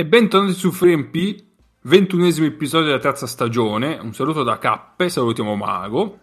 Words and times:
E 0.00 0.06
bentornati 0.06 0.54
su 0.54 0.72
FreeMP, 0.72 1.44
ventunesimo 1.82 2.46
episodio 2.46 2.86
della 2.86 3.00
terza 3.00 3.26
stagione. 3.26 3.98
Un 4.00 4.14
saluto 4.14 4.42
da 4.42 4.56
Cappe, 4.56 5.10
salutiamo 5.10 5.54
Mago. 5.56 6.18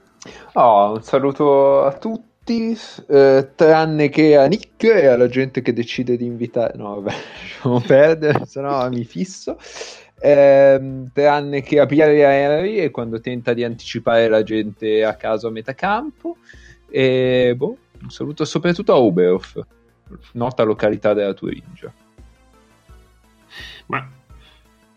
Oh, 0.53 0.93
un 0.93 1.03
saluto 1.03 1.83
a 1.83 1.93
tutti, 1.93 2.75
eh, 3.07 3.51
tranne 3.53 4.09
che 4.09 4.35
a 4.35 4.47
Nick 4.47 4.83
e 4.83 5.05
alla 5.05 5.27
gente 5.27 5.61
che 5.61 5.73
decide 5.73 6.17
di 6.17 6.25
invitare. 6.25 6.75
No, 6.75 6.99
vabbè, 6.99 7.11
lasciamo 7.39 7.79
perdere, 7.81 8.47
se 8.47 8.61
no 8.61 8.89
mi 8.89 9.03
fisso. 9.03 9.59
Eh, 10.19 11.03
tranne 11.13 11.61
che 11.61 11.79
a 11.79 11.85
Pierre 11.85 12.19
Henry 12.19 12.77
e 12.77 12.89
quando 12.89 13.19
tenta 13.19 13.53
di 13.53 13.63
anticipare 13.63 14.27
la 14.27 14.41
gente 14.41 15.03
a 15.03 15.13
caso 15.13 15.49
a 15.49 15.51
metà 15.51 15.75
campo. 15.75 16.37
E 16.89 17.53
boh, 17.55 17.77
un 18.01 18.09
saluto 18.09 18.43
soprattutto 18.43 18.91
a 18.91 18.97
Oberhof, 18.97 19.63
nota 20.31 20.63
località 20.63 21.13
della 21.13 21.35
Turingia. 21.35 21.93
Ma 23.87 24.07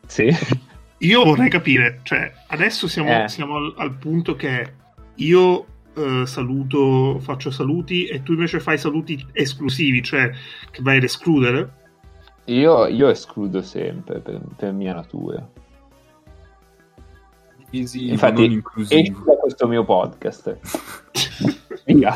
Sì. 0.07 0.29
io 0.99 1.25
vorrei 1.25 1.49
capire, 1.51 2.01
cioè, 2.03 2.33
adesso 2.49 2.89
siamo, 2.89 3.25
Eh. 3.25 3.29
siamo 3.29 3.57
al, 3.57 3.75
al 3.77 3.95
punto 3.95 4.35
che 4.37 4.73
io 5.17 5.67
eh, 5.97 6.23
saluto, 6.27 7.19
faccio 7.21 7.51
saluti 7.51 8.07
e 8.07 8.23
tu 8.23 8.33
invece 8.33 8.61
fai 8.61 8.79
saluti 8.79 9.25
esclusivi, 9.33 10.03
cioè 10.03 10.31
che 10.71 10.83
vai 10.83 10.97
ad 10.99 11.03
escludere. 11.05 11.79
Io, 12.47 12.87
io 12.87 13.09
escludo 13.09 13.61
sempre 13.63 14.19
per, 14.21 14.41
per 14.57 14.73
mia 14.73 14.95
natura. 14.95 15.47
Divisivo, 17.71 18.13
Infatti, 18.13 18.35
non 18.35 18.45
esci 18.45 18.55
inclusivo. 18.57 19.23
da 19.25 19.37
questo 19.37 19.69
mio 19.69 19.85
podcast. 19.85 20.59
Via. 21.87 22.13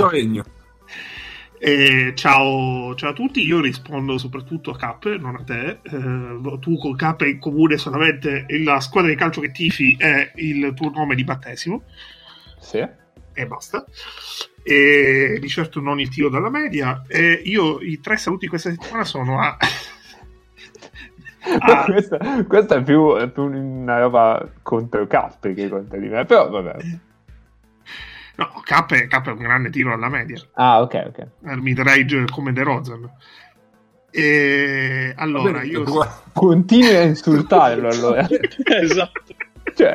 Eh, 1.59 2.13
ciao, 2.15 2.95
ciao 2.95 3.11
a 3.11 3.15
tutti, 3.15 3.41
io 3.47 3.61
rispondo 3.61 4.19
soprattutto 4.19 4.71
a 4.71 4.77
Cappe, 4.77 5.17
non 5.17 5.37
a 5.37 5.43
te. 5.45 5.79
Eh, 5.83 6.59
tu 6.61 6.77
con 6.77 6.95
Cappe 6.97 7.29
in 7.29 7.39
comune 7.39 7.77
solamente 7.79 8.45
la 8.63 8.81
squadra 8.81 9.11
di 9.11 9.17
calcio 9.17 9.41
che 9.41 9.51
tifi 9.51 9.95
è 9.99 10.33
il 10.37 10.73
tuo 10.75 10.91
nome 10.91 11.15
di 11.15 11.25
battesimo 11.25 11.85
Sì. 12.59 12.79
e 13.33 13.47
basta. 13.47 13.85
E 14.63 15.39
di 15.41 15.49
certo 15.49 15.81
non 15.81 16.01
il 16.01 16.09
tiro 16.11 16.29
dalla 16.29 16.51
media. 16.51 17.03
E 17.07 17.41
io 17.45 17.81
i 17.81 17.99
tre 18.01 18.17
saluti 18.19 18.47
questa 18.47 18.71
settimana 18.71 19.05
sono 19.05 19.41
a. 19.41 19.57
a- 21.61 21.85
questa, 21.87 22.19
questa 22.47 22.77
è, 22.77 22.83
più, 22.83 23.15
è 23.17 23.29
più 23.31 23.45
una 23.45 23.99
roba 24.01 24.51
contro 24.63 25.07
Cappe 25.07 25.55
che 25.55 25.69
contro 25.71 25.99
di 25.99 26.09
me. 26.09 26.25
Però 26.27 26.49
vabbè. 26.51 26.77
No, 28.37 28.63
Cappe, 28.65 29.07
Cappe 29.07 29.31
è 29.31 29.33
un 29.33 29.39
grande 29.39 29.71
tiro 29.71 29.93
alla 29.93 30.09
media. 30.09 30.41
Ah, 30.55 30.81
ok, 30.83 31.05
ok. 31.07 31.27
Al 31.47 31.61
mid-range 31.61 32.25
come 32.31 32.53
De 32.53 32.63
Rozan. 32.63 33.11
E 34.11 35.13
allora 35.17 35.63
io. 35.63 35.85
Continui 36.33 36.95
a 36.95 37.03
insultarlo 37.03 37.89
allora. 37.91 38.27
esatto. 38.81 39.23
Cioè, 39.75 39.93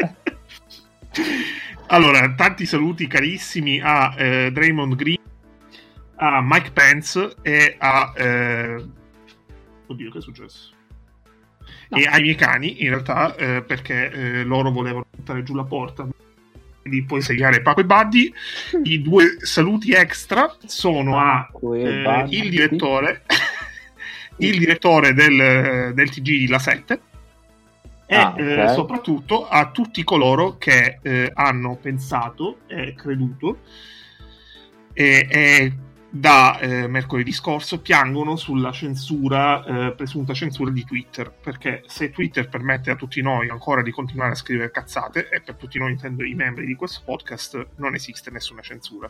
Allora, 1.88 2.34
tanti 2.36 2.66
saluti 2.66 3.08
carissimi 3.08 3.80
a 3.82 4.14
eh, 4.18 4.52
Draymond 4.52 4.96
Green, 4.96 5.18
a 6.18 6.42
Mike 6.42 6.72
Pence 6.72 7.36
e 7.42 7.76
a... 7.80 8.14
eh, 8.16 8.86
Oddio, 9.88 10.12
che 10.12 10.18
è 10.20 10.22
successo? 10.22 10.72
E 11.90 12.04
ai 12.06 12.22
miei 12.22 12.36
cani, 12.36 12.84
in 12.84 12.90
realtà, 12.90 13.36
eh, 13.36 13.64
perché 13.64 14.12
eh, 14.12 14.44
loro 14.44 14.70
volevano 14.70 15.06
buttare 15.10 15.42
giù 15.44 15.56
la 15.56 15.64
porta. 15.64 16.08
Quindi 16.90 17.04
puoi 17.04 17.22
segnare 17.22 17.62
Paco 17.62 17.82
e 17.82 17.86
Buddy. 17.86 18.34
I 18.84 19.02
due 19.04 19.38
saluti 19.42 19.92
extra 19.92 20.52
sono 20.66 21.20
a 21.20 21.48
eh, 21.76 22.26
il 22.30 22.50
direttore, 22.50 23.22
il 24.38 24.58
direttore 24.58 25.14
del, 25.14 25.94
del 25.94 26.10
TG 26.10 26.22
di 26.24 26.48
La 26.48 26.58
7 26.58 27.02
e 28.08 28.16
Ah, 28.16 28.34
eh, 28.36 28.64
ok. 28.64 28.74
soprattutto 28.74 29.48
a 29.48 29.70
tutti 29.70 30.04
coloro 30.04 30.58
che 30.58 30.98
eh, 31.04 31.30
hanno 31.32 31.76
pensato 31.76 32.62
e 32.66 32.96
creduto 32.96 33.60
e, 34.94 35.28
e 35.30 35.74
da 36.12 36.58
eh, 36.60 36.88
mercoledì 36.88 37.32
scorso 37.32 37.82
piangono 37.82 38.36
sulla 38.36 38.72
censura, 38.72 39.64
eh, 39.64 39.92
presunta 39.94 40.34
censura 40.34 40.72
di 40.72 40.84
Twitter, 40.84 41.32
perché 41.32 41.84
se 41.86 42.10
Twitter 42.10 42.50
permette 42.50 42.90
a 42.90 42.96
tutti 42.96 43.22
noi 43.22 43.50
ancora 43.50 43.84
di 43.84 43.92
continuare 43.92 44.32
a 44.32 44.36
scrivere 44.36 44.72
cazzate, 44.72 45.30
e 45.30 45.42
per 45.42 45.56
tutti 45.56 45.78
noi 45.78 45.92
intendo 45.92 46.24
i 46.24 46.34
membri 46.34 46.66
di 46.66 46.76
questo 46.76 47.02
podcast, 47.06 47.68
non 47.76 47.94
esiste 47.94 48.32
nessuna 48.32 48.62
censura. 48.62 49.10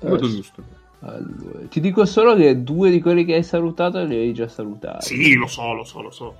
Molto 0.00 0.28
giusto. 0.28 0.62
allora, 1.00 1.66
ti 1.68 1.80
dico 1.80 2.04
solo 2.04 2.34
che 2.34 2.62
due 2.62 2.90
di 2.90 3.00
quelli 3.00 3.24
che 3.24 3.34
hai 3.34 3.44
salutato 3.44 4.04
li 4.04 4.16
hai 4.16 4.34
già 4.34 4.48
salutati. 4.48 5.06
Sì, 5.06 5.34
lo 5.34 5.46
so, 5.46 5.72
lo 5.72 5.84
so, 5.84 6.02
lo 6.02 6.10
so. 6.10 6.36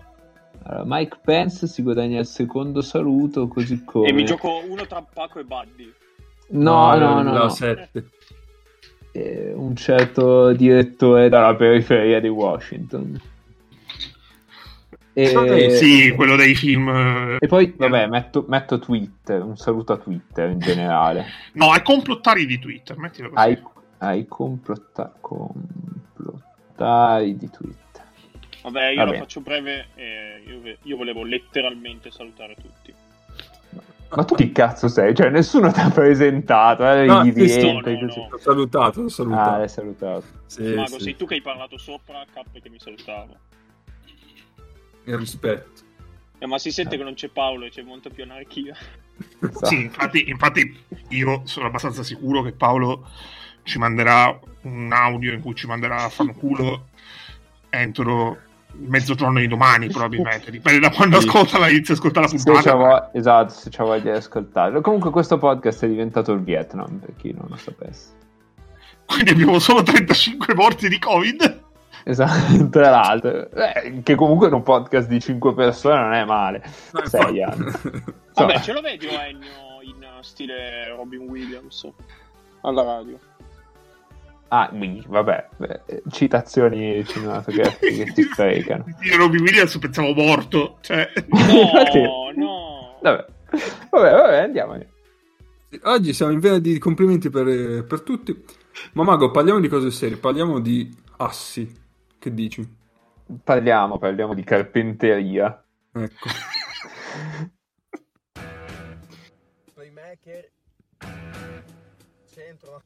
Allora, 0.65 0.85
Mike 0.87 1.21
Pence 1.23 1.69
si 1.69 1.83
guadagna 1.83 2.19
il 2.19 2.27
secondo 2.27 2.83
saluto, 2.83 3.47
così 3.47 3.85
come... 3.85 4.09
E 4.09 4.13
mi 4.13 4.25
gioco 4.25 4.61
uno 4.69 4.87
tra 4.87 5.03
Paco 5.03 5.39
e 5.39 5.45
Buddy. 5.45 5.93
No, 6.49 6.97
no, 6.97 7.23
no. 7.23 7.33
la 7.33 7.43
no. 7.45 7.49
7. 7.49 8.11
Eh, 9.17 9.53
un 9.55 9.77
certo 9.77 10.53
direttore 10.55 11.29
dalla 11.29 11.55
periferia 11.55 12.19
di 12.21 12.27
Washington. 12.27 13.21
E, 15.13 15.23
Eh, 15.33 15.71
Sì, 15.71 16.11
quello 16.17 16.35
dei 16.35 16.57
film. 16.57 16.89
eh, 16.89 17.37
e 17.39 17.47
poi, 17.47 17.73
vabbè, 17.77 18.09
metto, 18.09 18.45
metto 18.49 18.81
Twitter, 18.81 19.41
un 19.45 19.57
saluto 19.57 19.93
a 19.93 19.99
Twitter 19.99 20.51
in 20.51 20.59
generale. 20.59 21.27
No, 21.55 21.71
ai 21.71 21.83
complottari 21.83 22.45
di 22.45 22.59
Twitter, 22.59 22.99
mettilo 22.99 23.31
così. 23.31 23.47
ai, 23.47 23.57
ai 23.99 24.27
complotta- 24.27 25.15
complottari 25.21 27.37
di 27.37 27.49
Twitter. 27.51 28.03
Vabbè, 28.63 28.89
io 28.89 28.97
Vabbè. 28.97 29.13
la 29.13 29.19
faccio 29.19 29.41
breve. 29.43 29.87
eh, 29.95 30.43
io, 30.47 30.61
io 30.83 30.97
volevo 30.97 31.23
letteralmente 31.23 32.11
salutare 32.11 32.57
tutti. 32.57 32.93
Ma 34.17 34.25
tu 34.25 34.35
chi 34.35 34.53
cazzo 34.53 34.89
sei? 34.89 35.15
Cioè, 35.15 35.31
nessuno 35.31 35.71
ti 35.73 35.81
ha 35.81 35.91
presentato, 35.91 36.89
eh, 36.89 37.05
No, 37.07 37.23
rientri 37.23 37.73
no, 38.01 38.07
no. 38.07 38.29
L'ho 38.31 38.39
salutato, 38.39 39.01
l'ho 39.01 39.07
Ah, 39.07 39.11
salutato. 39.11 39.59
l'hai 39.59 39.69
salutato. 39.69 40.25
Sì, 40.47 40.63
Mago, 40.75 40.99
sì. 40.99 41.05
sei 41.05 41.17
tu 41.17 41.27
che 41.27 41.35
hai 41.35 41.43
parlato 41.43 41.79
sopra, 41.79 42.25
K 42.33 42.61
che 42.61 42.69
mi 42.69 42.79
salutavo. 42.79 43.37
Il 45.05 45.17
rispetto. 45.19 45.83
Eh, 46.39 46.47
ma 46.47 46.59
si 46.59 46.71
sente 46.71 46.97
che 46.97 47.03
non 47.03 47.15
c'è 47.15 47.29
Paolo 47.29 47.65
e 47.65 47.71
c'è 47.71 47.83
molta 47.83 48.11
più 48.11 48.23
anarchia. 48.23 48.77
Esatto. 49.39 49.67
Sì, 49.67 49.81
infatti, 49.83 50.29
infatti 50.29 50.77
io 51.11 51.43
sono 51.45 51.67
abbastanza 51.67 52.03
sicuro 52.03 52.43
che 52.43 52.51
Paolo 52.51 53.07
ci 53.63 53.79
manderà 53.79 54.37
un 54.63 54.91
audio 54.93 55.33
in 55.33 55.41
cui 55.41 55.55
ci 55.55 55.69
manderà 55.69 56.03
a 56.03 56.09
fanculo 56.09 56.89
entro 57.71 58.39
mezzogiorno 58.79 59.39
di 59.39 59.49
domani, 59.49 59.89
probabilmente. 59.89 60.51
Dipende 60.51 60.81
da 60.81 60.91
quando 60.95 61.21
Sì. 61.21 61.27
ascolta 61.27 61.59
la, 61.59 61.69
inizia 61.69 61.95
a 61.95 61.97
ascoltare 61.97 62.27
la 62.31 62.37
Se 62.39 62.45
puntata. 62.45 62.71
c'ha 62.71 62.77
vo- 62.77 63.09
esatto, 63.12 63.53
se 63.53 63.71
c'ha 63.71 63.85
voglia 63.85 64.03
di 64.12 64.17
ascoltarlo. 64.19 64.81
Comunque 64.81 65.11
questo 65.11 65.39
podcast 65.39 65.85
è 65.85 65.89
diventato 65.89 66.33
il 66.33 66.41
Vietnam, 66.41 66.99
per 66.99 67.15
chi 67.17 67.33
non 67.33 67.47
lo 67.49 67.57
sapesse. 67.57 68.13
Quindi 69.07 69.31
abbiamo 69.31 69.59
solo 69.59 69.83
35 69.83 70.55
morti 70.55 70.89
di 70.89 70.99
Covid. 70.99 71.63
Esatto, 72.05 72.69
tra 72.71 72.91
l'altro. 72.91 73.51
Eh, 73.51 74.01
che 74.03 74.15
comunque 74.15 74.49
in 74.49 74.55
un 74.55 74.63
podcast 74.63 75.09
di 75.09 75.21
5 75.21 75.55
persone 75.55 76.01
non 76.01 76.13
è 76.13 76.25
male. 76.25 76.63
No, 76.93 77.07
6 77.07 77.21
infatti. 77.21 77.43
anni. 77.43 78.03
Vabbè, 78.34 78.60
ce 78.60 78.72
lo 78.72 78.81
vedi 78.81 79.07
o 79.07 79.10
Ennio 79.13 79.48
in 79.83 80.04
stile 80.22 80.89
Robin 80.97 81.21
Williams 81.28 81.89
alla 82.63 82.83
radio? 82.83 83.19
Ah, 84.56 84.71
mi- 84.71 85.03
vabbè, 85.04 85.48
eh, 85.86 86.03
citazioni 86.10 87.04
cinematografiche 87.04 88.04
che 88.04 88.12
si 88.15 88.22
sprecano. 88.22 88.84
Robin 89.18 89.41
Williams 89.41 89.77
pensavo 89.78 90.15
morto. 90.15 90.78
Cioè... 90.80 91.10
No, 91.27 92.30
no. 92.36 92.98
Vabbè, 93.03 93.27
vabbè, 93.91 94.10
vabbè, 94.12 94.36
andiamo. 94.36 94.78
Oggi 95.83 96.12
siamo 96.12 96.30
in 96.30 96.39
vena 96.39 96.60
di 96.60 96.78
complimenti 96.78 97.30
per, 97.30 97.84
per 97.84 98.03
tutti. 98.03 98.45
Ma 98.92 99.03
Mago, 99.03 99.33
parliamo 99.33 99.59
di 99.59 99.66
cose 99.66 99.91
serie, 99.91 100.18
parliamo 100.18 100.60
di 100.60 100.89
assi. 101.16 101.68
Che 102.16 102.33
dici? 102.33 102.65
Parliamo, 103.42 103.98
parliamo 103.98 104.34
di 104.34 104.45
carpenteria. 104.45 105.65
Ecco. 105.91 106.28
playmaker 109.74 110.48
centro 112.33 112.83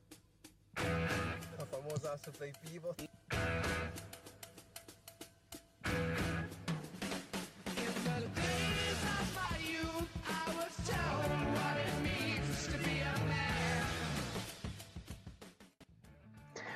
famosa 1.89 2.13
asse 2.13 2.31
play 2.37 2.53
pivot 2.65 3.09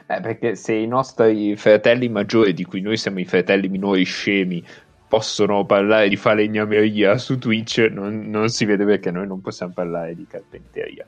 Eh, 0.08 0.20
perché 0.20 0.56
se 0.56 0.74
i 0.74 0.86
nostri 0.86 1.56
fratelli 1.56 2.10
maggiori, 2.10 2.52
di 2.52 2.64
cui 2.64 2.82
noi 2.82 2.98
siamo 2.98 3.18
i 3.18 3.24
fratelli 3.24 3.68
minori 3.68 4.04
scemi, 4.04 4.62
possono 5.08 5.64
parlare 5.64 6.10
di 6.10 6.16
falegnameria 6.16 7.16
su 7.16 7.38
Twitch, 7.38 7.88
non, 7.90 8.28
non 8.28 8.50
si 8.50 8.66
vede 8.66 8.84
perché 8.84 9.10
noi 9.10 9.26
non 9.26 9.40
possiamo 9.40 9.72
parlare 9.72 10.14
di 10.14 10.26
carpenteria. 10.26 11.06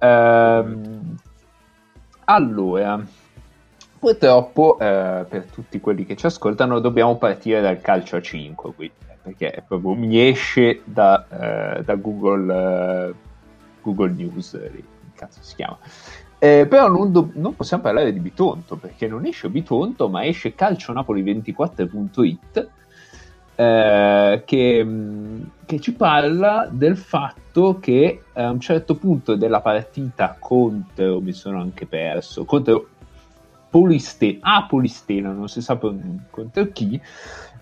Ehm, 0.00 1.16
allora, 2.24 3.04
Purtroppo, 4.02 4.80
eh, 4.80 5.24
per 5.28 5.44
tutti 5.44 5.78
quelli 5.78 6.04
che 6.04 6.16
ci 6.16 6.26
ascoltano, 6.26 6.80
dobbiamo 6.80 7.18
partire 7.18 7.60
dal 7.60 7.80
calcio 7.80 8.16
a 8.16 8.20
5 8.20 8.74
qui, 8.74 8.90
perché 9.22 9.62
proprio 9.64 9.94
mi 9.94 10.28
esce 10.28 10.80
da, 10.82 11.24
eh, 11.28 11.84
da 11.84 11.94
Google, 11.94 12.52
eh, 12.52 13.14
Google 13.80 14.10
News, 14.10 14.54
eh, 14.54 14.82
cazzo 15.14 15.38
si 15.40 15.54
chiama. 15.54 15.78
Eh, 16.40 16.66
però 16.68 16.88
non, 16.88 17.12
do- 17.12 17.30
non, 17.34 17.54
possiamo 17.54 17.84
parlare 17.84 18.12
di 18.12 18.18
Bitonto, 18.18 18.74
perché 18.74 19.06
non 19.06 19.24
esce 19.24 19.48
Bitonto, 19.48 20.08
ma 20.08 20.26
esce 20.26 20.56
calcionapoli24.it, 20.56 22.68
eh, 23.62 24.42
che, 24.44 24.84
mm, 24.84 25.42
che, 25.66 25.78
ci 25.78 25.92
parla 25.92 26.68
del 26.70 26.96
fatto 26.96 27.78
che 27.80 28.22
a 28.32 28.50
un 28.50 28.60
certo 28.60 28.96
punto 28.96 29.36
della 29.36 29.60
partita 29.60 30.36
contro, 30.38 31.20
mi 31.20 31.32
sono 31.32 31.60
anche 31.60 31.86
perso, 31.86 32.44
contro 32.44 32.88
Poliste- 33.70 34.38
a 34.40 34.66
Polistena, 34.66 35.30
non 35.30 35.48
si 35.48 35.62
sa 35.62 35.76
contro 35.76 36.66
chi, 36.72 37.00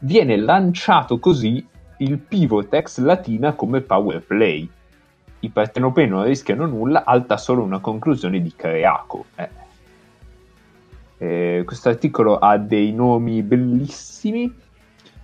viene 0.01 0.37
lanciato 0.37 1.19
così 1.19 1.65
il 1.99 2.19
pivot 2.19 2.73
ex 2.73 2.99
latina 2.99 3.53
come 3.53 3.83
power 3.83 4.21
play. 4.23 4.69
I 5.43 5.49
partenopei 5.51 6.09
non 6.09 6.25
rischiano 6.25 6.67
nulla, 6.67 7.05
alta 7.05 7.37
solo 7.37 7.63
una 7.63 7.79
conclusione 7.79 8.41
di 8.43 8.53
Creaco. 8.57 9.27
Eh. 9.37 9.49
Eh, 11.19 11.63
questo 11.65 11.91
articolo 11.91 12.39
ha 12.39 12.57
dei 12.57 12.93
nomi 12.93 13.43
bellissimi 13.43 14.53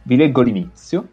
vi 0.07 0.17
leggo 0.17 0.41
l'inizio. 0.41 1.09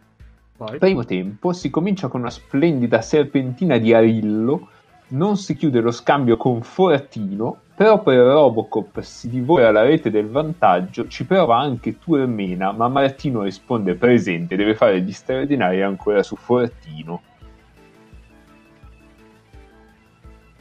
Vai. 0.55 0.77
Primo 0.77 1.03
tempo, 1.03 1.51
si 1.51 1.69
comincia 1.69 2.07
con 2.07 2.21
una 2.21 2.29
splendida 2.29 3.01
serpentina 3.01 3.77
di 3.77 3.91
Arillo, 3.91 4.69
non 5.09 5.35
si 5.35 5.55
chiude 5.55 5.81
lo 5.81 5.91
scambio 5.91 6.37
con 6.37 6.61
Foratino, 6.61 7.57
però 7.75 8.01
per 8.03 8.17
Robocop 8.17 9.01
si 9.01 9.29
divora 9.29 9.71
la 9.71 9.81
rete 9.81 10.11
del 10.11 10.29
vantaggio, 10.29 11.07
ci 11.07 11.25
prova 11.25 11.57
anche 11.57 11.97
Turmena, 11.97 12.71
ma 12.71 12.87
Martino 12.87 13.41
risponde 13.41 13.95
presente, 13.95 14.55
deve 14.55 14.75
fare 14.75 15.01
gli 15.01 15.11
straordinari 15.11 15.81
ancora 15.81 16.21
su 16.21 16.35
Foratino. 16.35 17.21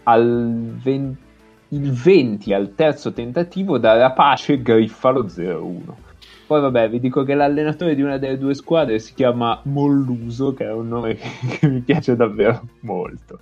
Al 0.04 0.72
20, 0.82 1.22
il 1.68 1.92
20 1.92 2.52
al 2.54 2.74
terzo 2.74 3.12
tentativo 3.12 3.78
da 3.78 3.96
Rapace 3.96 4.60
griffa 4.60 5.10
lo 5.10 5.26
0-1 5.26 6.10
poi 6.52 6.60
vabbè, 6.60 6.90
vi 6.90 7.00
dico 7.00 7.24
che 7.24 7.32
l'allenatore 7.32 7.94
di 7.94 8.02
una 8.02 8.18
delle 8.18 8.36
due 8.36 8.52
squadre 8.52 8.98
si 8.98 9.14
chiama 9.14 9.58
Molluso, 9.64 10.52
che 10.52 10.64
è 10.66 10.72
un 10.72 10.86
nome 10.86 11.14
che, 11.14 11.30
che 11.56 11.66
mi 11.66 11.80
piace 11.80 12.14
davvero 12.14 12.60
molto. 12.80 13.40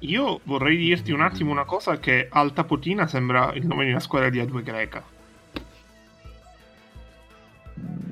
Io 0.00 0.40
vorrei 0.42 0.76
dirti 0.76 1.10
un 1.10 1.22
attimo 1.22 1.52
una 1.52 1.64
cosa 1.64 1.98
che 1.98 2.26
Alta 2.28 2.64
Potina 2.64 3.06
sembra 3.06 3.50
il 3.54 3.66
nome 3.66 3.86
di 3.86 3.92
una 3.92 4.00
squadra 4.00 4.28
di 4.28 4.38
A2 4.38 4.62
greca. 4.62 5.02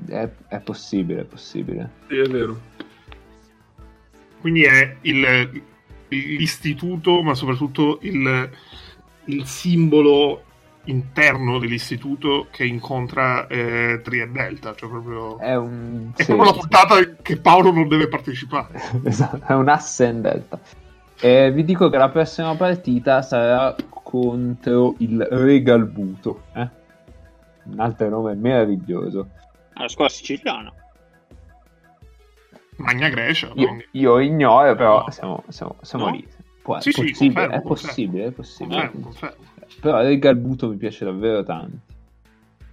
È, 0.07 0.29
è 0.47 0.59
possibile, 0.61 1.21
è 1.21 1.25
possibile. 1.25 1.91
Sì, 2.07 2.17
è 2.17 2.27
vero. 2.27 2.59
Quindi 4.41 4.63
è 4.63 4.95
il, 5.01 5.63
l'istituto, 6.07 7.21
ma 7.21 7.35
soprattutto 7.35 7.99
il, 8.01 8.49
il 9.25 9.45
simbolo 9.45 10.44
interno 10.85 11.59
dell'istituto 11.59 12.47
che 12.51 12.65
incontra 12.65 13.47
eh, 13.47 14.01
Tri 14.03 14.21
e 14.21 14.27
Delta, 14.27 14.75
cioè 14.75 14.89
proprio... 14.89 15.37
È, 15.37 15.55
un... 15.55 16.11
è 16.15 16.23
sì, 16.23 16.33
proprio 16.33 16.51
la 16.51 16.57
puntata 16.57 16.95
sì. 16.95 17.15
che 17.21 17.37
Paolo 17.37 17.71
non 17.71 17.87
deve 17.87 18.07
partecipare. 18.07 18.79
esatto, 19.03 19.45
è 19.45 19.53
un 19.53 19.67
asse 19.69 20.05
in 20.05 20.21
Delta. 20.21 20.59
E 21.19 21.51
vi 21.51 21.63
dico 21.63 21.89
che 21.89 21.97
la 21.97 22.09
prossima 22.09 22.55
partita 22.55 23.21
sarà 23.21 23.75
contro 23.89 24.95
il 24.99 25.21
Regalbuto, 25.21 26.43
eh? 26.53 26.69
un 27.63 27.79
altro 27.79 28.09
nome 28.09 28.35
meraviglioso. 28.35 29.29
La 29.73 29.87
squadra 29.87 30.13
siciliana. 30.13 30.73
Magna 32.77 33.09
Grecia. 33.09 33.51
Io, 33.55 33.77
io 33.91 34.19
ignoro, 34.19 34.75
però 34.75 35.03
no. 35.05 35.11
siamo, 35.11 35.43
siamo, 35.47 35.77
siamo 35.81 36.05
no? 36.05 36.11
lì. 36.11 36.27
Può, 36.61 36.79
sì, 36.79 36.91
possibile, 36.91 37.13
sì, 37.13 37.25
confermo, 37.25 37.55
è 37.55 37.61
possibile, 37.61 38.25
è 38.25 38.31
possibile. 38.31 38.75
Confermo, 38.75 39.03
confermo. 39.03 39.43
Però 39.81 40.07
il 40.07 40.19
Galbuto 40.19 40.69
mi 40.69 40.77
piace 40.77 41.05
davvero 41.05 41.43
tanto. 41.43 41.93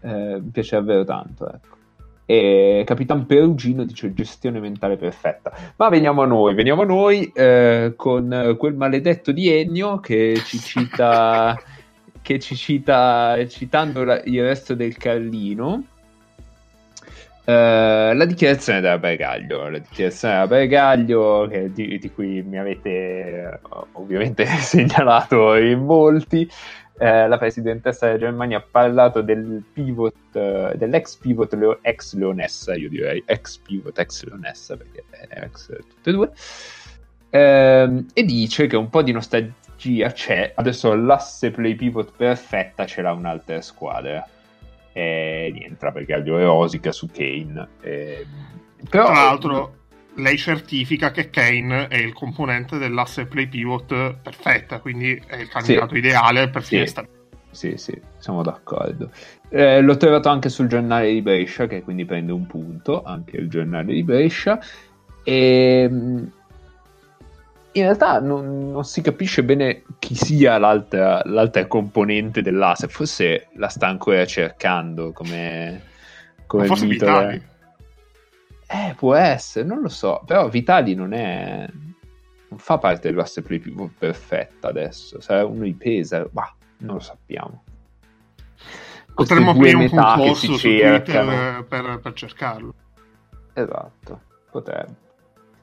Eh, 0.01 0.41
mi 0.41 0.51
piace 0.51 0.77
davvero 0.77 1.05
tanto, 1.05 1.53
ecco. 1.53 1.77
E 2.25 2.83
Capitan 2.87 3.27
Perugino 3.27 3.85
dice 3.85 4.15
gestione 4.15 4.61
mentale 4.61 4.97
perfetta. 4.97 5.53
Ma 5.77 5.89
veniamo 5.89 6.23
a 6.23 6.27
noi, 6.27 6.55
veniamo 6.55 6.83
a 6.83 6.87
noi 6.87 7.31
eh, 7.35 7.95
con 7.97 8.55
quel 8.59 8.75
maledetto 8.75 9.33
di 9.33 9.49
Ennio 9.49 9.99
che 9.99 10.41
ci 10.45 10.59
cita, 10.59 11.61
che 12.23 12.39
ci 12.39 12.55
cita 12.55 13.37
citando 13.49 14.05
la, 14.05 14.23
il 14.25 14.43
resto 14.43 14.75
del 14.75 14.97
Carlino. 14.97 15.85
Uh, 17.45 18.15
la 18.15 18.25
dichiarazione 18.25 18.81
della 18.81 18.99
Bergaglio, 18.99 19.69
la 19.69 19.79
dichiarazione 19.79 20.35
della 20.35 20.47
Bergaglio 20.47 21.49
che, 21.51 21.73
di, 21.73 21.99
di, 21.99 22.11
cui 22.13 22.41
mi 22.43 22.57
avete 22.57 23.59
uh, 23.69 23.87
ovviamente 23.93 24.47
segnalato 24.63 25.57
in 25.57 25.85
molti, 25.85 26.49
eh, 26.99 27.27
la 27.27 27.39
presidentessa 27.39 28.07
della 28.07 28.19
Germania 28.19 28.59
ha 28.59 28.65
parlato 28.69 29.23
del 29.23 29.65
pivot, 29.73 30.37
eh, 30.37 30.73
dell'ex 30.77 31.17
pivot 31.17 31.79
ex 31.81 32.15
leonessa, 32.15 32.77
io 32.77 32.89
direi. 32.89 33.21
Ex 33.27 33.59
pivot, 33.59 33.99
ex 33.99 34.23
leonessa, 34.25 34.77
perché 34.77 35.03
è 35.11 35.43
ex 35.43 35.67
tutte 35.67 36.11
e 36.11 36.13
due, 36.13 36.31
eh, 37.31 38.05
e 38.13 38.23
dice 38.25 38.69
che 38.69 38.77
un 38.77 38.89
po' 38.89 39.03
di 39.03 39.11
nostalgia 39.11 40.13
c'è, 40.13 40.53
adesso 40.55 40.95
l'asse 40.95 41.51
play 41.51 41.75
pivot 41.75 42.13
perfetta 42.15 42.87
ce 42.87 43.03
l'ha 43.03 43.13
un'altra 43.13 43.61
squadra, 43.63 44.25
e 44.93 45.51
niente, 45.53 45.91
perché 45.93 46.15
ha 46.15 46.23
rosica 46.25 46.93
su 46.93 47.09
Kane. 47.11 47.69
Però, 47.81 49.05
Tra 49.07 49.13
l'altro 49.13 49.77
lei 50.17 50.37
certifica 50.37 51.11
che 51.11 51.31
Kane 51.31 51.89
è 51.89 51.97
il 51.97 52.13
componente 52.13 52.79
dell'asse 52.79 53.27
play 53.27 53.47
pivot 53.47 54.17
perfetta, 54.21 54.81
quindi 54.81 55.21
è 55.27 55.37
il 55.37 55.49
candidato 55.49 55.93
sì. 55.93 55.99
ideale 55.99 56.49
per 56.49 56.63
sì. 56.63 56.77
Fiesta. 56.77 57.07
Sì, 57.51 57.77
sì, 57.77 57.99
siamo 58.19 58.43
d'accordo. 58.43 59.11
Eh, 59.51 59.83
l'ho 59.83 59.97
trovato 59.97 60.31
anche 60.31 60.49
sul 60.49 60.69
giornale 60.69 61.13
di 61.13 61.21
Brescia, 61.21 61.67
che 61.67 61.83
quindi 61.83 62.07
prende 62.07 62.33
un 62.33 62.47
punto, 62.47 63.03
anche 63.03 63.37
il 63.37 63.49
giornale 63.49 63.93
di 63.93 64.03
Brescia. 64.03 64.59
E 65.23 65.87
mm, 65.89 66.25
in 67.73 67.83
realtà 67.83 68.21
non, 68.21 68.71
non 68.71 68.85
si 68.85 69.01
capisce 69.01 69.43
bene 69.43 69.85
chi 69.99 70.15
sia 70.15 70.59
l'altra, 70.59 71.23
l'altra 71.25 71.67
componente 71.67 72.43
dell'asse, 72.43 72.89
forse 72.89 73.49
la 73.55 73.69
sta 73.69 73.87
ancora 73.87 74.25
cercando 74.27 75.13
come, 75.13 75.83
come 76.47 76.67
forse 76.67 76.87
mito. 76.87 77.07
Vitali. 77.07 77.51
Eh, 78.67 78.95
può 78.97 79.15
essere, 79.15 79.67
non 79.67 79.81
lo 79.81 79.89
so, 79.89 80.23
però 80.27 80.49
Vitali 80.49 80.95
non 80.95 81.13
è... 81.13 81.67
non 82.49 82.59
fa 82.59 82.79
parte 82.79 83.11
dell'asse 83.11 83.43
play 83.43 83.59
più 83.59 83.91
perfetta 83.99 84.69
adesso, 84.69 85.21
sarà 85.21 85.45
uno 85.45 85.65
di 85.65 85.75
pesa, 85.75 86.27
ma 86.33 86.55
non 86.79 86.95
lo 86.95 87.01
sappiamo. 87.01 87.65
Potremmo 89.15 89.51
aprire 89.51 89.77
un 89.77 89.89
concorso 89.89 90.57
su 90.57 90.59
Twitter 90.59 91.65
per, 91.69 92.01
per 92.03 92.13
cercarlo. 92.15 92.75
Esatto, 93.53 94.21
potrebbe. 94.51 95.02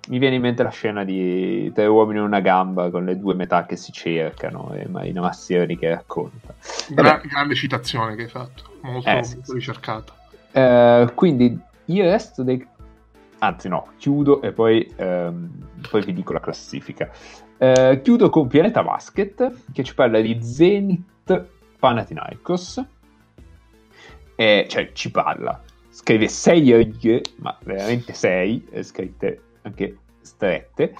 Mi 0.10 0.18
viene 0.18 0.36
in 0.36 0.42
mente 0.42 0.63
la 0.63 0.72
scena 0.72 1.04
di 1.04 1.72
Tre 1.72 1.86
uomini 1.86 2.18
e 2.18 2.24
una 2.24 2.39
gamba 2.39 2.89
con 2.89 3.06
le 3.06 3.16
due 3.16 3.36
metà 3.36 3.68
che 3.68 3.75
si 3.75 3.92
cercano 3.92 4.74
e 4.74 4.88
Marina 4.88 5.22
Massieri 5.22 5.78
che 5.78 5.89
racconta. 5.89 6.56
Gra- 6.89 7.22
grande 7.24 7.54
citazione 7.54 8.16
che 8.16 8.24
hai 8.24 8.28
fatto, 8.28 8.63
molto, 8.82 9.08
Eh, 9.08 9.22
molto 9.22 9.54
ricercata. 9.54 10.16
Eh, 10.51 11.12
quindi 11.13 11.60
il 11.86 12.04
resto 12.04 12.42
dei 12.42 12.66
anzi 13.38 13.70
no, 13.70 13.89
chiudo 13.98 14.42
e 14.42 14.51
poi, 14.51 14.92
ehm, 14.96 15.50
poi 15.92 16.04
vi 16.04 16.13
dico 16.13 16.34
la 16.34 16.39
classifica. 16.39 17.12
Eh, 17.60 18.01
chiudo 18.04 18.32
con 18.32 18.48
Pianeta 18.48 18.82
Basket 18.82 19.54
che 19.72 19.84
ci 19.84 19.94
parla 19.94 20.20
di 20.22 20.42
Zenit 20.42 21.46
Panathinaikos. 21.78 22.84
E, 24.34 24.66
cioè 24.68 24.92
ci 24.94 25.12
parla, 25.12 25.62
scrive 25.89 26.28
sei 26.30 26.75
righe, 26.75 27.22
ma 27.36 27.56
veramente 27.62 28.13
sei, 28.13 28.66
scritte 28.82 29.42
anche 29.70 29.98
strette. 30.22 30.94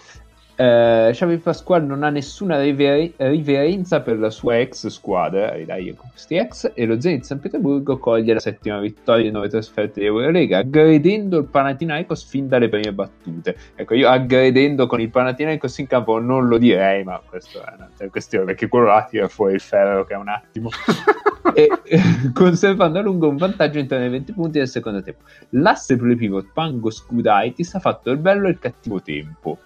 Uh, 0.60 1.10
Xavi 1.12 1.38
Pasquale 1.38 1.86
non 1.86 2.04
ha 2.04 2.10
nessuna 2.10 2.60
river- 2.60 3.14
riverenza 3.16 4.02
per 4.02 4.20
la 4.20 4.30
sua 4.30 4.60
ex 4.60 4.88
squadra, 4.88 5.54
ridai 5.54 5.96
con 5.96 6.10
questi 6.10 6.36
ex, 6.36 6.74
e 6.76 6.86
lo 6.86 7.00
Zenit 7.00 7.24
San 7.24 7.40
Pietroburgo 7.40 7.98
coglie 7.98 8.34
la 8.34 8.42
settima 8.42 8.78
vittoria 8.80 9.28
in 9.28 9.32
nove 9.32 9.48
trasferte 9.48 10.02
di 10.02 10.08
Eurolega, 10.08 10.58
aggredendo 10.58 11.38
il 11.38 11.46
Panathinaikos 11.46 12.26
fin 12.26 12.50
dalle 12.50 12.68
prime 12.68 12.92
battute. 12.92 13.56
Ecco, 13.74 13.94
io 13.94 14.10
aggredendo 14.10 14.86
con 14.86 15.00
il 15.00 15.10
Panathinaikos 15.10 15.78
in 15.78 15.88
campo 15.88 16.20
non 16.20 16.50
lo 16.50 16.58
direi, 16.58 17.06
ma 17.06 17.22
questa 17.26 17.72
è 17.72 17.76
un'altra 17.78 18.10
questione, 18.10 18.44
perché 18.44 18.68
quello 18.68 18.88
là 18.88 19.08
tira 19.10 19.30
fuori 19.30 19.54
il 19.54 19.62
ferro 19.62 20.04
che 20.04 20.14
è 20.14 20.18
un 20.18 20.28
attimo. 20.28 20.70
e 21.53 21.69
conservando 22.34 23.00
a 23.00 23.01
lungo 23.01 23.27
un 23.27 23.38
vantaggio 23.38 23.79
intorno 23.79 24.05
ai 24.05 24.12
20 24.12 24.34
punti 24.34 24.58
nel 24.58 24.67
secondo 24.67 25.01
tempo. 25.01 25.24
L'asse 25.50 25.96
play 25.96 26.15
pivot 26.15 26.51
Pango 26.53 26.89
Scudaitis 26.89 27.75
ha 27.75 27.79
fatto 27.79 28.12
il 28.12 28.17
bello 28.17 28.48
e 28.48 28.51
il 28.51 28.60
cattivo 28.60 29.01
tempo 29.01 29.58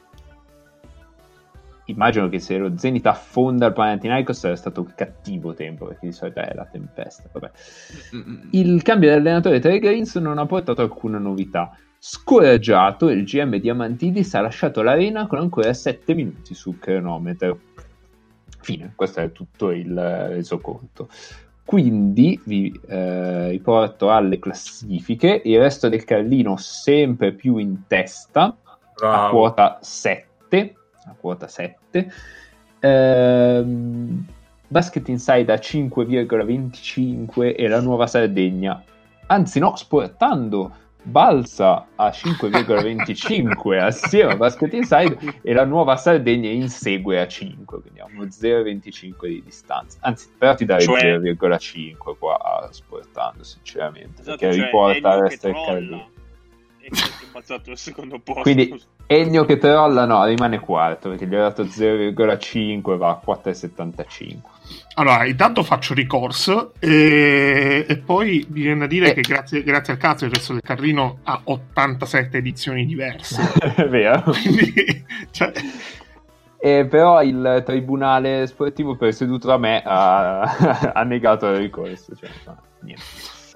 immagino 1.85 2.29
che 2.29 2.39
se 2.39 2.57
lo 2.57 2.77
Zenith 2.77 3.05
affonda 3.05 3.67
il 3.67 3.73
Panathinaikos 3.73 4.37
sarebbe 4.37 4.59
stato 4.59 4.81
un 4.81 4.93
cattivo 4.95 5.53
tempo, 5.53 5.87
perché 5.87 6.07
di 6.07 6.13
solito 6.13 6.39
è 6.39 6.53
la 6.53 6.65
tempesta. 6.65 7.29
Vabbè. 7.31 7.51
Il 8.51 8.81
cambio 8.81 9.09
di 9.09 9.15
allenatore 9.15 9.59
tra 9.59 9.73
i 9.73 9.79
Greens 9.79 10.15
non 10.15 10.37
ha 10.37 10.45
portato 10.45 10.81
alcuna 10.81 11.17
novità. 11.17 11.75
Scoraggiato, 11.97 13.09
il 13.09 13.23
GM 13.23 13.57
Diamantidis 13.57 14.33
ha 14.35 14.41
lasciato 14.41 14.81
l'arena 14.81 15.27
con 15.27 15.39
ancora 15.39 15.73
7 15.73 16.13
minuti 16.13 16.53
sul 16.53 16.79
cronometro. 16.79 17.59
Fine, 18.59 18.93
questo 18.95 19.19
è 19.19 19.31
tutto 19.31 19.71
il 19.71 19.93
resoconto. 19.93 21.09
Quindi 21.65 22.39
vi 22.43 22.79
eh, 22.87 23.49
riporto 23.49 24.11
alle 24.11 24.37
classifiche. 24.37 25.41
Il 25.45 25.59
resto 25.59 25.89
del 25.89 26.03
Carlino 26.03 26.57
sempre 26.57 27.31
più 27.31 27.57
in 27.57 27.87
testa, 27.87 28.43
a 28.43 28.55
Bravo. 28.95 29.37
quota 29.37 29.79
7. 29.81 30.75
A 31.05 31.15
quota 31.17 31.47
7. 31.47 32.11
Ehm, 32.79 34.25
Basket 34.67 35.07
Inside 35.07 35.51
a 35.51 35.55
5,25 35.55 37.55
e 37.55 37.67
la 37.67 37.79
Nuova 37.79 38.07
Sardegna. 38.07 38.83
Anzi 39.27 39.59
no, 39.59 39.75
sportando 39.75 40.75
balza 41.03 41.87
a 41.95 42.09
5,25 42.09 43.79
assieme 43.79 44.31
a 44.31 44.35
Basket 44.37 44.73
Inside 44.73 45.39
e 45.41 45.53
la 45.53 45.65
Nuova 45.65 45.97
Sardegna 45.97 46.49
insegue 46.49 47.19
a 47.19 47.27
5, 47.27 47.81
quindi 47.81 47.99
uno 48.13 48.25
0,25 48.25 49.27
di 49.27 49.43
distanza. 49.43 49.97
Anzi, 50.01 50.29
però 50.37 50.55
ti 50.55 50.65
darei 50.65 50.85
Cioè- 50.85 51.17
0,5 51.17 52.15
qua 52.17 52.37
a 52.39 52.67
sportando, 52.71 53.43
sinceramente, 53.43 54.21
Esatto, 54.21 54.37
perché 54.37 54.55
cioè, 54.55 54.65
riporta 54.65 55.15
il 55.15 55.21
Ennio 55.23 55.27
che 55.27 56.21
e 56.83 56.89
è 56.89 57.25
passato 57.31 57.71
al 57.71 57.77
secondo 57.77 58.19
posto. 58.19 58.41
Quindi 58.41 58.81
Ennio 59.07 59.45
che 59.45 59.57
trolla 59.57 60.05
no, 60.05 60.25
rimane 60.25 60.59
quarto 60.59 61.09
perché 61.09 61.27
gli 61.27 61.35
ho 61.35 61.39
dato 61.39 61.63
0,5 61.63 62.97
va 62.97 63.09
a 63.09 63.21
4,75. 63.25 64.37
Allora, 64.95 65.25
intanto 65.25 65.63
faccio 65.63 65.93
ricorso 65.93 66.73
e, 66.79 67.85
e 67.87 67.97
poi 67.97 68.45
mi 68.49 68.61
viene 68.61 68.79
da 68.79 68.87
dire 68.87 69.09
Eh. 69.09 69.13
che 69.13 69.21
grazie, 69.21 69.63
grazie 69.63 69.93
al 69.93 69.99
cazzo 69.99 70.25
il 70.25 70.31
resto 70.31 70.53
del 70.53 70.61
Carlino 70.61 71.19
ha 71.23 71.41
87 71.43 72.37
edizioni 72.37 72.85
diverse. 72.85 73.41
È 73.75 73.87
vero? 73.87 74.21
Quindi, 74.21 75.05
cioè, 75.31 75.51
E 76.59 76.85
però 76.85 77.21
il 77.21 77.61
tribunale 77.65 78.47
sportivo 78.47 78.95
presieduto 78.95 79.47
da 79.47 79.57
me 79.57 79.81
ha, 79.85 80.39
ha 80.93 81.03
negato 81.03 81.47
il 81.47 81.57
ricorso. 81.57 82.15
Cioè, 82.15 82.29
no, 82.45 82.57
niente. 82.81 83.03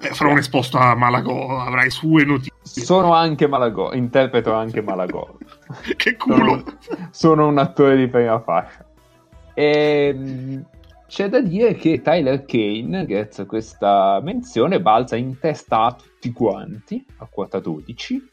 Eh, 0.00 0.14
farò 0.14 0.30
un 0.30 0.38
esposto 0.38 0.78
a 0.78 0.94
Malago, 0.94 1.58
avrai 1.58 1.90
sue 1.90 2.24
notizie. 2.24 2.52
Sono 2.84 3.14
anche 3.14 3.46
Malagò, 3.48 3.92
interpreto 3.92 4.52
anche 4.52 4.80
Malagò. 4.80 5.36
che 5.96 6.16
culo! 6.16 6.36
Sono, 6.36 7.08
sono 7.10 7.46
un 7.48 7.58
attore 7.58 7.96
di 7.96 8.08
prima 8.08 8.40
fascia. 8.40 8.86
E, 9.54 10.62
c'è 11.08 11.28
da 11.28 11.40
dire 11.40 11.74
che 11.74 12.02
Tyler 12.02 12.44
Kane, 12.44 13.06
grazie 13.06 13.42
a 13.42 13.46
questa 13.46 14.20
menzione, 14.22 14.80
balza 14.80 15.16
in 15.16 15.38
testa 15.38 15.84
a 15.84 15.92
tutti 15.92 16.30
quanti, 16.32 17.04
a 17.16 17.26
quota 17.26 17.58
12. 17.58 18.28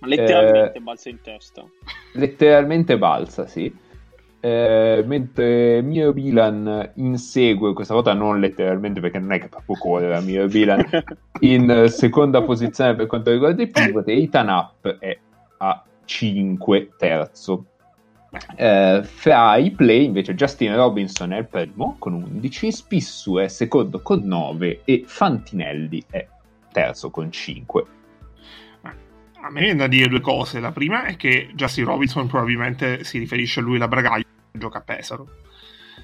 Ma 0.00 0.06
letteralmente 0.06 0.78
Eh, 0.78 0.80
balza 0.80 1.08
in 1.08 1.20
testa. 1.20 1.64
letteralmente 2.12 2.98
balza, 2.98 3.46
sì. 3.46 3.74
Eh, 4.40 5.02
mentre 5.04 5.82
Miro 5.82 6.12
Bilan 6.12 6.92
insegue, 6.94 7.72
questa 7.72 7.94
volta 7.94 8.12
non 8.12 8.38
letteralmente 8.38 9.00
perché 9.00 9.18
non 9.18 9.32
è 9.32 9.40
che 9.40 9.48
proprio 9.48 9.76
corre 9.76 10.20
Miro 10.20 10.46
Bilan, 10.46 10.84
in 11.40 11.68
eh, 11.70 11.88
seconda 11.88 12.42
posizione 12.42 12.94
per 12.94 13.06
quanto 13.06 13.32
riguarda 13.32 13.62
i 13.62 13.68
pivot 13.68 14.06
e 14.08 14.22
Ethan 14.22 14.48
Up 14.48 14.98
è 14.98 15.18
a 15.58 15.82
5 16.04 16.90
terzo. 16.96 17.64
Eh, 18.56 19.00
fra 19.02 19.56
i 19.56 19.70
play 19.70 20.04
invece 20.04 20.34
Justin 20.34 20.76
Robinson 20.76 21.32
è 21.32 21.38
il 21.38 21.46
primo 21.46 21.96
con 21.98 22.12
11, 22.12 22.70
Spissu 22.70 23.38
è 23.38 23.48
secondo 23.48 24.00
con 24.02 24.20
9 24.22 24.82
e 24.84 25.02
Fantinelli 25.06 26.04
è 26.10 26.26
terzo 26.70 27.10
con 27.10 27.32
5. 27.32 27.84
A 29.40 29.50
me 29.50 29.60
viene 29.60 29.76
da 29.76 29.86
dire 29.86 30.08
due 30.08 30.20
cose. 30.20 30.58
La 30.60 30.72
prima 30.72 31.04
è 31.04 31.16
che 31.16 31.50
Justin 31.54 31.84
Robinson 31.84 32.26
probabilmente 32.26 33.04
si 33.04 33.18
riferisce 33.18 33.60
a 33.60 33.62
lui 33.62 33.78
la 33.78 33.86
Bragaglio 33.88 34.24
che 34.24 34.27
gioca 34.58 34.78
a 34.78 34.82
Pesaro. 34.82 35.26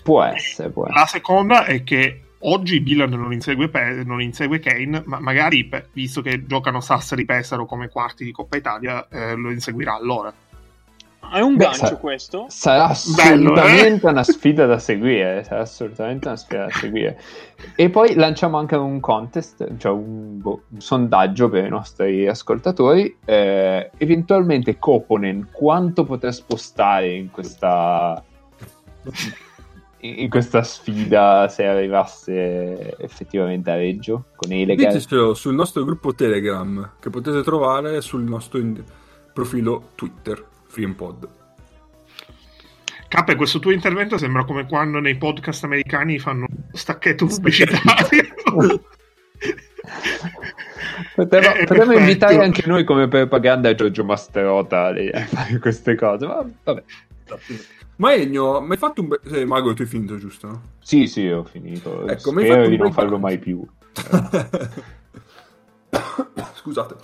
Può 0.03 0.23
essere, 0.23 0.71
può 0.71 0.85
essere. 0.85 0.99
La 0.99 1.07
seconda 1.07 1.65
è 1.65 1.83
che 1.85 2.21
oggi 2.41 2.81
Bilan 2.81 3.11
non 3.11 3.33
insegue, 3.33 3.69
Pe- 3.69 4.03
non 4.05 4.21
insegue 4.21 4.59
Kane, 4.59 5.03
ma 5.07 5.19
magari 5.19 5.65
pe- 5.65 5.87
visto 5.93 6.21
che 6.21 6.47
giocano 6.47 6.81
Sassari 6.81 7.25
Pesaro 7.25 7.65
come 7.67 7.89
quarti 7.89 8.25
di 8.25 8.33
Coppa 8.33 8.57
Italia, 8.57 9.07
eh, 9.09 9.35
lo 9.35 9.51
inseguirà 9.51 9.95
allora. 9.95 10.33
È 11.33 11.41
un 11.41 11.57
Beh, 11.57 11.65
gancio 11.65 11.87
sa- 11.87 11.97
questo? 11.97 12.47
Sarà 12.49 12.95
Bello, 13.17 13.55
assolutamente 13.55 14.07
eh? 14.07 14.11
una 14.11 14.23
sfida 14.23 14.67
da 14.67 14.79
seguire. 14.79 15.43
Sarà 15.43 15.63
assolutamente 15.63 16.29
una 16.29 16.37
sfida 16.37 16.67
da 16.67 16.71
seguire. 16.71 17.21
E 17.75 17.89
poi 17.89 18.15
lanciamo 18.15 18.59
anche 18.59 18.77
un 18.77 19.01
contest, 19.01 19.79
cioè 19.79 19.91
un, 19.91 20.39
boh, 20.39 20.65
un 20.69 20.81
sondaggio 20.81 21.49
per 21.49 21.65
i 21.65 21.71
nostri 21.71 22.29
ascoltatori. 22.29 23.17
Eh, 23.25 23.91
eventualmente 23.97 24.79
Koponen 24.79 25.49
quanto 25.51 26.05
potrà 26.05 26.31
spostare 26.31 27.15
in 27.15 27.31
questa 27.31 28.23
in 30.01 30.29
questa 30.29 30.63
sfida 30.63 31.49
se 31.49 31.65
arrivasse 31.65 32.97
effettivamente 32.99 33.71
a 33.71 33.77
Reggio 33.77 34.27
con 34.37 34.53
Elegant? 34.53 34.93
Ditecelo 34.93 35.35
sul 35.35 35.55
nostro 35.55 35.85
gruppo 35.85 36.15
Telegram 36.15 36.93
che 37.01 37.11
potete 37.11 37.43
trovare 37.43 38.01
sul 38.01 38.23
nostro 38.23 38.59
in- 38.59 38.83
profilo 39.33 39.91
Twitter, 39.95 40.45
FreePod. 40.67 41.29
Cappe, 43.09 43.37
questo 43.37 43.61
tuo 43.61 43.71
intervento 43.71 44.19
sembra 44.19 44.45
come 44.45 44.67
quando 44.67 44.99
nei 44.99 45.17
podcast 45.17 45.65
americani 45.65 46.19
fanno 46.19 46.47
stacchetto 46.73 47.27
pubblicitario. 47.27 48.23
Potremmo, 48.45 48.81
Eh, 51.17 51.27
potremmo 51.27 51.67
perfetto. 51.67 51.93
invitare 51.99 52.43
anche 52.43 52.63
noi 52.67 52.83
come 52.85 53.07
propaganda 53.09 53.73
Giorgio 53.75 54.05
Masterota 54.05 54.87
a 54.87 54.89
a 54.89 55.27
fare 55.27 55.59
queste 55.61 55.95
cose. 55.95 56.27
Ma 56.27 56.45
vabbè. 56.65 56.83
Ma 57.97 58.15
Ennio, 58.15 58.61
mi 58.61 58.73
hai 58.73 58.77
fatto 58.77 59.01
un 59.03 59.09
bel... 59.09 59.21
Eh, 59.33 59.45
Mago, 59.45 59.73
tu 59.75 59.83
hai 59.83 59.89
finito, 59.89 60.17
giusto? 60.19 60.61
Sì, 60.81 61.07
sì, 61.07 61.27
ho 61.29 61.45
finito. 61.45 62.07
Ecco, 62.07 62.31
Spero 62.31 62.55
fatto 62.57 62.69
di 62.69 62.77
non 62.77 62.93
farlo 62.93 63.19
gancio. 63.19 63.27
mai 63.27 63.39
più. 63.39 63.65
Scusate. 66.55 66.97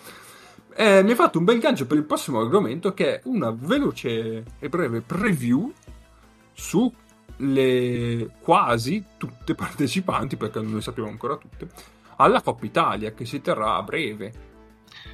Eh, 0.75 1.03
mi 1.03 1.11
hai 1.11 1.17
fatto 1.17 1.39
un 1.39 1.45
bel 1.45 1.59
gancio 1.59 1.87
per 1.87 1.97
il 1.99 2.05
prossimo 2.05 2.41
argomento 2.41 2.95
che 2.95 3.17
è 3.17 3.21
una 3.25 3.51
veloce 3.51 4.45
e 4.59 4.69
breve 4.69 5.01
preview 5.01 5.73
su 6.53 6.93
le 7.37 8.31
quasi 8.41 9.05
tutte 9.17 9.55
partecipanti, 9.55 10.37
perché 10.37 10.61
non 10.61 10.75
ne 10.75 10.81
sappiamo 10.81 11.09
ancora 11.09 11.37
tutte, 11.37 11.69
alla 12.17 12.43
Coppa 12.43 12.67
Italia 12.67 13.13
che 13.13 13.25
si 13.25 13.41
terrà 13.41 13.77
a 13.77 13.83
breve. 13.83 14.49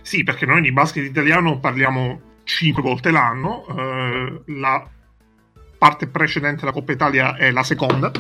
Sì, 0.02 0.22
perché 0.22 0.46
noi 0.46 0.62
di 0.62 0.72
basket 0.72 1.04
italiano 1.04 1.58
parliamo 1.60 2.20
5 2.44 2.82
volte 2.82 3.10
l'anno. 3.10 3.66
eh, 3.68 4.42
la 4.46 4.88
parte 5.78 6.06
precedente 6.08 6.62
alla 6.62 6.72
Coppa 6.72 6.92
Italia 6.92 7.36
è 7.36 7.50
la 7.50 7.62
seconda, 7.62 8.10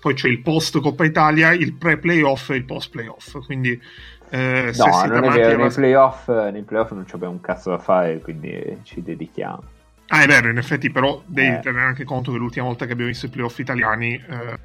poi 0.00 0.14
c'è 0.14 0.28
il 0.28 0.40
post 0.40 0.80
Coppa 0.80 1.04
Italia, 1.04 1.52
il 1.52 1.74
pre-playoff 1.74 2.50
e 2.50 2.56
il 2.56 2.64
post-playoff. 2.64 3.44
Quindi, 3.44 3.70
eh, 4.30 4.70
se 4.72 4.84
No, 4.86 4.92
siete 4.92 5.08
non 5.08 5.24
è 5.24 5.28
vero. 5.30 5.48
della- 5.48 5.56
Nei 5.64 5.72
playoff, 5.74 6.28
nei 6.28 6.62
playoff 6.62 6.90
non 6.92 7.04
abbiamo 7.12 7.32
un 7.34 7.40
cazzo 7.40 7.70
da 7.70 7.78
fare, 7.78 8.18
quindi 8.20 8.78
ci 8.82 9.02
dedichiamo. 9.02 9.62
Ah, 10.08 10.22
è 10.22 10.26
vero, 10.26 10.48
in 10.50 10.58
effetti, 10.58 10.90
però 10.90 11.22
devi 11.24 11.54
Eh. 11.56 11.60
tenere 11.60 11.86
anche 11.86 12.04
conto 12.04 12.32
che 12.32 12.38
l'ultima 12.38 12.66
volta 12.66 12.84
che 12.86 12.92
abbiamo 12.92 13.10
visto 13.10 13.26
i 13.26 13.30
playoff 13.30 13.58
italiani, 13.58 14.14
eh. 14.14 14.58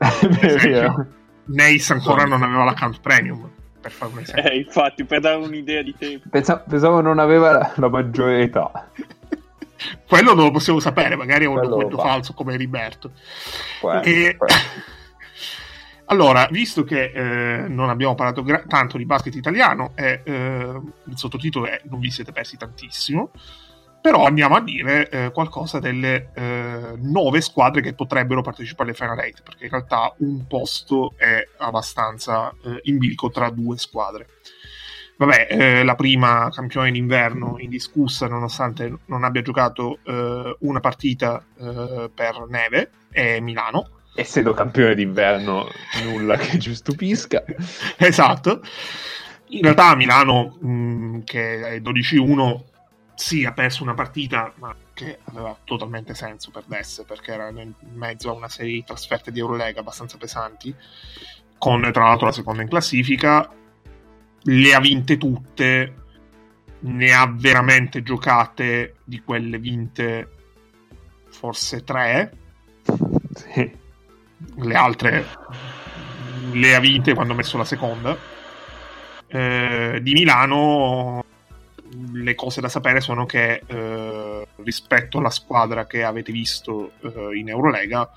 Nace 1.52 1.92
ancora 1.92 2.24
non 2.24 2.42
aveva 2.42 2.64
l'account 2.64 3.00
premium. 3.00 3.48
Per 3.80 3.90
fare 3.90 4.12
un 4.12 4.18
esempio. 4.20 4.50
Eh, 4.50 4.56
infatti, 4.58 5.04
per 5.04 5.20
dare 5.20 5.36
un'idea 5.36 5.82
di 5.82 5.94
tempo. 5.98 6.28
Pensa- 6.30 6.58
pensavo 6.58 7.00
non 7.00 7.18
aveva 7.18 7.50
la, 7.52 7.72
la 7.76 7.88
maggiore 7.88 8.42
età. 8.42 8.88
Quello 10.06 10.34
non 10.34 10.44
lo 10.44 10.50
possiamo 10.50 10.80
sapere, 10.80 11.16
magari 11.16 11.44
è 11.44 11.48
un 11.48 11.54
Quello 11.54 11.68
documento 11.68 11.98
falso 11.98 12.34
come 12.34 12.54
Heriberto. 12.54 13.12
Può 13.80 13.92
essere, 13.92 14.10
E- 14.10 14.36
essere. 14.40 14.88
Allora, 16.10 16.48
visto 16.50 16.82
che 16.82 17.12
eh, 17.14 17.68
non 17.68 17.88
abbiamo 17.88 18.16
parlato 18.16 18.42
gra- 18.42 18.64
tanto 18.66 18.96
di 18.96 19.06
basket 19.06 19.34
italiano, 19.36 19.92
e, 19.94 20.22
eh, 20.24 20.80
il 21.04 21.16
sottotitolo 21.16 21.66
è 21.66 21.80
Non 21.84 22.00
vi 22.00 22.10
siete 22.10 22.32
persi 22.32 22.56
tantissimo, 22.56 23.30
però 24.00 24.24
andiamo 24.24 24.56
a 24.56 24.60
dire 24.60 25.08
eh, 25.08 25.30
qualcosa 25.30 25.78
delle 25.78 26.30
eh, 26.34 26.94
nove 26.96 27.40
squadre 27.40 27.80
che 27.80 27.94
potrebbero 27.94 28.42
partecipare 28.42 28.88
alle 28.88 28.98
Final 28.98 29.18
Eight, 29.20 29.42
perché 29.44 29.64
in 29.64 29.70
realtà 29.70 30.12
un 30.18 30.46
posto 30.48 31.12
è 31.16 31.46
abbastanza 31.58 32.52
eh, 32.64 32.80
in 32.84 32.98
bilico 32.98 33.30
tra 33.30 33.48
due 33.50 33.78
squadre. 33.78 34.26
Vabbè, 35.20 35.48
eh, 35.50 35.84
la 35.84 35.96
prima 35.96 36.48
campione 36.50 36.90
d'inverno 36.90 37.56
indiscussa, 37.58 38.26
nonostante 38.26 39.00
non 39.04 39.22
abbia 39.22 39.42
giocato 39.42 39.98
eh, 40.02 40.56
una 40.60 40.80
partita 40.80 41.44
eh, 41.58 42.10
per 42.14 42.46
neve, 42.48 42.90
è 43.10 43.38
Milano. 43.38 43.98
Essendo 44.14 44.54
campione 44.54 44.94
d'inverno, 44.94 45.68
nulla 46.04 46.38
che 46.38 46.58
ci 46.58 46.74
stupisca. 46.74 47.44
esatto. 47.98 48.62
In 49.48 49.60
realtà 49.60 49.94
Milano, 49.94 50.56
mh, 50.58 51.24
che 51.24 51.68
è 51.68 51.80
12-1, 51.80 52.62
sì, 53.14 53.44
ha 53.44 53.52
perso 53.52 53.82
una 53.82 53.92
partita, 53.92 54.50
ma 54.56 54.74
che 54.94 55.18
aveva 55.24 55.54
totalmente 55.64 56.14
senso 56.14 56.50
perdesse, 56.50 57.04
perché 57.04 57.32
era 57.32 57.50
in 57.50 57.74
mezzo 57.92 58.30
a 58.30 58.32
una 58.32 58.48
serie 58.48 58.72
di 58.72 58.84
trasferte 58.84 59.30
di 59.30 59.40
Eurolega 59.40 59.80
abbastanza 59.80 60.16
pesanti, 60.16 60.74
con 61.58 61.86
tra 61.92 62.04
l'altro 62.04 62.24
la 62.24 62.32
seconda 62.32 62.62
in 62.62 62.68
classifica, 62.68 63.46
le 64.42 64.74
ha 64.74 64.80
vinte 64.80 65.16
tutte, 65.18 65.94
ne 66.80 67.12
ha 67.12 67.30
veramente 67.34 68.02
giocate 68.02 68.96
di 69.04 69.20
quelle 69.20 69.58
vinte 69.58 70.30
forse 71.28 71.84
tre, 71.84 72.32
Sì. 73.34 73.70
le 74.56 74.74
altre 74.74 75.26
le 76.52 76.74
ha 76.74 76.80
vinte 76.80 77.14
quando 77.14 77.32
ha 77.32 77.36
messo 77.36 77.56
la 77.56 77.64
seconda. 77.64 78.16
Eh, 79.26 80.00
di 80.02 80.12
Milano 80.12 81.24
le 82.12 82.34
cose 82.34 82.60
da 82.60 82.68
sapere 82.68 83.00
sono 83.00 83.26
che 83.26 83.62
eh, 83.66 84.46
rispetto 84.56 85.18
alla 85.18 85.30
squadra 85.30 85.86
che 85.86 86.02
avete 86.02 86.32
visto 86.32 86.92
eh, 87.00 87.36
in 87.36 87.48
Eurolega 87.48 88.10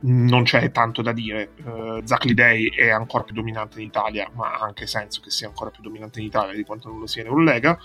non 0.00 0.44
c'è 0.44 0.70
tanto 0.70 1.02
da 1.02 1.12
dire. 1.12 1.50
Uh, 1.62 2.00
Zach 2.04 2.24
Lidei 2.24 2.68
è 2.68 2.90
ancora 2.90 3.24
più 3.24 3.34
dominante 3.34 3.80
in 3.80 3.86
Italia, 3.86 4.30
ma 4.34 4.54
ha 4.54 4.64
anche 4.64 4.86
senso 4.86 5.20
che 5.20 5.30
sia 5.30 5.48
ancora 5.48 5.70
più 5.70 5.82
dominante 5.82 6.20
in 6.20 6.26
Italia 6.26 6.54
di 6.54 6.64
quanto 6.64 6.88
non 6.88 7.00
lo 7.00 7.06
sia 7.06 7.22
in 7.22 7.28
Eurolega. 7.28 7.78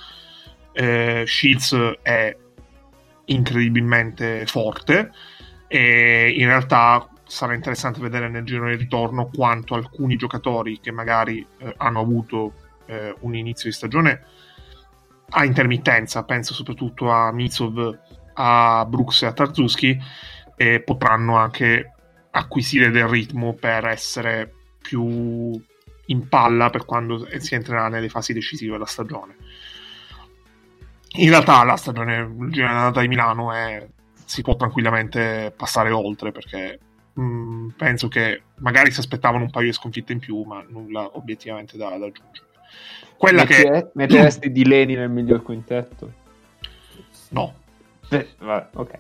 Uh, 0.74 1.26
Shields 1.26 1.76
è 2.02 2.36
incredibilmente 3.26 4.46
forte 4.46 5.12
e 5.68 6.34
in 6.36 6.46
realtà 6.48 7.08
sarà 7.26 7.54
interessante 7.54 8.00
vedere 8.00 8.30
nel 8.30 8.44
giro 8.44 8.68
di 8.68 8.76
ritorno 8.76 9.30
quanto 9.34 9.76
alcuni 9.76 10.18
giocatori 10.18 10.80
che 10.80 10.92
magari 10.92 11.46
eh, 11.58 11.74
hanno 11.78 12.00
avuto 12.00 12.54
eh, 12.86 13.16
un 13.22 13.36
inizio 13.36 13.70
di 13.70 13.76
stagione 13.76 14.22
a 15.30 15.46
intermittenza, 15.46 16.24
penso 16.26 16.54
soprattutto 16.54 17.10
a 17.10 17.32
Mitsov, 17.32 17.98
a 18.34 18.86
Brooks 18.88 19.24
e 19.24 19.26
a 19.26 19.34
Tarzuski, 19.34 20.00
eh, 20.56 20.82
potranno 20.82 21.38
anche 21.38 21.93
acquisire 22.36 22.90
del 22.90 23.08
ritmo 23.08 23.54
per 23.54 23.86
essere 23.86 24.52
più 24.82 25.62
in 26.08 26.28
palla 26.28 26.70
per 26.70 26.86
quando 26.86 27.28
si 27.40 27.56
entrerà 27.56 27.88
nelle 27.88 28.10
fasi 28.10 28.34
decisive 28.34 28.74
della 28.74 28.86
stagione. 28.86 29.36
In 31.16 31.30
realtà 31.30 31.64
la 31.64 31.76
stagione 31.76 32.28
d'andata 32.28 33.02
di 33.02 33.08
Milano 33.08 33.52
è, 33.54 33.88
si 34.26 34.42
può 34.42 34.56
tranquillamente 34.56 35.54
passare 35.56 35.92
oltre 35.92 36.32
perché 36.32 36.80
mh, 37.14 37.68
penso 37.78 38.08
che 38.08 38.42
magari 38.58 38.92
si 38.92 39.00
aspettavano 39.00 39.44
un 39.44 39.52
paio 39.52 39.68
di 39.68 39.74
sconfitte 39.74 40.12
in 40.12 40.20
più, 40.20 40.42
ma 40.42 40.66
nulla 40.68 41.16
obiettivamente 41.16 41.78
da, 41.78 41.90
da 41.90 42.06
aggiungere. 42.06 42.48
Quella 43.16 43.44
Metti- 43.44 43.54
che 43.54 43.92
Metteresti 43.94 44.52
di 44.52 44.66
Leni 44.66 44.96
nel 44.96 45.10
miglior 45.10 45.44
quintetto? 45.44 46.22
no, 47.30 47.54
Beh, 48.10 48.28
vabbè, 48.40 48.70
ok. 48.74 49.00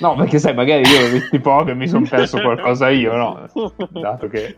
No, 0.00 0.14
perché 0.16 0.38
sai, 0.38 0.54
magari 0.54 0.82
io 0.88 1.06
ho 1.06 1.08
visti 1.10 1.38
poco 1.40 1.70
e 1.70 1.74
mi 1.74 1.86
sono 1.86 2.06
perso 2.08 2.40
qualcosa 2.42 2.88
io, 2.90 3.14
no? 3.14 3.46
Dato 3.90 4.28
che... 4.28 4.56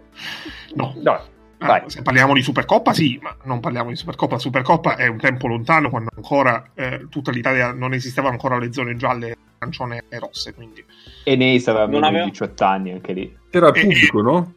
no. 0.75 0.95
No, 1.03 1.31
Ah, 1.65 1.81
se 1.87 2.03
parliamo 2.03 2.35
di 2.35 2.43
Supercoppa, 2.43 2.93
sì, 2.93 3.21
ma 3.23 3.37
non 3.45 3.61
parliamo 3.61 3.91
di 3.91 3.95
Supercoppa. 3.95 4.37
Supercoppa 4.37 4.97
è 4.97 5.07
un 5.07 5.19
tempo 5.19 5.47
lontano 5.47 5.91
quando 5.91 6.11
ancora 6.17 6.65
eh, 6.75 7.07
tutta 7.09 7.31
l'Italia 7.31 7.71
non 7.71 7.93
esistevano 7.95 8.33
ancora 8.33 8.59
le 8.59 8.73
zone 8.73 8.97
gialle, 8.97 9.37
arancione 9.59 10.03
e 10.09 10.19
rosse. 10.19 10.55
Quindi 10.55 10.85
E 11.23 11.37
Neis 11.37 11.69
aveva 11.69 11.87
meno 11.87 12.11
di 12.25 12.31
18 12.31 12.65
anni 12.65 12.91
anche 12.91 13.13
lì. 13.13 13.37
Era 13.49 13.69
il 13.69 13.77
Eh, 13.77 13.81
pubblico, 13.81 14.21
no? 14.23 14.53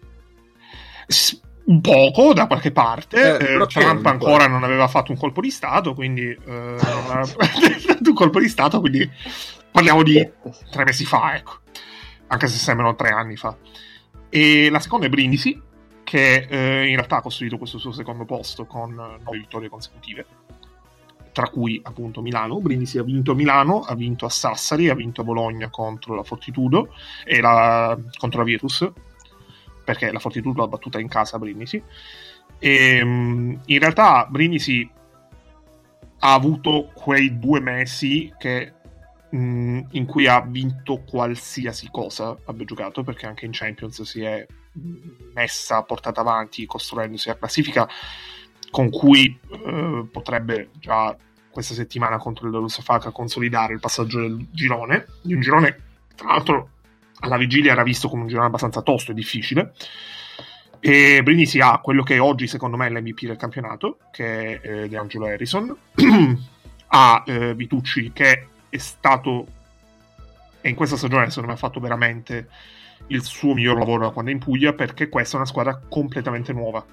S- 1.06 1.39
un 1.65 1.82
poco 1.82 2.34
da 2.34 2.48
qualche 2.48 2.71
parte. 2.71 3.38
Eh, 3.38 3.54
Eh, 3.62 3.67
Trump 3.67 4.04
ancora 4.08 4.48
non 4.48 4.63
aveva 4.63 4.88
fatto 4.88 5.12
un 5.12 5.17
colpo 5.19 5.41
di 5.41 5.52
Stato, 5.52 5.93
quindi 5.93 6.24
eh, 6.30 6.38
non 6.48 7.06
aveva 7.08 7.24
fatto 7.78 8.10
un 8.10 8.15
colpo 8.15 8.39
di 8.39 8.50
Stato, 8.50 8.80
quindi 8.80 9.08
parliamo 9.75 10.03
di 10.03 10.31
tre 10.71 10.85
mesi 10.85 11.03
fa, 11.03 11.35
ecco. 11.35 11.57
Anche 12.27 12.47
se 12.47 12.57
sembrano 12.57 12.95
tre 12.95 13.09
anni 13.09 13.35
fa. 13.35 13.57
E 14.29 14.69
la 14.69 14.79
seconda 14.79 15.05
è 15.05 15.09
Brindisi, 15.09 15.61
che 16.05 16.47
eh, 16.49 16.88
in 16.88 16.95
realtà 16.95 17.17
ha 17.17 17.21
costruito 17.21 17.57
questo 17.57 17.77
suo 17.77 17.91
secondo 17.91 18.23
posto 18.23 18.65
con 18.65 18.91
eh, 18.91 19.21
nove 19.21 19.38
vittorie 19.38 19.67
consecutive, 19.67 20.25
tra 21.33 21.49
cui 21.49 21.81
appunto 21.83 22.21
Milano. 22.21 22.61
Brindisi 22.61 22.99
ha 22.99 23.03
vinto 23.03 23.33
a 23.33 23.35
Milano, 23.35 23.81
ha 23.81 23.95
vinto 23.95 24.25
a 24.25 24.29
Sassari, 24.29 24.88
ha 24.88 24.95
vinto 24.95 25.19
a 25.19 25.23
Bologna 25.25 25.69
contro 25.69 26.15
la 26.15 26.23
Fortitudo 26.23 26.93
e 27.25 27.41
la, 27.41 27.97
contro 28.17 28.39
la 28.39 28.45
Virtus, 28.45 28.89
perché 29.83 30.09
la 30.09 30.19
Fortitudo 30.19 30.61
l'ha 30.61 30.69
battuta 30.69 31.01
in 31.01 31.09
casa 31.09 31.35
a 31.35 31.39
Brindisi. 31.39 31.83
E, 32.59 33.03
mh, 33.03 33.61
in 33.65 33.79
realtà 33.79 34.25
Brindisi 34.29 34.89
ha 36.19 36.33
avuto 36.33 36.91
quei 36.93 37.38
due 37.38 37.59
mesi 37.59 38.33
che 38.38 38.71
mh, 39.36 39.88
in 39.91 40.06
cui 40.06 40.28
ha 40.28 40.41
vinto 40.41 41.04
qualsiasi 41.04 41.89
cosa 41.91 42.36
abbia 42.45 42.65
giocato 42.65 43.04
perché 43.04 43.26
anche 43.26 43.45
in 43.45 43.52
Champions 43.54 44.02
si 44.04 44.21
è 44.21 44.45
messa 45.34 45.84
portata 45.84 46.21
avanti 46.21 46.65
costruendosi 46.65 47.28
la 47.30 47.38
classifica 47.38 47.88
con 48.71 48.89
cui 48.89 49.38
eh, 49.50 50.06
potrebbe 50.12 50.69
già 50.80 51.15
questa 51.50 51.74
settimana 51.74 52.17
contro 52.17 52.45
il 52.45 52.52
Darussafaka 52.52 53.12
consolidare 53.12 53.74
il 53.74 53.80
passaggio 53.80 54.19
del 54.19 54.48
girone. 54.52 55.06
Di 55.21 55.34
un 55.34 55.39
girone 55.39 55.84
tra 56.15 56.28
l'altro 56.28 56.69
alla 57.19 57.38
vigilia 57.38 57.71
era 57.71 57.84
visto 57.84 58.10
come 58.10 58.24
un 58.24 58.28
girone 58.28 58.48
abbastanza 58.48 58.82
tosto 58.82 59.12
e 59.12 59.13
difficile. 59.13 59.74
E 60.82 61.24
Brindisi 61.24 61.62
ha 61.62 61.80
quello 61.80 62.04
che 62.04 62.19
oggi 62.19 62.48
secondo 62.48 62.76
me 62.76 62.88
è 62.88 62.89
l'MVP 62.89 63.21
del 63.26 63.38
campionato 63.38 63.98
che 64.12 64.60
è 64.60 64.69
eh, 64.84 64.89
DeAngelo 64.89 65.26
Harrison. 65.26 65.76
Ha 66.88 67.24
eh, 67.26 67.56
Vitucci 67.56 68.12
che 68.13 68.48
è 68.75 68.79
stato 68.79 69.47
e 70.65 70.69
in 70.69 70.75
questa 70.75 70.97
stagione 70.97 71.27
secondo 71.29 71.49
me 71.49 71.53
ha 71.53 71.59
fatto 71.59 71.79
veramente 71.79 72.47
il 73.07 73.23
suo 73.23 73.53
miglior 73.53 73.77
lavoro 73.77 74.05
da 74.05 74.09
quando 74.11 74.31
è 74.31 74.33
in 74.33 74.39
Puglia 74.39 74.73
perché 74.73 75.09
questa 75.09 75.35
è 75.35 75.38
una 75.38 75.45
squadra 75.45 75.79
completamente 75.88 76.53
nuova. 76.53 76.83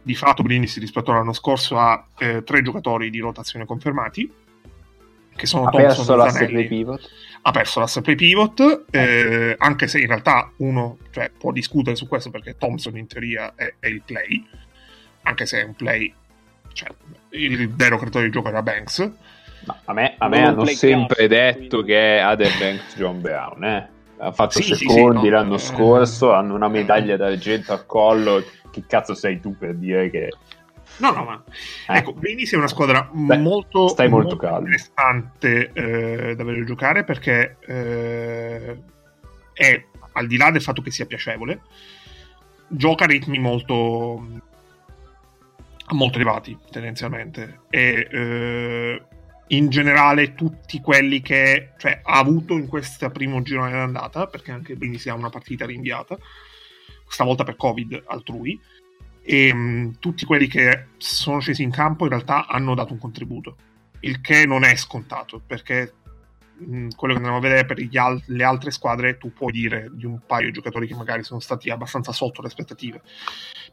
Di 0.00 0.14
fatto 0.14 0.42
Brindisi 0.42 0.80
rispetto 0.80 1.10
all'anno 1.10 1.34
scorso 1.34 1.78
ha 1.78 2.06
eh, 2.18 2.42
tre 2.42 2.62
giocatori 2.62 3.10
di 3.10 3.18
rotazione 3.18 3.66
confermati 3.66 4.32
che 5.34 5.46
sono 5.46 5.66
Ha 5.66 5.70
Thompson, 5.70 6.06
perso 6.06 6.16
l'asse 6.16 6.46
play 6.46 6.68
pivot. 6.68 7.10
ha 7.42 7.50
perso 7.50 7.80
l'asse 7.80 8.00
play 8.00 8.14
pivot 8.14 8.84
eh, 8.90 9.54
anche 9.58 9.88
se 9.88 10.00
in 10.00 10.06
realtà 10.06 10.50
uno 10.58 10.98
cioè, 11.10 11.30
può 11.30 11.52
discutere 11.52 11.96
su 11.96 12.06
questo 12.06 12.30
perché 12.30 12.56
Thompson 12.56 12.96
in 12.96 13.06
teoria 13.06 13.54
è, 13.54 13.74
è 13.78 13.86
il 13.88 14.02
play 14.04 14.46
anche 15.22 15.46
se 15.46 15.60
è 15.60 15.64
un 15.64 15.74
play 15.74 16.12
cioè, 16.72 16.88
il 17.30 17.70
vero 17.70 17.98
creatore 17.98 18.26
di 18.26 18.30
gioco 18.30 18.48
era 18.48 18.62
Banks 18.62 19.10
No, 19.64 19.76
a 19.84 19.92
me, 19.92 20.14
a 20.18 20.28
me 20.28 20.44
hanno 20.44 20.64
sempre 20.66 21.28
card, 21.28 21.30
detto 21.30 21.68
quindi. 21.68 21.86
che 21.92 22.16
è 22.16 22.20
Aderbanks 22.20 22.96
John 22.96 23.20
Brown, 23.20 23.64
eh. 23.64 23.88
Ha 24.18 24.32
fatto 24.32 24.60
Sì, 24.60 24.74
sì, 24.74 24.86
secondi 24.86 25.20
sì, 25.22 25.28
no, 25.28 25.36
l'anno 25.36 25.54
eh, 25.54 25.58
scorso, 25.58 26.32
hanno 26.32 26.54
una 26.54 26.68
medaglia 26.68 27.16
d'argento 27.16 27.72
al 27.72 27.86
collo. 27.86 28.42
Che 28.70 28.84
cazzo 28.86 29.14
sei 29.14 29.38
tu 29.40 29.56
per 29.58 29.74
dire 29.74 30.08
che... 30.10 30.30
no 30.98 31.10
no 31.10 31.24
ma 31.24 31.42
Eh, 31.88 31.98
ecco 31.98 32.12
Brindisi 32.12 32.54
è 32.54 32.58
una 32.58 32.68
squadra 32.68 33.08
Beh, 33.12 33.36
molto, 33.38 33.88
stai 33.88 34.08
molto 34.08 34.36
calmo. 34.36 34.60
interessante 34.60 35.70
eh, 35.72 36.34
da 36.34 36.44
vedere 36.44 36.64
giocare 36.64 37.04
perché 37.04 37.56
eh, 37.66 38.82
è 39.52 39.84
al 40.12 40.26
di 40.26 40.36
là 40.36 40.50
del 40.50 40.62
fatto 40.62 40.80
che 40.82 40.90
sia 40.90 41.04
piacevole 41.06 41.60
gioca 42.68 43.04
a 43.04 43.06
ritmi 43.08 43.38
molto 43.38 44.26
molto 45.90 46.16
elevati 46.18 46.56
tendenzialmente 46.70 47.60
e 47.68 48.08
eh, 48.10 49.02
in 49.48 49.68
generale 49.68 50.34
tutti 50.34 50.80
quelli 50.80 51.20
che 51.20 51.72
cioè, 51.78 52.00
ha 52.02 52.18
avuto 52.18 52.54
in 52.54 52.66
questo 52.66 53.10
primo 53.10 53.42
girone 53.42 53.72
d'andata 53.72 54.26
perché 54.26 54.50
anche 54.50 54.76
Brindisi 54.76 55.08
ha 55.08 55.14
una 55.14 55.30
partita 55.30 55.66
rinviata 55.66 56.16
stavolta 57.06 57.44
per 57.44 57.56
covid 57.56 58.04
altrui 58.06 58.58
e 59.22 59.52
mh, 59.52 59.98
tutti 59.98 60.24
quelli 60.24 60.46
che 60.46 60.86
sono 60.96 61.40
scesi 61.40 61.62
in 61.62 61.70
campo 61.70 62.04
in 62.04 62.10
realtà 62.10 62.46
hanno 62.46 62.74
dato 62.74 62.92
un 62.92 62.98
contributo 62.98 63.56
il 64.00 64.20
che 64.20 64.46
non 64.46 64.64
è 64.64 64.74
scontato 64.76 65.40
perché 65.44 65.92
mh, 66.56 66.88
quello 66.96 67.14
che 67.14 67.18
andiamo 67.18 67.38
a 67.38 67.40
vedere 67.40 67.64
per 67.66 67.86
al- 67.94 68.22
le 68.26 68.44
altre 68.44 68.70
squadre 68.70 69.18
tu 69.18 69.32
puoi 69.32 69.52
dire 69.52 69.90
di 69.92 70.06
un 70.06 70.20
paio 70.26 70.46
di 70.46 70.52
giocatori 70.52 70.86
che 70.86 70.94
magari 70.94 71.22
sono 71.22 71.40
stati 71.40 71.70
abbastanza 71.70 72.12
sotto 72.12 72.40
le 72.40 72.48
aspettative. 72.48 73.02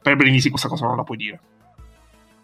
Per 0.02 0.16
Brindisi 0.16 0.50
questa 0.50 0.68
cosa 0.68 0.86
non 0.86 0.96
la 0.96 1.04
puoi 1.04 1.18
dire. 1.18 1.40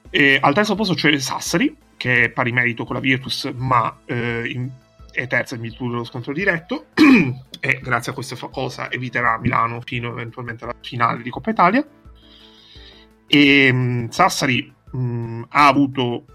E 0.10 0.38
al 0.40 0.54
terzo 0.54 0.76
posto 0.76 0.94
c'è 0.94 1.18
Sassari 1.20 1.76
che 1.98 2.26
è 2.26 2.30
pari 2.30 2.52
merito 2.52 2.86
con 2.86 2.96
la 2.96 3.02
Virtus 3.02 3.52
ma 3.56 4.02
eh, 4.06 4.48
in- 4.48 4.70
è 5.12 5.28
terza 5.28 5.56
in 5.56 5.62
virtù 5.62 5.90
dello 5.90 6.04
scontro 6.04 6.34
diretto 6.34 6.88
e 7.60 7.80
grazie 7.82 8.12
a 8.12 8.14
questa 8.16 8.36
cosa 8.50 8.92
eviterà 8.92 9.40
Milano 9.40 9.82
fino 9.82 10.12
eventualmente 10.12 10.66
alla 10.66 10.76
finale 10.82 11.24
di 11.24 11.30
Coppa 11.30 11.52
Italia. 11.52 11.88
E 13.28 13.72
mh, 13.72 14.10
Sassari 14.10 14.72
mh, 14.92 15.44
ha 15.50 15.68
avuto 15.68 16.26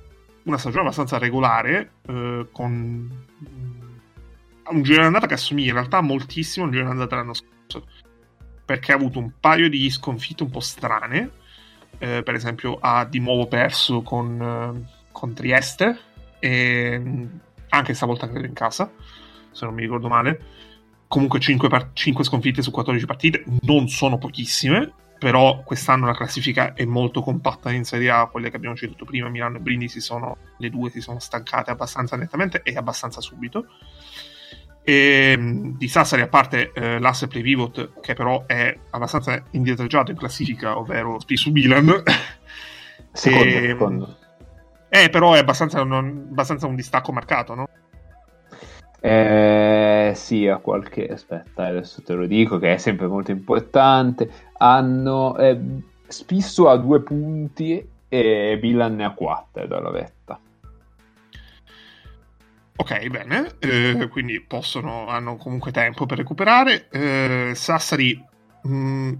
una 0.44 0.56
stagione 0.56 0.84
abbastanza 0.84 1.18
regolare 1.18 1.92
eh, 2.06 2.46
con 2.50 2.72
mh, 3.38 4.70
un 4.70 4.82
giro 4.82 5.02
d'andata 5.02 5.26
che 5.26 5.34
assomiglia 5.34 5.68
in 5.68 5.74
realtà 5.74 6.00
moltissimo 6.00 6.64
al 6.64 6.72
giro 6.72 6.84
d'andata 6.84 7.16
dell'anno 7.16 7.34
scorso 7.34 7.86
perché 8.64 8.92
ha 8.92 8.94
avuto 8.94 9.18
un 9.18 9.32
paio 9.38 9.68
di 9.68 9.90
sconfitte 9.90 10.42
un 10.42 10.50
po' 10.50 10.60
strane 10.60 11.30
eh, 11.98 12.22
per 12.22 12.34
esempio 12.34 12.78
ha 12.80 13.04
di 13.04 13.18
nuovo 13.18 13.46
perso 13.46 14.02
con, 14.02 14.40
eh, 14.40 14.99
con 15.20 15.34
Trieste 15.34 15.98
e, 16.38 17.28
anche 17.68 17.94
stavolta 17.94 18.26
credo 18.26 18.46
in 18.46 18.54
casa, 18.54 18.90
se 19.52 19.66
non 19.66 19.74
mi 19.74 19.82
ricordo 19.82 20.08
male. 20.08 20.40
Comunque 21.06 21.38
5, 21.38 21.68
par- 21.68 21.90
5 21.92 22.24
sconfitte 22.24 22.62
su 22.62 22.70
14 22.70 23.04
partite 23.04 23.44
non 23.62 23.88
sono 23.88 24.16
pochissime, 24.16 24.92
però 25.18 25.62
quest'anno 25.62 26.06
la 26.06 26.14
classifica 26.14 26.72
è 26.72 26.86
molto 26.86 27.20
compatta 27.20 27.70
in 27.70 27.84
Serie 27.84 28.10
A, 28.10 28.26
quelle 28.26 28.48
che 28.48 28.56
abbiamo 28.56 28.76
citato 28.76 29.04
prima, 29.04 29.28
Milano 29.28 29.58
e 29.58 29.60
Brindisi 29.60 30.00
sono 30.00 30.38
le 30.56 30.70
due 30.70 30.88
si 30.88 31.00
sono 31.00 31.18
stancate 31.18 31.70
abbastanza 31.70 32.16
nettamente 32.16 32.62
e 32.62 32.74
abbastanza 32.76 33.20
subito. 33.20 33.66
E, 34.82 35.36
di 35.76 35.88
Sassari, 35.88 36.22
a 36.22 36.28
parte 36.28 36.72
eh, 36.72 36.98
l'asse 36.98 37.28
play 37.28 37.42
pivot, 37.42 38.00
che 38.00 38.14
però 38.14 38.46
è 38.46 38.74
abbastanza 38.90 39.42
indietreggiato 39.50 40.12
in 40.12 40.16
classifica, 40.16 40.78
ovvero 40.78 41.20
Spi 41.20 41.36
su 41.36 41.50
Milan. 41.50 42.02
Secondo, 43.12 43.44
E- 43.44 43.60
secondo. 43.66 44.16
Eh, 44.90 45.08
però 45.08 45.34
è 45.34 45.38
abbastanza, 45.38 45.82
non- 45.84 46.26
abbastanza 46.30 46.66
un 46.66 46.74
distacco 46.74 47.12
marcato, 47.12 47.54
no? 47.54 47.68
Eh, 49.00 50.12
sì, 50.14 50.46
a 50.46 50.58
qualche 50.58 51.06
aspetta, 51.06 51.66
adesso 51.66 52.02
te 52.02 52.12
lo 52.12 52.26
dico 52.26 52.58
che 52.58 52.74
è 52.74 52.76
sempre 52.76 53.06
molto 53.06 53.30
importante. 53.30 54.30
Hanno 54.58 55.36
eh, 55.38 55.58
Spisso 56.08 56.68
a 56.68 56.76
due 56.76 57.00
punti 57.02 57.88
e 58.08 58.58
Milan 58.60 58.96
ne 58.96 59.04
ha 59.04 59.12
quattro 59.12 59.66
dalla 59.66 59.90
vetta. 59.90 60.38
Ok, 62.76 63.06
bene, 63.08 63.52
eh, 63.60 64.08
quindi 64.08 64.40
possono, 64.40 65.06
hanno 65.06 65.36
comunque 65.36 65.70
tempo 65.70 66.06
per 66.06 66.18
recuperare. 66.18 66.88
Eh, 66.90 67.52
Sassari, 67.54 68.22
mh, 68.62 69.12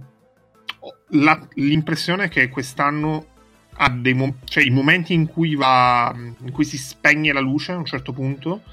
ho 0.79 0.95
la- 1.11 1.47
l'impressione 1.53 2.25
è 2.25 2.27
che 2.29 2.49
quest'anno 2.49 3.25
ha 3.73 3.89
dei 3.89 4.13
mo- 4.13 4.35
cioè 4.45 4.63
i 4.63 4.69
momenti 4.69 5.13
in 5.13 5.27
cui 5.27 5.55
va, 5.55 6.13
in 6.15 6.51
cui 6.51 6.65
si 6.65 6.77
spegne 6.77 7.33
la 7.33 7.39
luce 7.39 7.71
a 7.71 7.77
un 7.77 7.85
certo 7.85 8.13
punto, 8.13 8.63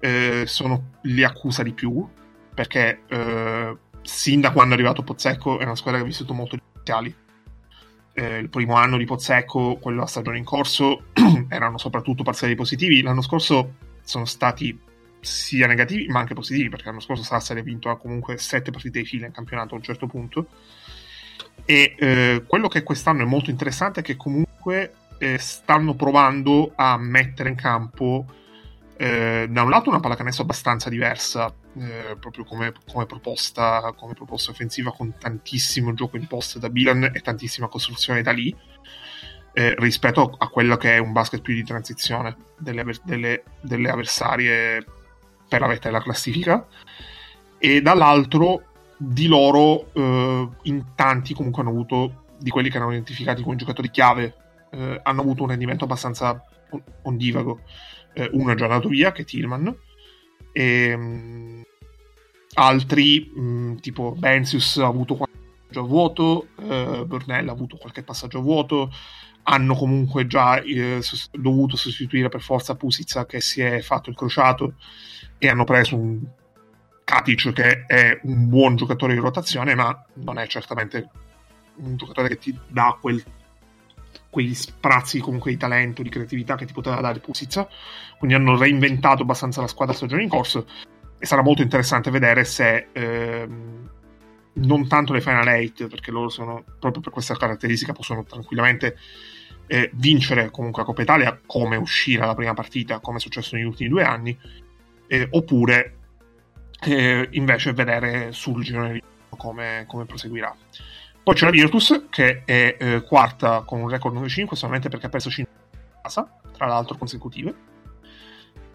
eh, 0.00 0.44
sono, 0.46 0.90
li 1.02 1.24
accusa 1.24 1.62
di 1.62 1.72
più, 1.72 2.06
perché 2.54 3.02
eh, 3.08 3.76
sin 4.02 4.40
da 4.40 4.52
quando 4.52 4.72
è 4.72 4.76
arrivato 4.76 5.02
Pozzecco 5.02 5.58
è 5.58 5.64
una 5.64 5.76
squadra 5.76 6.00
che 6.00 6.06
ha 6.06 6.08
vissuto 6.08 6.34
molto 6.34 6.56
di. 6.56 7.14
Eh, 8.16 8.38
il 8.38 8.48
primo 8.50 8.74
anno 8.74 8.96
di 8.96 9.06
Pozzecco, 9.06 9.78
quello 9.80 10.02
a 10.02 10.06
stagione 10.06 10.38
in 10.38 10.44
corso, 10.44 11.06
erano 11.48 11.78
soprattutto 11.78 12.22
parziali 12.22 12.54
positivi. 12.54 13.02
L'anno 13.02 13.22
scorso 13.22 13.76
sono 14.02 14.26
stati 14.26 14.78
sia 15.24 15.66
negativi 15.66 16.06
ma 16.08 16.20
anche 16.20 16.34
positivi, 16.34 16.68
perché 16.68 16.86
l'anno 16.86 17.00
scorso 17.00 17.22
Sassari 17.22 17.60
ha 17.60 17.62
vinto 17.62 17.94
comunque 17.96 18.36
sette 18.36 18.70
partite 18.70 19.00
di 19.00 19.06
fila 19.06 19.26
in 19.26 19.32
campionato 19.32 19.74
a 19.74 19.78
un 19.78 19.82
certo 19.82 20.06
punto. 20.06 20.46
E 21.64 21.94
eh, 21.98 22.44
quello 22.46 22.68
che 22.68 22.82
quest'anno 22.82 23.22
è 23.22 23.26
molto 23.26 23.50
interessante 23.50 24.00
è 24.00 24.02
che 24.02 24.16
comunque 24.16 24.94
eh, 25.18 25.38
stanno 25.38 25.94
provando 25.94 26.72
a 26.74 26.96
mettere 26.98 27.48
in 27.48 27.54
campo 27.54 28.26
eh, 28.96 29.46
da 29.50 29.62
un 29.62 29.70
lato 29.70 29.88
una 29.88 30.00
pallacanestro 30.00 30.44
abbastanza 30.44 30.88
diversa, 30.88 31.52
eh, 31.78 32.16
proprio 32.18 32.44
come, 32.44 32.72
come 32.90 33.06
proposta, 33.06 33.92
come 33.96 34.14
proposta 34.14 34.50
offensiva, 34.50 34.92
con 34.92 35.14
tantissimo 35.18 35.94
gioco 35.94 36.16
in 36.16 36.26
post 36.26 36.58
da 36.58 36.68
Milan 36.68 37.10
e 37.12 37.20
tantissima 37.20 37.68
costruzione 37.68 38.22
da 38.22 38.32
lì, 38.32 38.54
eh, 39.52 39.74
rispetto 39.78 40.34
a 40.38 40.48
quello 40.48 40.76
che 40.76 40.94
è 40.94 40.98
un 40.98 41.12
basket 41.12 41.40
più 41.40 41.54
di 41.54 41.64
transizione 41.64 42.36
delle, 42.58 42.84
delle- 43.02 43.44
delle 43.60 43.90
avversarie 43.90 44.84
per 45.48 45.60
la 45.60 45.66
vetta 45.66 45.88
della 45.88 46.02
classifica. 46.02 46.66
E 47.58 47.80
dall'altro 47.80 48.73
di 49.06 49.26
loro 49.26 49.92
eh, 49.92 50.48
in 50.62 50.84
tanti 50.94 51.34
comunque 51.34 51.62
hanno 51.62 51.70
avuto 51.70 52.24
di 52.38 52.50
quelli 52.50 52.68
che 52.68 52.76
erano 52.76 52.92
identificati 52.92 53.42
come 53.42 53.56
giocatori 53.56 53.90
chiave 53.90 54.34
eh, 54.70 55.00
hanno 55.02 55.20
avuto 55.20 55.42
un 55.42 55.48
rendimento 55.48 55.84
abbastanza 55.84 56.42
on- 56.70 56.82
ondivago. 57.02 57.60
Eh, 58.12 58.28
uno 58.32 58.52
è 58.52 58.54
già 58.54 58.64
andato 58.64 58.88
via 58.88 59.12
che 59.12 59.22
è 59.22 59.24
Tillman 59.24 59.74
e 60.52 60.96
mh, 60.96 61.62
altri 62.54 63.30
mh, 63.34 63.76
tipo 63.76 64.14
Benzius 64.16 64.76
ha 64.78 64.86
avuto 64.86 65.16
qualche 65.16 65.36
passaggio 65.66 65.80
a 65.80 65.88
vuoto 65.88 66.46
eh, 66.60 67.04
Burnell 67.06 67.48
ha 67.48 67.52
avuto 67.52 67.76
qualche 67.76 68.04
passaggio 68.04 68.38
a 68.38 68.42
vuoto 68.42 68.92
hanno 69.44 69.74
comunque 69.74 70.28
già 70.28 70.60
eh, 70.60 71.00
dovuto 71.32 71.76
sostituire 71.76 72.28
per 72.28 72.40
forza 72.40 72.76
Pusica 72.76 73.26
che 73.26 73.40
si 73.40 73.60
è 73.60 73.80
fatto 73.80 74.10
il 74.10 74.16
crociato 74.16 74.74
e 75.38 75.48
hanno 75.48 75.64
preso 75.64 75.96
un 75.96 76.20
Katic 77.04 77.52
che 77.52 77.84
è 77.86 78.18
un 78.22 78.48
buon 78.48 78.76
giocatore 78.76 79.14
di 79.14 79.20
rotazione 79.20 79.74
ma 79.74 80.04
non 80.14 80.38
è 80.38 80.46
certamente 80.46 81.08
un 81.76 81.96
giocatore 81.96 82.28
che 82.28 82.38
ti 82.38 82.58
dà 82.68 82.96
quel, 83.00 83.22
quegli 84.30 84.54
sprazzi 84.54 85.20
comunque 85.20 85.50
di 85.50 85.56
talento, 85.56 86.02
di 86.02 86.08
creatività 86.08 86.56
che 86.56 86.66
ti 86.66 86.72
poteva 86.72 87.00
dare 87.00 87.20
Pusica 87.20 87.68
quindi 88.18 88.34
hanno 88.34 88.56
reinventato 88.56 89.22
abbastanza 89.22 89.60
la 89.60 89.66
squadra 89.66 89.94
stagione 89.94 90.22
in 90.22 90.28
corso. 90.28 90.66
E 91.18 91.26
sarà 91.26 91.42
molto 91.42 91.62
interessante 91.62 92.10
vedere 92.10 92.44
se 92.44 92.88
ehm, 92.92 93.90
non 94.54 94.88
tanto 94.88 95.12
le 95.12 95.20
Final 95.20 95.46
8 95.46 95.88
perché 95.88 96.10
loro 96.10 96.28
sono 96.28 96.64
proprio 96.78 97.02
per 97.02 97.12
questa 97.12 97.34
caratteristica 97.34 97.92
possono 97.92 98.24
tranquillamente 98.24 98.96
eh, 99.66 99.90
vincere 99.94 100.50
comunque 100.50 100.82
la 100.82 100.88
Coppa 100.88 101.02
Italia 101.02 101.38
come 101.44 101.76
uscire 101.76 102.22
alla 102.22 102.34
prima 102.34 102.54
partita 102.54 103.00
come 103.00 103.16
è 103.16 103.20
successo 103.20 103.56
negli 103.56 103.64
ultimi 103.64 103.88
due 103.88 104.04
anni 104.04 104.38
eh, 105.06 105.26
oppure 105.30 105.96
eh, 106.80 107.28
invece 107.32 107.72
vedere 107.72 108.32
sul 108.32 108.64
come, 109.36 109.84
come 109.86 110.04
proseguirà. 110.04 110.54
Poi 111.22 111.34
c'è 111.34 111.46
la 111.46 111.50
Virtus 111.50 112.06
che 112.10 112.42
è 112.44 112.76
eh, 112.78 113.02
quarta 113.02 113.62
con 113.62 113.80
un 113.80 113.88
record 113.88 114.16
9-5 114.16 114.52
solamente 114.52 114.88
perché 114.88 115.06
ha 115.06 115.08
perso 115.08 115.30
5 115.30 115.52
in 115.72 116.00
casa 116.02 116.40
tra 116.52 116.66
l'altro 116.66 116.98
consecutive. 116.98 117.54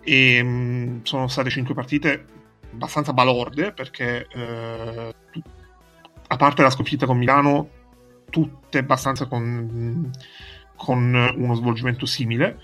E 0.01 0.41
mh, 0.41 1.03
sono 1.03 1.27
state 1.27 1.49
5 1.49 1.73
partite 1.73 2.25
abbastanza 2.71 3.13
balorde 3.13 3.71
perché 3.71 4.27
eh, 4.27 5.15
a 6.27 6.35
parte 6.35 6.61
la 6.61 6.69
sconfitta 6.69 7.05
con 7.05 7.17
Milano 7.17 7.69
tutte 8.29 8.79
abbastanza 8.79 9.27
con, 9.27 10.11
con 10.75 11.33
uno 11.35 11.53
svolgimento 11.55 12.05
simile. 12.05 12.59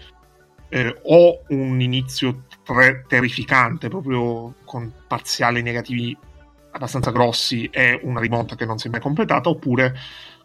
Eh, 0.69 0.99
o 1.03 1.43
un 1.49 1.79
inizio 1.79 2.45
tre- 2.65 3.05
terrificante 3.07 3.87
proprio 3.87 4.55
con 4.65 4.91
parziali 5.07 5.61
negativi 5.61 6.17
abbastanza 6.71 7.11
grossi 7.11 7.69
e 7.71 7.99
una 8.03 8.19
rimonta 8.19 8.55
che 8.55 8.65
non 8.65 8.77
si 8.77 8.87
è 8.87 8.89
mai 8.89 8.99
completata 8.99 9.47
oppure 9.47 9.95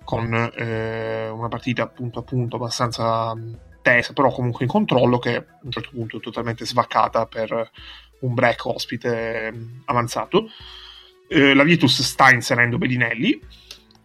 con 0.04 0.32
eh, 0.32 1.28
una 1.28 1.48
partita 1.48 1.88
punto 1.88 2.20
a 2.20 2.22
punto 2.22 2.56
abbastanza 2.56 3.34
tesa 3.82 4.12
però 4.12 4.30
comunque 4.30 4.64
in 4.64 4.70
controllo 4.70 5.18
che 5.18 5.36
a 5.36 5.44
un 5.62 5.70
certo 5.70 5.90
punto 5.92 6.18
è 6.18 6.20
totalmente 6.20 6.64
svaccata 6.64 7.26
per 7.26 7.70
un 8.20 8.34
break 8.34 8.66
ospite 8.66 9.52
avanzato. 9.86 10.48
Eh, 11.28 11.54
la 11.54 11.64
Virtus 11.64 12.02
sta 12.02 12.30
inserendo 12.30 12.78
Bellinelli 12.78 13.40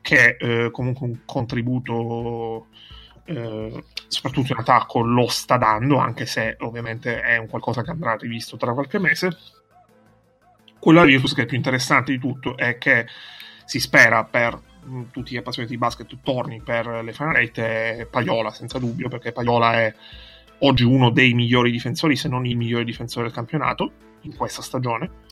che 0.01 0.37
eh, 0.39 0.69
comunque 0.71 1.07
un 1.07 1.19
contributo 1.25 2.67
eh, 3.25 3.83
soprattutto 4.07 4.53
in 4.53 4.59
attacco 4.59 5.01
lo 5.01 5.27
sta 5.27 5.57
dando 5.57 5.97
anche 5.97 6.25
se 6.25 6.55
ovviamente 6.59 7.21
è 7.21 7.37
un 7.37 7.47
qualcosa 7.47 7.81
che 7.81 7.91
andrà 7.91 8.15
rivisto 8.15 8.57
tra 8.57 8.73
qualche 8.73 8.99
mese. 8.99 9.37
Quello 10.79 10.99
della 10.99 11.11
Virtus 11.11 11.33
che 11.33 11.43
è 11.43 11.45
più 11.45 11.57
interessante 11.57 12.11
di 12.11 12.19
tutto 12.19 12.55
è 12.55 12.77
che 12.77 13.07
si 13.65 13.79
spera 13.79 14.23
per 14.23 14.59
mh, 14.83 15.03
tutti 15.11 15.33
gli 15.33 15.37
appassionati 15.37 15.73
di 15.73 15.79
basket 15.79 16.17
torni 16.21 16.61
per 16.61 16.87
le 17.03 17.13
Final 17.13 17.35
Eight 17.37 17.59
è 17.59 18.07
Paiola 18.09 18.51
senza 18.51 18.77
dubbio 18.77 19.09
perché 19.09 19.31
Paiola 19.31 19.73
è 19.73 19.93
oggi 20.59 20.83
uno 20.83 21.09
dei 21.09 21.33
migliori 21.33 21.71
difensori 21.71 22.15
se 22.15 22.27
non 22.27 22.45
il 22.45 22.55
migliore 22.55 22.83
difensore 22.83 23.25
del 23.25 23.33
campionato 23.33 23.91
in 24.21 24.35
questa 24.35 24.61
stagione 24.61 25.23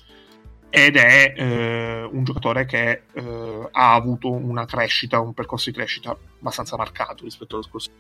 ed 0.76 0.96
è 0.96 1.36
eh, 1.38 2.10
un 2.12 2.24
giocatore 2.24 2.66
che 2.66 3.04
eh, 3.14 3.70
ha 3.72 3.94
avuto 3.94 4.32
una 4.32 4.66
crescita, 4.66 5.20
un 5.20 5.36
percorso 5.36 5.70
di 5.70 5.76
crescita 5.76 6.18
abbastanza 6.40 6.76
marcato 6.76 7.26
rispetto 7.26 7.54
allo 7.54 7.64
scorso. 7.64 7.92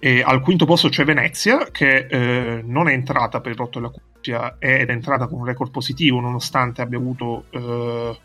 E 0.00 0.20
al 0.20 0.40
quinto 0.40 0.66
posto 0.66 0.88
c'è 0.88 1.04
Venezia, 1.04 1.70
che 1.70 2.08
eh, 2.10 2.60
non 2.64 2.88
è 2.88 2.92
entrata 2.92 3.40
per 3.40 3.52
il 3.52 3.56
rotto 3.56 3.78
della 3.78 3.92
cuffia 3.92 4.56
ed 4.58 4.88
è 4.88 4.92
entrata 4.92 5.28
con 5.28 5.38
un 5.38 5.44
record 5.44 5.70
positivo, 5.70 6.18
nonostante 6.18 6.82
abbia 6.82 6.98
avuto 6.98 7.44
eh, 7.50 8.18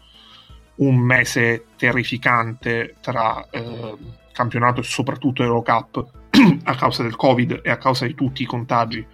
un 0.77 0.97
mese 0.97 1.65
terrificante 1.77 2.95
tra 2.99 3.47
eh, 3.51 3.95
campionato 4.31 4.81
e 4.81 4.85
soprattutto 4.85 5.43
Eurocup 5.43 6.03
a 6.63 6.75
causa 6.75 7.03
del 7.03 7.15
Covid 7.15 7.59
e 7.63 7.69
a 7.69 7.77
causa 7.77 8.07
di 8.07 8.15
tutti 8.15 8.41
i 8.41 8.47
contagi 8.47 9.05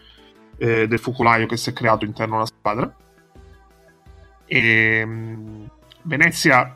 eh, 0.58 0.88
del 0.88 1.00
focolaio 1.00 1.48
che 1.48 1.58
si 1.58 1.72
è 1.72 1.74
creato 1.74 2.06
interno 2.06 2.38
alla 2.38 2.46
squadra. 2.46 2.96
E, 4.52 5.06
mh, 5.06 5.70
Venezia 6.04 6.76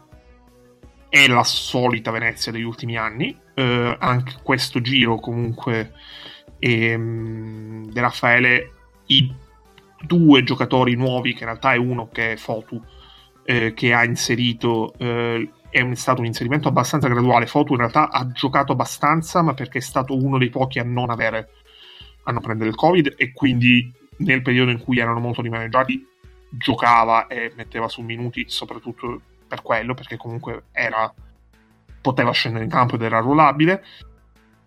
è 1.10 1.28
la 1.28 1.44
solita 1.44 2.12
Venezia 2.12 2.52
degli 2.52 2.64
ultimi 2.64 2.98
anni. 2.98 3.36
eh, 3.56 3.96
anche 4.00 4.34
questo 4.42 4.82
giro, 4.82 5.20
comunque, 5.20 5.92
ehm, 6.58 7.86
De 7.92 8.02
Raffaele, 8.02 8.72
i 9.08 9.32
due 10.02 10.44
giocatori 10.44 10.96
nuovi, 10.96 11.34
che 11.34 11.42
in 11.42 11.46
realtà 11.50 11.74
è 11.74 11.78
uno 11.78 12.10
che 12.12 12.32
è 12.32 12.36
Fotu, 12.36 12.82
eh, 13.44 13.74
che 13.76 13.94
ha 13.94 14.04
inserito. 14.04 14.94
eh, 14.98 15.50
è 15.70 15.82
un- 15.82 15.96
stato 15.96 16.22
un 16.22 16.26
inserimento 16.28 16.68
abbastanza 16.68 17.08
graduale. 17.08 17.46
Fotu 17.48 17.74
in 17.74 17.80
realtà 17.80 18.10
ha 18.10 18.28
giocato 18.32 18.72
abbastanza, 18.74 19.42
ma 19.44 19.54
perché 19.54 19.78
è 19.80 19.82
stato 19.82 20.16
uno 20.16 20.38
dei 20.40 20.50
pochi 20.50 20.80
a 20.80 20.84
non 20.84 21.10
avere 21.12 21.50
a 22.24 22.32
non 22.32 22.42
prendere 22.42 22.70
il 22.70 22.76
Covid 22.76 23.14
e 23.18 23.34
quindi 23.34 23.92
nel 24.18 24.42
periodo 24.42 24.72
in 24.72 24.80
cui 24.80 24.98
erano 25.00 25.20
molto 25.20 25.42
rimaneggiati 25.42 26.08
giocava 26.56 27.28
e 27.28 27.52
metteva 27.56 27.88
su 27.88 28.02
minuti 28.02 28.46
soprattutto 28.48 29.22
per 29.48 29.62
quello, 29.62 29.94
perché 29.94 30.18
comunque 30.18 30.66
era, 30.72 31.12
poteva 32.02 32.32
scendere 32.32 32.64
in 32.64 32.70
campo 32.70 32.96
ed 32.96 33.02
era 33.02 33.20
ruolabile. 33.20 33.84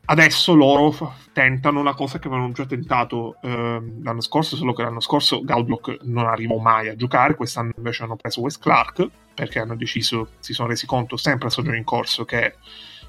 Adesso 0.09 0.55
loro 0.55 0.93
f- 0.93 1.33
tentano 1.33 1.83
la 1.83 1.95
cosa 1.95 2.21
che 2.21 2.29
avevano 2.29 2.53
già 2.53 2.65
tentato 2.65 3.39
eh, 3.43 3.83
l'anno 4.03 4.21
scorso, 4.21 4.55
solo 4.55 4.73
che 4.73 4.83
l'anno 4.83 5.01
scorso 5.01 5.43
Gaudlock 5.43 5.99
non 6.03 6.27
arrivò 6.27 6.59
mai 6.59 6.89
a 6.89 6.95
giocare, 6.95 7.35
quest'anno 7.35 7.73
invece 7.77 8.05
hanno 8.05 8.15
preso 8.15 8.41
Wes 8.41 8.59
Clark 8.59 9.09
perché 9.35 9.59
hanno 9.59 9.75
deciso, 9.75 10.31
si 10.39 10.53
sono 10.53 10.69
resi 10.69 10.87
conto 10.87 11.17
sempre 11.17 11.49
a 11.49 11.51
stagione 11.51 11.77
in 11.77 11.85
corso 11.85 12.25
che 12.25 12.55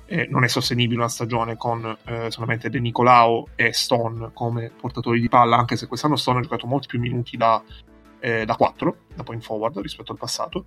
eh, 0.07 0.27
non 0.29 0.43
è 0.43 0.47
sostenibile 0.47 0.99
una 0.99 1.09
stagione 1.09 1.55
con 1.55 1.95
eh, 2.05 2.31
solamente 2.31 2.69
De 2.69 2.79
Nicolao 2.79 3.49
e 3.55 3.73
Stone 3.73 4.31
come 4.33 4.71
portatori 4.75 5.19
di 5.19 5.29
palla, 5.29 5.57
anche 5.57 5.77
se 5.77 5.85
quest'anno 5.85 6.15
Stone 6.15 6.39
ha 6.39 6.41
giocato 6.41 6.65
molti 6.65 6.87
più 6.87 6.99
minuti 6.99 7.37
da, 7.37 7.61
eh, 8.27 8.43
da 8.43 8.55
4, 8.55 8.97
da 9.15 9.23
point 9.23 9.41
forward 9.41 9.79
rispetto 9.79 10.11
al 10.11 10.17
passato, 10.17 10.65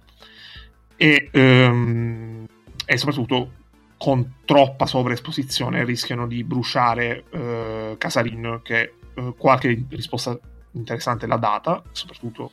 e, 0.96 1.28
ehm, 1.30 2.46
soprattutto 2.94 3.52
con 3.98 4.36
troppa 4.46 4.86
sovraesposizione 4.86 5.84
rischiano 5.84 6.26
di 6.26 6.42
bruciare 6.42 7.24
eh, 7.30 7.96
Casarin 7.98 8.60
che 8.62 8.94
eh, 9.14 9.34
qualche 9.36 9.84
risposta 9.90 10.38
interessante 10.72 11.26
l'ha 11.26 11.36
data, 11.36 11.82
soprattutto 11.92 12.50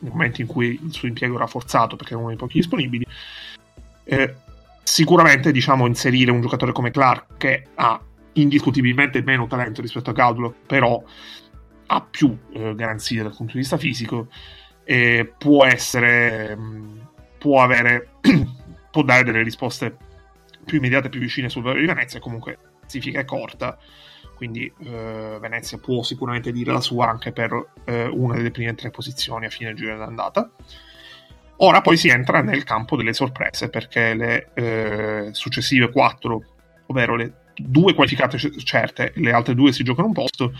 nel 0.00 0.10
momento 0.10 0.40
in 0.40 0.48
cui 0.48 0.78
il 0.82 0.92
suo 0.92 1.06
impiego 1.06 1.36
era 1.36 1.46
forzato 1.46 1.94
perché 1.94 2.12
era 2.12 2.20
uno 2.20 2.30
dei 2.30 2.38
pochi 2.38 2.58
disponibili. 2.58 3.06
Eh, 4.02 4.34
sicuramente 4.82 5.52
diciamo 5.52 5.86
inserire 5.86 6.32
un 6.32 6.40
giocatore 6.40 6.72
come 6.72 6.90
Clark 6.90 7.36
che 7.36 7.66
ha 7.74 8.00
indiscutibilmente 8.32 9.22
meno 9.22 9.46
talento 9.46 9.82
rispetto 9.82 10.10
a 10.10 10.14
Gaudlo, 10.14 10.52
però 10.66 11.00
ha 11.88 12.00
più 12.00 12.36
eh, 12.52 12.74
garanzie 12.74 13.22
dal 13.22 13.36
punto 13.36 13.52
di 13.52 13.58
vista 13.58 13.76
fisico 13.76 14.28
e 14.84 15.32
può 15.36 15.64
essere 15.64 16.56
mh, 16.56 17.08
può 17.38 17.62
avere 17.62 18.10
può 18.90 19.02
dare 19.02 19.24
delle 19.24 19.42
risposte 19.42 19.96
più 20.64 20.78
immediate 20.78 21.08
più 21.08 21.20
vicine 21.20 21.48
sul 21.48 21.62
valore 21.62 21.80
di 21.80 21.86
Venezia 21.86 22.20
comunque 22.20 22.58
classifica 22.80 23.20
è 23.20 23.24
corta 23.24 23.78
quindi 24.38 24.72
eh, 24.84 25.36
Venezia 25.40 25.78
può 25.78 26.04
sicuramente 26.04 26.52
dire 26.52 26.70
la 26.70 26.80
sua 26.80 27.08
anche 27.08 27.32
per 27.32 27.70
eh, 27.84 28.06
una 28.06 28.36
delle 28.36 28.52
prime 28.52 28.72
tre 28.76 28.90
posizioni 28.90 29.46
a 29.46 29.50
fine 29.50 29.74
giro 29.74 29.98
d'andata. 29.98 30.48
Ora 31.56 31.80
poi 31.80 31.96
si 31.96 32.06
entra 32.06 32.40
nel 32.40 32.62
campo 32.62 32.94
delle 32.94 33.12
sorprese 33.12 33.68
perché 33.68 34.14
le 34.14 34.50
eh, 34.54 35.28
successive 35.32 35.90
quattro 35.90 36.44
ovvero 36.86 37.16
le 37.16 37.46
due 37.56 37.94
qualificate 37.94 38.38
certe 38.38 39.12
e 39.12 39.20
le 39.20 39.32
altre 39.32 39.56
due 39.56 39.72
si 39.72 39.82
giocano 39.82 40.06
un 40.06 40.12
posto 40.12 40.52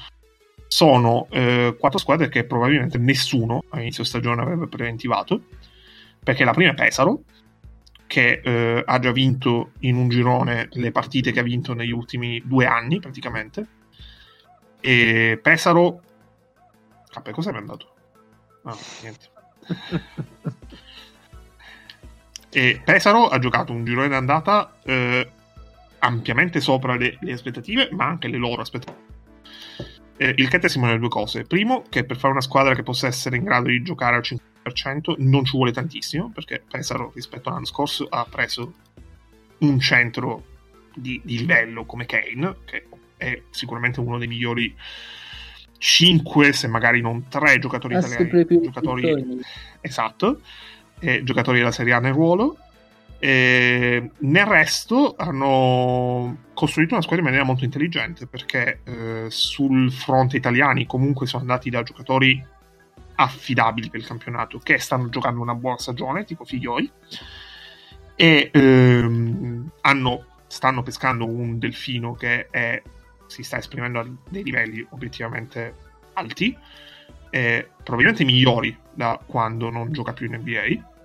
sono 0.68 1.26
eh, 1.30 1.74
quattro 1.78 1.98
squadre 1.98 2.28
che 2.28 2.44
probabilmente 2.44 2.98
nessuno 2.98 3.64
a 3.70 3.80
inizio 3.80 4.04
stagione 4.04 4.42
avrebbe 4.42 4.68
preventivato 4.68 5.40
perché 6.22 6.44
la 6.44 6.52
prima 6.52 6.70
è 6.70 6.74
Pesaro 6.74 7.22
che 8.06 8.40
eh, 8.42 8.82
ha 8.84 8.98
già 8.98 9.12
vinto 9.12 9.72
in 9.80 9.96
un 9.96 10.08
girone 10.08 10.68
le 10.72 10.92
partite 10.92 11.32
che 11.32 11.40
ha 11.40 11.42
vinto 11.42 11.74
negli 11.74 11.90
ultimi 11.92 12.42
due 12.44 12.66
anni 12.66 13.00
praticamente. 13.00 13.66
E 14.80 15.38
Pesaro 15.42 16.02
Cappe, 17.10 17.32
cosa 17.32 17.50
è 17.50 17.56
andato? 17.56 17.94
Ah, 18.64 18.76
niente. 19.02 19.26
E 22.50 22.80
Pesaro 22.82 23.28
ha 23.28 23.38
giocato 23.38 23.72
un 23.72 23.84
girone 23.84 24.08
d'andata 24.08 24.78
eh, 24.84 25.30
ampiamente 25.98 26.60
sopra 26.60 26.96
le, 26.96 27.18
le 27.20 27.32
aspettative 27.32 27.90
ma 27.92 28.06
anche 28.06 28.28
le 28.28 28.38
loro 28.38 28.62
aspettative 28.62 29.07
eh, 30.18 30.34
il 30.36 30.48
che 30.48 30.58
testimonia 30.58 30.98
due 30.98 31.08
cose. 31.08 31.44
Primo, 31.44 31.84
che 31.88 32.04
per 32.04 32.16
fare 32.18 32.32
una 32.32 32.42
squadra 32.42 32.74
che 32.74 32.82
possa 32.82 33.06
essere 33.06 33.36
in 33.36 33.44
grado 33.44 33.68
di 33.68 33.82
giocare 33.82 34.16
al 34.16 34.22
50% 34.22 35.14
non 35.18 35.44
ci 35.44 35.56
vuole 35.56 35.72
tantissimo, 35.72 36.30
perché 36.34 36.62
Pesaro 36.68 37.12
rispetto 37.14 37.48
all'anno 37.48 37.64
scorso 37.64 38.06
ha 38.10 38.26
preso 38.28 38.74
un 39.58 39.78
centro 39.80 40.44
di, 40.94 41.20
di 41.24 41.38
livello 41.38 41.84
come 41.84 42.04
Kane, 42.04 42.56
che 42.64 42.86
è 43.16 43.42
sicuramente 43.50 44.00
uno 44.00 44.18
dei 44.18 44.26
migliori 44.28 44.74
5, 45.78 46.52
se 46.52 46.66
magari 46.66 47.00
non 47.00 47.28
3 47.28 47.58
giocatori 47.60 47.94
Ha 47.94 47.98
italiani. 47.98 48.46
Giocatori, 48.62 49.40
esatto, 49.80 50.40
eh, 50.98 51.22
giocatori 51.22 51.58
della 51.58 51.70
Serie 51.70 51.92
A 51.92 52.00
nel 52.00 52.12
ruolo. 52.12 52.56
E 53.20 54.10
nel 54.18 54.46
resto 54.46 55.14
hanno 55.16 56.44
costruito 56.54 56.94
una 56.94 57.02
squadra 57.02 57.24
in 57.24 57.30
maniera 57.30 57.44
molto 57.44 57.64
intelligente 57.64 58.26
perché 58.26 58.80
eh, 58.84 59.26
sul 59.28 59.90
fronte 59.90 60.36
italiani 60.36 60.86
comunque 60.86 61.26
sono 61.26 61.42
andati 61.42 61.68
da 61.68 61.82
giocatori 61.82 62.44
affidabili 63.16 63.90
per 63.90 64.00
il 64.00 64.06
campionato 64.06 64.58
che 64.58 64.78
stanno 64.78 65.08
giocando 65.08 65.40
una 65.40 65.54
buona 65.54 65.78
stagione 65.78 66.24
tipo 66.24 66.44
Figlioi 66.44 66.90
e 68.14 68.50
ehm, 68.52 69.70
hanno, 69.80 70.24
stanno 70.46 70.82
pescando 70.84 71.26
un 71.26 71.58
delfino 71.58 72.14
che 72.14 72.46
è, 72.50 72.80
si 73.26 73.42
sta 73.42 73.58
esprimendo 73.58 73.98
a 73.98 74.06
dei 74.28 74.44
livelli 74.44 74.86
obiettivamente 74.90 75.74
alti 76.12 76.56
eh, 77.30 77.68
probabilmente 77.82 78.24
migliori 78.24 78.76
da 78.94 79.20
quando 79.24 79.70
non 79.70 79.92
gioca 79.92 80.12
più 80.12 80.26
in 80.26 80.40
NBA 80.40 80.96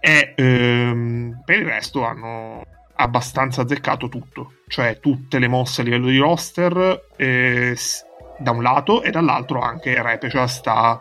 e 0.00 0.34
ehm, 0.36 1.42
per 1.44 1.58
il 1.58 1.66
resto 1.66 2.04
hanno 2.04 2.62
abbastanza 3.00 3.62
azzeccato 3.62 4.08
tutto, 4.08 4.54
cioè 4.66 4.98
tutte 5.00 5.38
le 5.38 5.48
mosse 5.48 5.80
a 5.80 5.84
livello 5.84 6.08
di 6.08 6.18
roster 6.18 7.06
eh, 7.16 7.76
da 8.38 8.50
un 8.50 8.62
lato 8.62 9.02
e 9.02 9.10
dall'altro 9.10 9.60
anche 9.60 10.00
Repecia 10.02 10.46
sta, 10.46 11.00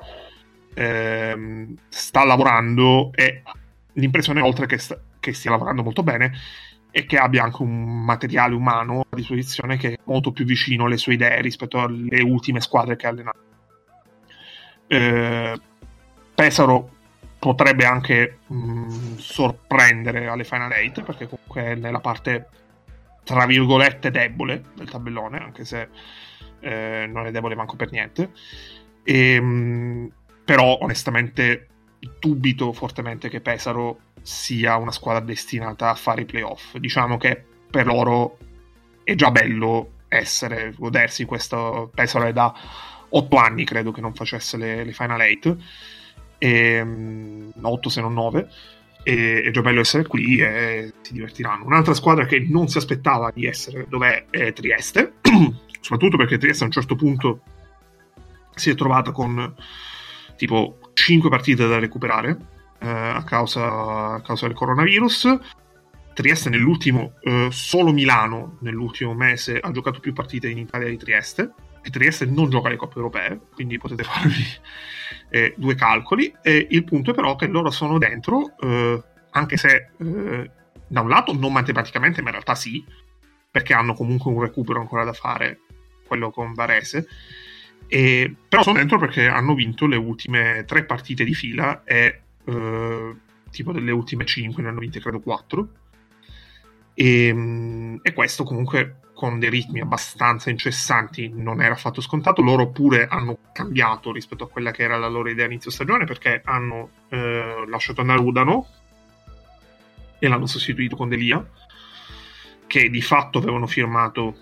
ehm, 0.74 1.76
sta 1.90 2.24
lavorando 2.24 3.12
e 3.14 3.44
l'impressione 3.94 4.42
oltre 4.42 4.68
che, 4.68 4.78
sta- 4.78 5.00
che 5.20 5.34
stia 5.34 5.52
lavorando 5.52 5.84
molto 5.84 6.04
bene 6.04 6.34
è 6.92 7.06
che 7.06 7.18
abbia 7.18 7.44
anche 7.44 7.62
un 7.62 8.04
materiale 8.04 8.56
umano 8.56 9.06
a 9.10 9.16
disposizione 9.16 9.78
che 9.78 9.94
è 9.94 10.00
molto 10.06 10.32
più 10.32 10.46
vicino 10.46 10.86
alle 10.86 10.98
sue 10.98 11.14
idee 11.14 11.42
rispetto 11.42 11.80
alle 11.80 12.22
ultime 12.22 12.62
squadre 12.62 12.96
che 12.96 13.06
ha 13.06 13.10
allenato. 13.10 13.40
Eh, 14.88 15.60
Pesaro 16.34 16.97
potrebbe 17.40 17.86
anche 17.86 18.40
mh, 18.48 19.16
sorprendere 19.18 20.28
alle 20.28 20.44
Final 20.44 20.72
8 20.72 21.04
perché 21.04 21.28
comunque 21.28 21.64
è 21.64 21.76
nella 21.76 22.00
parte 22.00 22.50
tra 23.24 23.46
virgolette 23.46 24.10
debole 24.10 24.64
del 24.74 24.90
tabellone 24.90 25.38
anche 25.38 25.66
se 25.66 25.90
eh, 26.60 27.06
non 27.08 27.26
è 27.26 27.32
debole 27.32 27.56
manco 27.56 27.76
per 27.76 27.92
niente. 27.92 28.32
E, 29.04 29.40
mh, 29.40 30.12
però 30.44 30.78
onestamente 30.82 31.68
dubito 32.20 32.72
fortemente 32.74 33.30
che 33.30 33.42
Pesaro 33.42 34.00
sia 34.22 34.76
una 34.78 34.92
squadra 34.92 35.24
destinata 35.24 35.90
a 35.90 35.96
fare 35.96 36.22
i 36.22 36.26
playoff. 36.26 36.78
Diciamo 36.78 37.18
che 37.18 37.44
per 37.70 37.86
loro 37.86 38.38
è 39.04 39.16
già 39.16 39.32
bello 39.32 39.92
essere 40.10 40.74
godersi 40.78 41.26
questo 41.26 41.92
Pesaro 41.94 42.26
è 42.26 42.34
da 42.34 42.54
8 43.10 43.38
anni 43.38 43.66
credo 43.66 43.92
che 43.92 44.02
non 44.02 44.14
facesse 44.14 44.56
le, 44.58 44.84
le 44.84 44.94
Final 44.94 45.20
8 45.20 45.58
e, 46.38 46.84
mm, 46.84 47.50
8 47.62 47.90
se 47.90 48.02
non 48.02 48.14
9 48.14 48.50
e 49.08 49.42
è 49.42 49.52
già 49.52 49.62
bello 49.62 49.80
essere 49.80 50.06
qui 50.06 50.38
e 50.40 50.92
si 51.02 51.14
divertiranno. 51.14 51.66
Un'altra 51.66 51.94
squadra 51.94 52.26
che 52.26 52.46
non 52.50 52.68
si 52.68 52.78
aspettava 52.78 53.32
di 53.34 53.46
essere 53.46 53.86
dov'è? 53.88 54.26
È 54.30 54.52
Trieste. 54.52 55.14
Soprattutto 55.80 56.18
perché 56.18 56.38
Trieste 56.38 56.64
a 56.64 56.66
un 56.66 56.74
certo 56.74 56.96
punto 56.96 57.40
si 58.54 58.70
è 58.70 58.76
trovata 58.76 59.12
con 59.12 59.56
tipo 60.36 60.92
5 60.92 61.30
partite 61.30 61.66
da 61.68 61.80
recuperare 61.80 62.38
eh, 62.80 62.90
a, 62.90 63.24
causa, 63.24 64.16
a 64.16 64.22
causa 64.22 64.46
del 64.46 64.56
coronavirus. 64.58 65.40
Trieste 66.14 66.50
nell'ultimo 66.50 67.14
eh, 67.22 67.48
solo 67.50 67.94
Milano 67.94 68.58
nell'ultimo 68.60 69.14
mese 69.14 69.58
ha 69.58 69.72
giocato 69.72 70.02
più 70.02 70.12
partite 70.12 70.50
in 70.50 70.58
Italia 70.58 70.90
di 70.90 70.98
Trieste. 70.98 71.54
E 71.82 71.90
Trieste 71.90 72.26
non 72.26 72.50
gioca 72.50 72.68
le 72.68 72.76
coppe 72.76 72.98
europee 72.98 73.40
quindi 73.54 73.78
potete 73.78 74.04
farvi 74.04 74.44
eh, 75.30 75.54
due 75.58 75.76
calcoli. 75.76 76.34
E 76.42 76.68
il 76.70 76.84
punto 76.84 77.12
è 77.12 77.14
però 77.14 77.36
che 77.36 77.48
loro 77.48 77.72
sono 77.72 77.98
dentro, 77.98 78.56
eh, 78.60 79.04
anche 79.32 79.58
se 79.58 79.90
eh, 79.98 80.52
da 80.88 81.02
un 81.02 81.10
lato 81.10 81.34
non 81.34 81.52
matematicamente, 81.52 82.22
ma 82.22 82.28
in 82.28 82.34
realtà 82.34 82.56
sì, 82.56 82.84
perché 83.50 83.74
hanno 83.74 83.94
comunque 83.94 84.32
un 84.32 84.42
recupero 84.42 84.80
ancora 84.80 85.04
da 85.04 85.14
fare, 85.14 85.60
quello 86.06 86.32
con 86.32 86.54
Varese. 86.54 87.08
E, 87.88 88.36
però 88.48 88.64
sono 88.64 88.78
dentro 88.78 88.98
perché 88.98 89.28
hanno 89.28 89.54
vinto 89.54 89.88
le 89.88 89.96
ultime 89.96 90.66
tre 90.66 90.84
partite 90.84 91.24
di 91.24 91.34
fila 91.34 91.84
e 91.86 92.22
eh, 92.44 93.16
tipo 93.50 93.72
delle 93.72 93.92
ultime 93.92 94.26
cinque 94.26 94.62
ne 94.62 94.70
hanno 94.70 94.80
vinte 94.80 95.00
credo 95.00 95.20
quattro. 95.20 95.70
E, 96.94 97.34
mm, 97.34 97.98
e 98.02 98.14
questo 98.14 98.44
comunque 98.44 99.00
con 99.18 99.40
dei 99.40 99.50
ritmi 99.50 99.80
abbastanza 99.80 100.52
incessanti 100.52 101.32
non 101.34 101.60
era 101.60 101.74
affatto 101.74 102.02
scontato. 102.02 102.44
Loro 102.44 102.70
pure 102.70 103.08
hanno 103.08 103.40
cambiato 103.52 104.12
rispetto 104.12 104.44
a 104.44 104.48
quella 104.48 104.70
che 104.70 104.84
era 104.84 104.96
la 104.96 105.08
loro 105.08 105.28
idea 105.28 105.48
inizio 105.48 105.72
stagione 105.72 106.06
perché 106.06 106.40
hanno 106.46 106.92
eh, 107.10 107.64
lasciato 107.68 108.02
andare 108.02 108.20
Udano 108.20 108.68
e 110.20 110.28
l'hanno 110.28 110.46
sostituito 110.46 110.96
con 110.96 111.10
Delia, 111.10 111.44
che 112.68 112.92
di 112.92 113.02
fatto 113.02 113.40
avevano 113.40 113.66
firmato 113.66 114.36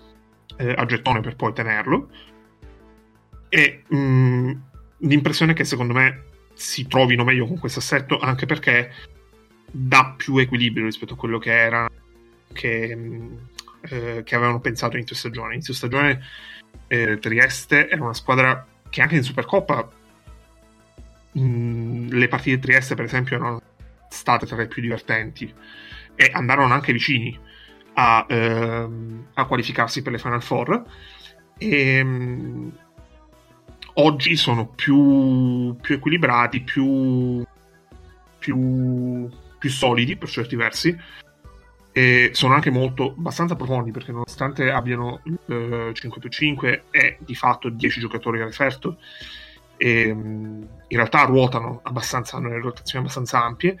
eh, 0.58 0.74
a 0.76 0.84
gettone 0.84 1.20
per 1.20 1.36
poi 1.36 1.54
tenerlo. 1.54 2.10
e 3.48 3.82
mh, 3.88 4.52
l'impressione 4.98 5.52
è 5.52 5.54
che 5.54 5.64
secondo 5.64 5.94
me 5.94 6.24
si 6.52 6.86
trovino 6.86 7.24
meglio 7.24 7.46
con 7.46 7.58
questo 7.58 7.78
assetto 7.78 8.18
anche 8.18 8.44
perché 8.44 8.92
dà 9.70 10.12
più 10.16 10.36
equilibrio 10.36 10.84
rispetto 10.84 11.14
a 11.14 11.16
quello 11.16 11.38
che 11.38 11.52
era 11.52 11.88
che, 12.52 12.94
mh, 12.94 13.38
eh, 13.88 14.22
che 14.24 14.34
avevano 14.34 14.60
pensato 14.60 14.96
inizio 14.96 15.16
stagione. 15.16 15.54
Inizio 15.54 15.74
stagione 15.74 16.20
eh, 16.88 17.18
Trieste 17.18 17.88
era 17.88 18.02
una 18.02 18.14
squadra 18.14 18.66
che 18.88 19.02
anche 19.02 19.16
in 19.16 19.22
Supercoppa 19.22 19.88
mh, 21.32 22.08
le 22.08 22.28
partite 22.28 22.56
di 22.56 22.62
Trieste 22.62 22.94
per 22.94 23.04
esempio 23.04 23.36
erano 23.36 23.60
state 24.08 24.46
tra 24.46 24.56
le 24.56 24.66
più 24.66 24.82
divertenti 24.82 25.52
e 26.14 26.30
andarono 26.32 26.72
anche 26.72 26.92
vicini 26.92 27.38
a, 27.94 28.26
ehm, 28.28 29.28
a 29.34 29.44
qualificarsi 29.44 30.02
per 30.02 30.12
le 30.12 30.18
Final 30.18 30.42
Four 30.42 30.84
e 31.58 32.02
mh, 32.04 32.78
oggi 33.94 34.36
sono 34.36 34.66
più, 34.66 35.76
più 35.80 35.96
equilibrati 35.96 36.60
più, 36.62 37.44
più, 38.38 39.28
più 39.58 39.70
solidi 39.70 40.16
per 40.16 40.28
certi 40.28 40.56
versi 40.56 40.96
e 41.96 42.32
sono 42.34 42.52
anche 42.52 42.68
molto 42.68 43.14
abbastanza 43.16 43.56
profondi 43.56 43.90
perché 43.90 44.12
nonostante 44.12 44.70
abbiano 44.70 45.22
eh, 45.46 45.92
5 45.94 46.20
più 46.20 46.28
5 46.28 46.84
e 46.90 47.16
di 47.20 47.34
fatto 47.34 47.70
10 47.70 48.00
giocatori 48.00 48.42
a 48.42 48.44
referto 48.44 48.98
e, 49.78 50.02
in 50.08 50.68
realtà 50.88 51.22
ruotano 51.22 51.80
abbastanza 51.84 52.36
hanno 52.36 52.50
le 52.50 52.60
rotazioni 52.60 53.02
abbastanza 53.02 53.42
ampie. 53.42 53.78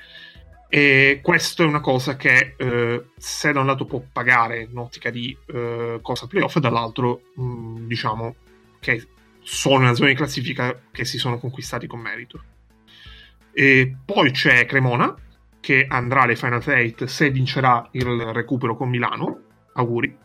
E 0.70 1.20
questo 1.22 1.62
è 1.62 1.66
una 1.66 1.80
cosa 1.80 2.16
che 2.16 2.54
eh, 2.56 3.04
se 3.18 3.52
da 3.52 3.60
un 3.60 3.66
lato 3.66 3.84
può 3.84 4.02
pagare 4.10 4.62
in 4.62 4.78
ottica 4.78 5.10
di 5.10 5.36
eh, 5.48 5.98
cosa 6.00 6.26
playoff 6.26 6.56
dall'altro 6.56 7.20
mh, 7.34 7.86
diciamo 7.86 8.34
che 8.80 9.08
sono 9.42 9.80
nella 9.80 9.94
zona 9.94 10.08
di 10.08 10.16
classifica 10.16 10.80
che 10.90 11.04
si 11.04 11.18
sono 11.18 11.38
conquistati 11.38 11.86
con 11.86 12.00
merito. 12.00 12.42
E 13.52 13.94
poi 14.06 14.30
c'è 14.30 14.64
Cremona 14.64 15.14
che 15.66 15.84
andrà 15.88 16.20
alle 16.22 16.36
Final 16.36 16.62
8 16.64 17.08
se 17.08 17.28
vincerà 17.28 17.88
il 17.90 18.04
recupero 18.32 18.76
con 18.76 18.88
Milano. 18.88 19.40
Auguri. 19.72 20.16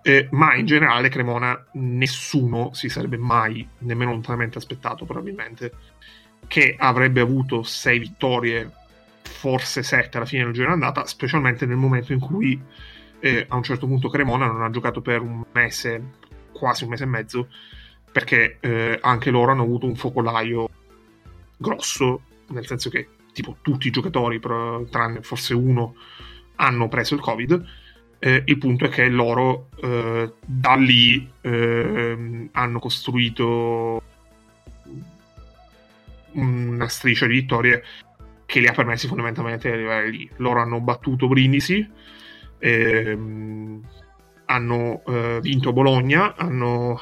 Eh, 0.00 0.28
ma 0.30 0.54
in 0.54 0.64
generale 0.64 1.10
Cremona 1.10 1.66
nessuno 1.74 2.72
si 2.72 2.88
sarebbe 2.88 3.18
mai 3.18 3.68
nemmeno 3.80 4.12
lontanamente 4.12 4.56
aspettato 4.56 5.04
probabilmente 5.04 5.70
che 6.46 6.76
avrebbe 6.78 7.20
avuto 7.20 7.62
6 7.62 7.98
vittorie 7.98 8.70
forse 9.20 9.82
7 9.82 10.16
alla 10.16 10.26
fine 10.26 10.44
del 10.44 10.54
giro 10.54 10.72
andata 10.72 11.04
specialmente 11.04 11.66
nel 11.66 11.76
momento 11.76 12.14
in 12.14 12.20
cui 12.20 12.58
eh, 13.20 13.44
a 13.46 13.56
un 13.56 13.62
certo 13.62 13.86
punto 13.86 14.08
Cremona 14.08 14.46
non 14.46 14.62
ha 14.62 14.70
giocato 14.70 15.02
per 15.02 15.20
un 15.20 15.44
mese 15.52 16.12
quasi 16.52 16.84
un 16.84 16.90
mese 16.90 17.04
e 17.04 17.06
mezzo 17.06 17.48
perché 18.10 18.56
eh, 18.60 18.98
anche 19.00 19.30
loro 19.30 19.52
hanno 19.52 19.62
avuto 19.62 19.84
un 19.86 19.94
focolaio 19.94 20.68
grosso 21.58 22.22
nel 22.48 22.66
senso 22.66 22.90
che 22.90 23.08
tipo 23.34 23.58
tutti 23.60 23.88
i 23.88 23.90
giocatori, 23.90 24.40
tranne 24.40 25.20
forse 25.20 25.52
uno, 25.52 25.96
hanno 26.56 26.88
preso 26.88 27.14
il 27.14 27.20
Covid. 27.20 27.64
Eh, 28.18 28.42
il 28.46 28.56
punto 28.56 28.86
è 28.86 28.88
che 28.88 29.06
loro 29.08 29.68
eh, 29.82 30.32
da 30.40 30.74
lì 30.76 31.30
eh, 31.42 32.48
hanno 32.52 32.78
costruito 32.78 34.02
una 36.32 36.88
striscia 36.88 37.26
di 37.26 37.34
vittorie 37.34 37.82
che 38.46 38.60
li 38.60 38.66
ha 38.66 38.72
permessi 38.72 39.06
fondamentalmente 39.06 39.68
di 39.68 39.74
arrivare 39.74 40.10
lì. 40.10 40.30
Loro 40.36 40.60
hanno 40.60 40.80
battuto 40.80 41.28
Brindisi, 41.28 41.86
ehm, 42.58 43.82
hanno 44.46 45.02
eh, 45.06 45.38
vinto 45.42 45.72
Bologna, 45.72 46.34
hanno, 46.36 46.98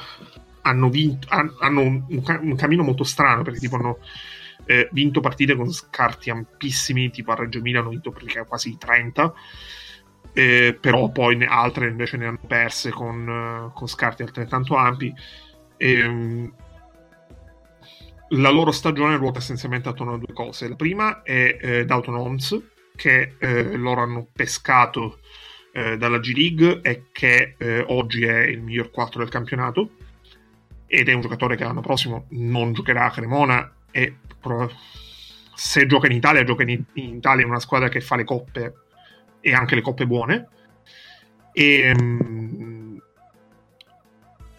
hanno, 0.61 0.89
vinto, 0.89 1.27
hanno 1.29 1.81
un, 1.81 2.03
un, 2.07 2.55
cammino 2.55 2.83
molto 2.83 3.03
strano 3.03 3.43
perché 3.43 3.59
tipo 3.59 3.75
hanno 3.75 3.99
eh, 4.65 4.89
vinto 4.91 5.19
partite 5.19 5.55
con 5.55 5.71
scarti 5.71 6.29
ampissimi, 6.29 7.09
tipo 7.11 7.31
a 7.31 7.35
Reggio 7.35 7.59
Emilia 7.59 7.79
hanno 7.79 7.89
vinto 7.89 8.11
perché 8.11 8.45
quasi 8.45 8.77
30, 8.77 9.33
eh, 10.33 10.77
però 10.79 11.09
poi 11.09 11.43
altre 11.45 11.87
invece 11.87 12.17
ne 12.17 12.25
hanno 12.25 12.39
perse 12.47 12.89
con, 12.89 13.27
uh, 13.27 13.73
con 13.73 13.87
scarti 13.87 14.23
altrettanto 14.23 14.75
ampi. 14.75 15.13
E, 15.77 16.05
um, 16.05 16.53
la 18.29 18.49
loro 18.49 18.71
stagione 18.71 19.15
ruota 19.15 19.39
essenzialmente 19.39 19.89
attorno 19.89 20.13
a 20.13 20.17
due 20.17 20.33
cose. 20.33 20.67
La 20.67 20.75
prima 20.75 21.21
è 21.21 21.57
eh, 21.59 21.85
Dalton 21.85 22.15
Holmes, 22.15 22.59
che 22.95 23.35
eh, 23.37 23.75
loro 23.75 24.01
hanno 24.01 24.27
pescato 24.31 25.19
eh, 25.71 25.97
dalla 25.97 26.19
G 26.19 26.33
League 26.35 26.81
e 26.81 27.05
che 27.11 27.55
eh, 27.57 27.83
oggi 27.87 28.23
è 28.23 28.39
il 28.43 28.61
miglior 28.61 28.89
4 28.89 29.19
del 29.19 29.29
campionato. 29.29 29.91
Ed 30.87 31.09
è 31.09 31.13
un 31.13 31.21
giocatore 31.21 31.55
che 31.55 31.63
l'anno 31.63 31.81
prossimo 31.81 32.25
non 32.29 32.73
giocherà 32.73 33.05
a 33.05 33.11
Cremona 33.11 33.71
e 33.95 34.15
se 35.53 35.85
gioca 35.85 36.07
in 36.07 36.13
Italia, 36.13 36.43
gioca 36.43 36.63
in, 36.63 36.83
in 36.93 37.15
Italia 37.15 37.43
in 37.43 37.49
una 37.49 37.59
squadra 37.59 37.87
che 37.87 38.01
fa 38.01 38.15
le 38.15 38.23
coppe 38.23 38.73
e 39.39 39.53
anche 39.53 39.75
le 39.75 39.81
coppe 39.81 40.07
buone. 40.07 40.47
E, 41.53 41.93
um, 41.95 42.99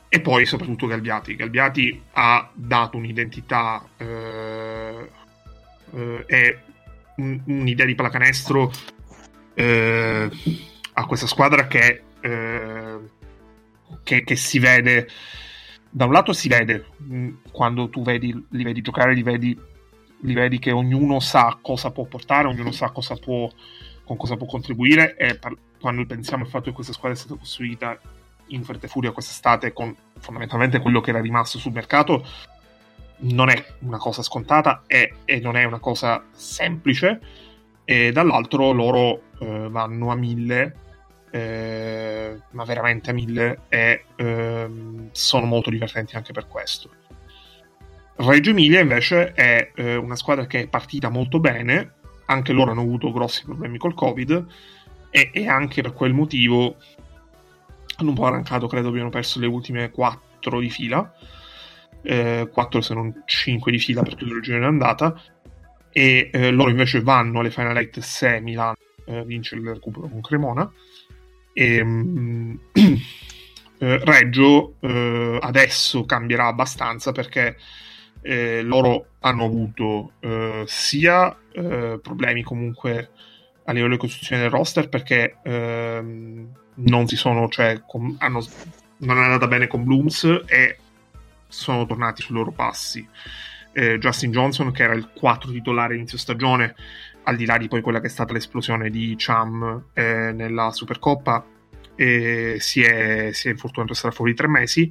e 0.09 0.21
poi 0.21 0.47
soprattutto 0.47 0.87
Galbiati. 0.87 1.35
Galbiati 1.35 2.01
ha 2.13 2.49
dato 2.55 2.97
un'identità 2.97 3.85
eh, 3.97 5.11
eh, 5.93 6.25
e 6.27 6.59
un, 7.17 7.43
un'idea 7.45 7.85
di 7.85 7.97
pallacanestro 7.97 8.71
eh, 9.55 10.31
a 10.93 11.07
questa 11.07 11.27
squadra 11.27 11.67
che, 11.67 12.03
eh, 12.21 12.99
che, 14.05 14.23
che 14.23 14.37
si 14.37 14.61
vede 14.61 15.09
da 15.97 16.07
un 16.07 16.13
lato 16.13 16.33
si 16.33 16.49
vede 16.49 16.87
mm, 17.01 17.35
quando 17.53 17.89
tu 17.89 18.03
vedi, 18.03 18.47
li 18.51 18.65
vedi 18.65 18.81
giocare, 18.81 19.15
li 19.15 19.23
vedi, 19.23 19.57
li 20.23 20.35
vedi, 20.35 20.59
che 20.59 20.73
ognuno 20.73 21.21
sa 21.21 21.57
cosa 21.63 21.93
può 21.93 22.05
portare, 22.07 22.49
ognuno 22.49 22.73
sa 22.73 22.91
cosa 22.91 23.15
può, 23.15 23.49
con 24.03 24.17
cosa 24.17 24.37
può 24.37 24.45
contribuire 24.45 25.15
e 25.17 25.39
par- 25.39 25.57
quando 25.81 26.05
pensiamo 26.05 26.43
al 26.43 26.51
fatto 26.51 26.71
che 26.71 26.73
questa 26.75 26.93
squadra 26.93 27.17
è 27.17 27.21
stata 27.21 27.39
costruita 27.39 27.97
in 28.49 28.65
fretta 28.65 28.87
e 28.87 28.89
furia 28.89 29.13
quest'estate 29.13 29.73
con 29.73 29.95
fondamentalmente 30.19 30.81
quello 30.81 31.01
che 31.01 31.11
era 31.11 31.21
rimasto 31.21 31.59
sul 31.59 31.73
mercato 31.73 32.27
non 33.19 33.49
è 33.49 33.65
una 33.81 33.99
cosa 33.99 34.23
scontata 34.23 34.83
e, 34.89 35.15
e 35.25 35.39
non 35.39 35.57
è 35.57 35.63
una 35.63 35.79
cosa 35.79 36.25
semplice 36.33 37.21
e 37.85 38.11
dall'altro 38.11 38.73
loro 38.73 39.23
eh, 39.39 39.69
vanno 39.71 40.11
a 40.11 40.17
mille 40.17 40.77
eh, 41.35 42.43
ma 42.51 42.63
veramente 42.63 43.11
a 43.11 43.13
mille 43.13 43.63
e 43.69 44.05
ehm, 44.15 45.09
sono 45.11 45.47
molto 45.47 45.69
divertenti 45.69 46.15
anche 46.15 46.33
per 46.33 46.47
questo. 46.47 46.91
Reggio 48.17 48.51
Emilia 48.51 48.79
invece 48.79 49.33
è 49.33 49.73
eh, 49.75 49.97
una 49.97 50.15
squadra 50.15 50.47
che 50.47 50.61
è 50.61 50.69
partita 50.69 51.09
molto 51.09 51.41
bene, 51.41 51.95
anche 52.27 52.53
loro 52.53 52.71
hanno 52.71 52.83
avuto 52.83 53.11
grossi 53.11 53.43
problemi 53.43 53.79
col 53.79 53.95
Covid 53.95 54.47
e, 55.11 55.31
e 55.33 55.49
anche 55.49 55.83
per 55.83 55.93
quel 55.93 56.13
motivo 56.13 56.77
hanno 57.97 58.11
un 58.11 58.15
po' 58.15 58.27
arrancato, 58.27 58.69
credo 58.69 58.89
abbiano 58.89 59.11
perso 59.11 59.41
le 59.41 59.47
ultime 59.47 59.91
4 59.91 60.61
di 60.61 60.71
fila, 60.71 61.13
eh, 62.03 62.49
4 62.49 62.81
se 62.81 62.95
non 62.95 63.23
5 63.25 63.73
di 63.73 63.79
fila 63.81 64.03
per 64.03 64.15
tutto 64.15 64.35
il 64.35 64.41
giro 64.41 64.65
andata. 64.65 65.21
E 65.91 66.31
eh, 66.33 66.51
loro 66.51 66.71
invece 66.71 67.01
vanno 67.01 67.41
alle 67.41 67.51
Final 67.51 67.77
8 67.77 68.01
se 68.01 68.39
Milan 68.41 68.75
eh, 69.07 69.25
vince 69.25 69.57
il 69.57 69.67
recupero 69.67 70.09
con 70.09 70.21
Cremona 70.21 70.73
e, 71.55 71.81
um, 71.81 72.59
eh, 72.75 73.99
Reggio 74.05 74.75
eh, 74.81 75.39
adesso 75.41 76.05
cambierà 76.05 76.47
abbastanza 76.49 77.13
perché 77.13 77.57
eh, 78.21 78.63
loro 78.63 79.09
hanno 79.21 79.45
avuto 79.45 80.13
eh, 80.21 80.65
sia 80.67 81.37
eh, 81.53 81.99
problemi 82.03 82.43
comunque 82.43 83.11
a 83.67 83.73
livello 83.73 83.93
di 83.93 83.99
costruzione 83.99 84.43
del 84.43 84.51
roster 84.51 84.89
perché 84.89 85.37
ehm, 85.43 86.49
non 86.77 87.07
si 87.07 87.17
sono, 87.17 87.49
cioè, 87.49 87.83
com- 87.87 88.17
hanno, 88.19 88.45
non 88.99 89.19
è 89.19 89.25
andata 89.25 89.47
bene 89.47 89.67
con 89.67 89.85
Blooms 89.85 90.43
e 90.47 90.79
sono 91.49 91.87
tornati 91.87 92.23
sui 92.23 92.35
loro 92.35 92.51
passi. 92.51 93.07
Eh, 93.73 93.99
Justin 93.99 94.31
Johnson, 94.31 94.71
che 94.73 94.83
era 94.83 94.95
il 94.95 95.11
4 95.15 95.51
titolare 95.51 95.95
inizio 95.95 96.19
stagione, 96.19 96.75
al 97.25 97.37
di 97.37 97.47
là 97.47 97.57
di 97.57 97.69
poi 97.69 97.81
quella 97.81 98.01
che 98.01 98.07
è 98.07 98.11
stata 98.11 98.33
l'esplosione 98.33 98.91
di 98.91 99.15
Cham 99.17 99.85
nella 99.95 100.71
Supercoppa, 100.71 101.45
eh, 101.97 102.57
si, 102.59 102.83
è, 102.83 103.31
si 103.33 103.49
è 103.49 103.51
infortunato 103.51 103.95
sarà 103.95 104.13
fuori 104.13 104.35
tre 104.35 104.49
mesi, 104.49 104.91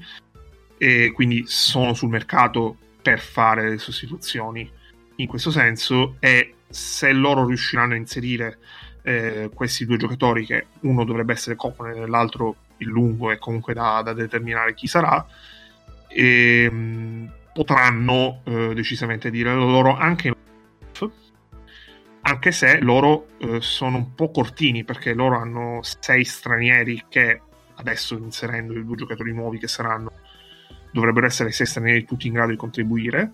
e 0.77 1.11
quindi 1.13 1.43
sono 1.45 1.93
sul 1.93 2.09
mercato 2.09 2.77
per 3.01 3.19
fare 3.19 3.69
le 3.69 3.77
sostituzioni. 3.77 4.69
In 5.17 5.27
questo 5.27 5.51
senso 5.51 6.15
e 6.19 6.55
se 6.67 7.11
loro 7.11 7.45
riusciranno 7.45 7.93
a 7.93 7.97
inserire 7.97 8.57
eh, 9.03 9.49
questi 9.53 9.85
due 9.85 9.97
giocatori 9.97 10.45
che 10.45 10.65
uno 10.81 11.03
dovrebbe 11.03 11.33
essere 11.33 11.55
Copone 11.55 12.07
l'altro 12.07 12.55
il 12.77 12.87
lungo 12.87 13.31
è 13.31 13.37
comunque 13.37 13.73
da, 13.73 14.01
da 14.03 14.13
determinare 14.13 14.73
chi 14.73 14.87
sarà 14.87 15.25
e, 16.07 16.63
ehm, 16.63 17.31
potranno 17.53 18.41
eh, 18.45 18.73
decisamente 18.73 19.29
dire 19.29 19.53
loro 19.53 19.95
anche 19.95 20.33
anche 22.25 22.51
se 22.51 22.79
loro 22.79 23.27
eh, 23.39 23.61
sono 23.61 23.97
un 23.97 24.13
po' 24.15 24.31
cortini 24.31 24.83
perché 24.83 25.13
loro 25.13 25.37
hanno 25.37 25.79
sei 25.81 26.23
stranieri 26.23 27.05
che 27.09 27.41
adesso 27.75 28.15
inserendo 28.17 28.73
i 28.73 28.85
due 28.85 28.95
giocatori 28.95 29.33
nuovi 29.33 29.59
che 29.59 29.67
saranno 29.67 30.11
dovrebbero 30.91 31.25
essere 31.25 31.51
sei 31.51 31.65
stranieri 31.65 32.05
tutti 32.05 32.27
in 32.27 32.33
grado 32.33 32.51
di 32.51 32.57
contribuire, 32.57 33.31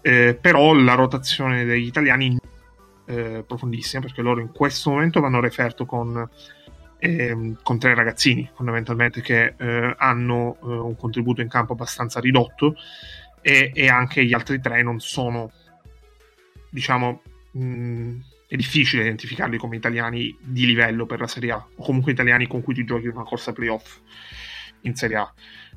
eh, 0.00 0.38
però 0.40 0.72
la 0.72 0.94
rotazione 0.94 1.64
degli 1.64 1.86
italiani 1.86 2.38
è 3.04 3.42
profondissima 3.44 4.00
perché 4.00 4.22
loro 4.22 4.40
in 4.40 4.52
questo 4.52 4.90
momento 4.90 5.20
vanno 5.20 5.40
referto 5.40 5.84
con, 5.84 6.26
ehm, 6.98 7.58
con 7.62 7.78
tre 7.78 7.94
ragazzini 7.94 8.48
fondamentalmente 8.54 9.20
che 9.20 9.54
eh, 9.58 9.94
hanno 9.98 10.56
eh, 10.62 10.66
un 10.66 10.96
contributo 10.96 11.40
in 11.40 11.48
campo 11.48 11.72
abbastanza 11.72 12.20
ridotto 12.20 12.76
e, 13.40 13.72
e 13.74 13.88
anche 13.88 14.24
gli 14.24 14.32
altri 14.32 14.60
tre 14.60 14.82
non 14.82 15.00
sono 15.00 15.50
diciamo 16.70 17.22
mh, 17.52 18.16
è 18.48 18.56
difficile 18.56 19.02
identificarli 19.02 19.56
come 19.56 19.76
italiani 19.76 20.36
di 20.40 20.66
livello 20.66 21.06
per 21.06 21.20
la 21.20 21.26
Serie 21.26 21.52
A 21.52 21.56
o 21.56 21.82
comunque 21.82 22.12
italiani 22.12 22.46
con 22.46 22.62
cui 22.62 22.74
ti 22.74 22.84
giochi 22.84 23.06
una 23.06 23.22
corsa 23.22 23.52
playoff 23.52 24.00
in 24.82 24.94
Serie 24.94 25.16
A 25.16 25.34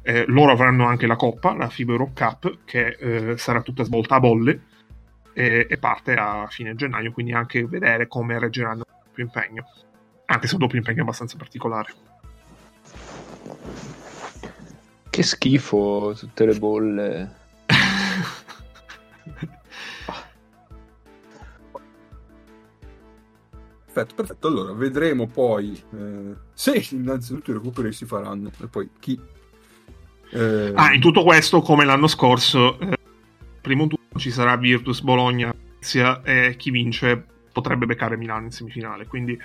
eh, 0.07 0.23
loro 0.27 0.51
avranno 0.51 0.85
anche 0.85 1.07
la 1.07 1.15
Coppa, 1.15 1.55
la 1.55 1.67
FIBA 1.67 1.93
Europe 1.93 2.11
Cup, 2.13 2.59
che 2.63 2.95
eh, 2.99 3.37
sarà 3.39 3.61
tutta 3.61 3.83
svolta 3.83 4.15
a 4.15 4.19
bolle 4.19 4.61
e, 5.33 5.65
e, 5.67 5.77
parte 5.77 6.13
a 6.13 6.45
fine 6.47 6.75
gennaio, 6.75 7.11
quindi 7.11 7.33
anche 7.33 7.65
vedere 7.65 8.07
come 8.07 8.37
reggeranno 8.37 8.83
il 8.87 9.01
doppio 9.03 9.23
impegno, 9.23 9.65
anche 10.25 10.45
se 10.45 10.53
un 10.53 10.59
doppio 10.59 10.77
impegno 10.77 11.01
abbastanza 11.01 11.37
particolare. 11.37 11.93
Che 15.09 15.23
schifo, 15.23 16.13
tutte 16.15 16.45
le 16.45 16.53
bolle. 16.53 17.35
Perfetto, 23.95 24.15
perfetto. 24.15 24.47
Allora, 24.49 24.73
vedremo 24.73 25.25
poi 25.25 25.81
eh, 25.93 26.35
se 26.53 26.85
innanzitutto 26.91 27.51
i 27.51 27.53
recuperi 27.53 27.93
si 27.93 28.03
faranno 28.03 28.51
e 28.61 28.67
poi 28.67 28.89
chi 28.99 29.17
eh... 30.31 30.73
Ah, 30.75 30.93
in 30.93 30.99
tutto 30.99 31.23
questo, 31.23 31.61
come 31.61 31.85
l'anno 31.85 32.07
scorso, 32.07 32.77
eh, 32.77 32.97
primo 33.61 33.87
turno 33.87 34.19
ci 34.19 34.31
sarà 34.31 34.57
Virtus 34.57 34.99
Bologna 34.99 35.53
e 36.23 36.55
chi 36.57 36.71
vince 36.71 37.23
potrebbe 37.53 37.85
beccare 37.85 38.17
Milano 38.17 38.45
in 38.45 38.51
semifinale. 38.51 39.07
Quindi, 39.07 39.39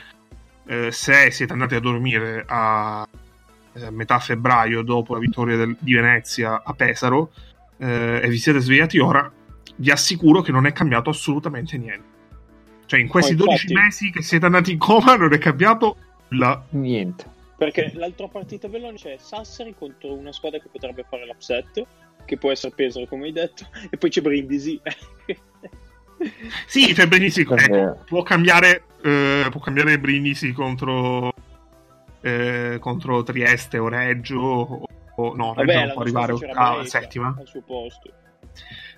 eh, 0.66 0.90
se 0.90 1.30
siete 1.30 1.53
andati 1.53 1.76
a 1.76 1.80
dormire 1.80 2.44
a 2.44 3.07
eh, 3.74 3.90
metà 3.92 4.18
febbraio 4.18 4.82
dopo 4.82 5.14
la 5.14 5.20
vittoria 5.20 5.57
del, 5.57 5.76
di 5.78 5.94
Venezia 5.94 6.62
a 6.64 6.72
Pesaro 6.72 7.30
eh, 7.76 8.20
e 8.20 8.28
vi 8.28 8.38
siete 8.38 8.59
svegliati 8.59 8.98
ora, 8.98 9.30
vi 9.76 9.90
assicuro 9.92 10.40
che 10.40 10.51
non 10.51 10.66
è 10.66 10.72
cambiato 10.72 11.11
assolutamente 11.11 11.78
niente. 11.78 12.10
Cioè, 12.91 12.99
in 12.99 13.07
questi 13.07 13.34
oh, 13.34 13.36
12 13.36 13.72
mesi 13.72 14.11
che 14.11 14.20
siete 14.20 14.47
andati 14.47 14.72
in 14.72 14.78
coma 14.78 15.14
non 15.14 15.32
è 15.32 15.38
cambiato 15.38 15.97
nulla. 16.26 16.66
Niente. 16.70 17.24
Perché 17.57 17.93
l'altra 17.95 18.26
partita 18.26 18.66
bellone 18.66 18.97
c'è 18.97 19.16
Sassari 19.16 19.76
contro 19.78 20.12
una 20.12 20.32
squadra 20.32 20.59
che 20.59 20.66
potrebbe 20.72 21.07
fare 21.09 21.24
l'upset, 21.24 21.86
che 22.24 22.36
può 22.36 22.51
essere 22.51 22.74
Pesaro 22.74 23.07
come 23.07 23.26
hai 23.26 23.32
detto, 23.32 23.68
e 23.88 23.97
poi 23.97 24.11
c'è 24.11 24.20
Brindisi. 24.22 24.80
sì, 26.66 26.93
c'è 26.93 27.07
Brindisi, 27.07 27.43
ecco, 27.43 28.03
può, 28.07 28.24
cambiare, 28.24 28.82
eh, 29.05 29.47
può 29.53 29.61
cambiare 29.61 30.01
Brindisi 30.01 30.51
contro, 30.51 31.32
eh, 32.22 32.78
contro 32.80 33.22
Trieste 33.22 33.78
o 33.78 33.86
Reggio, 33.86 34.41
o, 34.41 34.86
o 35.14 35.36
no, 35.36 35.55
Reggio 35.55 35.72
Vabbè, 35.72 35.84
non 35.84 35.93
può 35.93 36.03
arrivare 36.03 36.32
a 36.55 36.84
settima. 36.86 37.36
Al 37.38 37.47
suo 37.47 37.62
posto. 37.62 38.11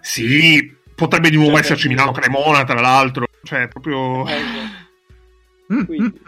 Sì, 0.01 0.79
potrebbe 0.95 1.29
di 1.29 1.37
nuovo 1.37 1.53
cioè, 1.57 1.61
esserci 1.61 1.89
Milano 1.89 2.13
Cremona, 2.13 2.65
tra 2.65 2.81
l'altro, 2.81 3.27
cioè 3.43 3.69
proprio... 3.69 4.27
Eh, 4.29 4.41
Quindi... 5.87 6.21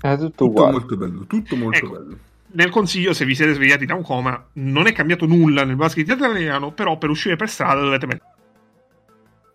È 0.00 0.16
tutto, 0.16 0.28
tutto 0.28 0.44
uguale. 0.44 0.72
molto 0.72 0.96
bello, 0.96 1.26
tutto 1.26 1.56
molto 1.56 1.78
ecco, 1.78 1.90
bello. 1.90 2.18
Nel 2.50 2.70
consiglio, 2.70 3.12
se 3.12 3.24
vi 3.24 3.34
siete 3.34 3.52
svegliati 3.52 3.84
da 3.84 3.94
un 3.94 4.02
coma, 4.02 4.48
non 4.54 4.86
è 4.86 4.92
cambiato 4.92 5.26
nulla 5.26 5.64
nel 5.64 5.76
basket 5.76 6.08
italiano, 6.08 6.72
però 6.72 6.96
per 6.96 7.10
uscire 7.10 7.36
per 7.36 7.48
strada 7.48 7.80
dovete 7.80 8.06
mettere 8.06 8.36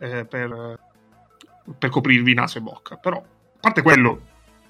eh, 0.04 0.26
per, 0.26 0.80
per, 1.78 1.90
coprirvi 1.90 2.34
naso 2.34 2.58
e 2.58 2.62
bocca. 2.62 2.98
Però, 2.98 3.18
a 3.18 3.58
parte 3.60 3.82
quello, 3.82 4.22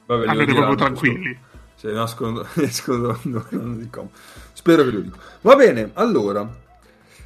Vabbè, 0.06 0.28
andate 0.28 0.54
proprio 0.54 0.76
tranquilli. 0.76 1.38
Se 1.74 1.91
nascono, 1.91 2.45
escono 2.56 3.18
di 3.24 3.89
coma. 3.89 4.10
Spero 4.54 4.84
che 4.84 4.91
lo 4.91 4.99
dico. 4.99 5.18
Va 5.41 5.56
bene, 5.56 5.89
allora, 5.93 6.47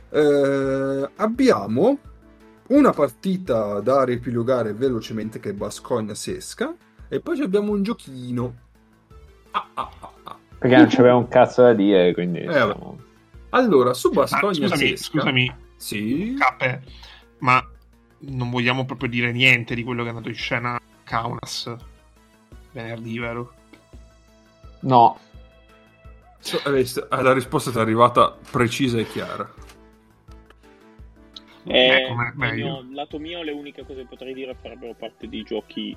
eh, 0.10 1.10
abbiamo 1.18 2.00
una 2.68 2.92
partita 2.92 3.80
da 3.80 4.04
riepilogare 4.04 4.74
velocemente 4.74 5.40
che 5.40 5.50
è 5.50 5.54
Bascogna-Sesca 5.54 6.76
e 7.08 7.20
poi 7.20 7.42
abbiamo 7.42 7.72
un 7.72 7.84
giochino. 7.84 8.56
Ah, 9.52 9.68
ah, 9.74 9.92
ah, 10.00 10.12
ah. 10.24 10.38
Perché 10.58 10.76
non 10.76 10.88
c'aveva 10.88 11.16
un 11.16 11.28
cazzo 11.28 11.62
da 11.62 11.74
dire, 11.74 12.14
quindi... 12.14 12.40
Eh, 12.40 12.52
siamo... 12.52 13.00
Allora, 13.50 13.94
su 13.94 14.12
Bascogna... 14.12 14.66
Ah, 14.66 14.70
scusami, 14.70 14.88
Sesca, 14.90 15.20
scusami. 15.20 15.56
Sì? 15.78 16.36
Cappe, 16.38 16.84
ma 17.40 17.66
non 18.20 18.50
vogliamo 18.50 18.86
proprio 18.86 19.10
dire 19.10 19.32
niente 19.32 19.76
di 19.76 19.84
quello 19.84 20.02
che 20.02 20.08
è 20.08 20.12
andato 20.12 20.30
in 20.30 20.36
scena 20.36 20.80
Kaunas 21.04 21.76
venerdì, 22.78 23.20
vero? 23.20 23.54
No. 24.82 25.20
So, 26.40 26.62
la 26.64 27.34
risposta 27.34 27.72
è 27.72 27.82
arrivata 27.82 28.36
precisa 28.52 29.00
e 29.00 29.08
chiara. 29.08 29.52
Eh, 31.68 31.88
ecco, 31.88 32.14
no, 32.14 32.88
lato 32.92 33.20
mio 33.20 33.44
le 33.44 33.52
uniche 33.52 33.86
cose 33.86 34.02
che 34.02 34.08
potrei 34.08 34.34
dire 34.34 34.56
farebbero 34.56 34.94
parte 34.94 35.28
di 35.28 35.44
giochi 35.44 35.96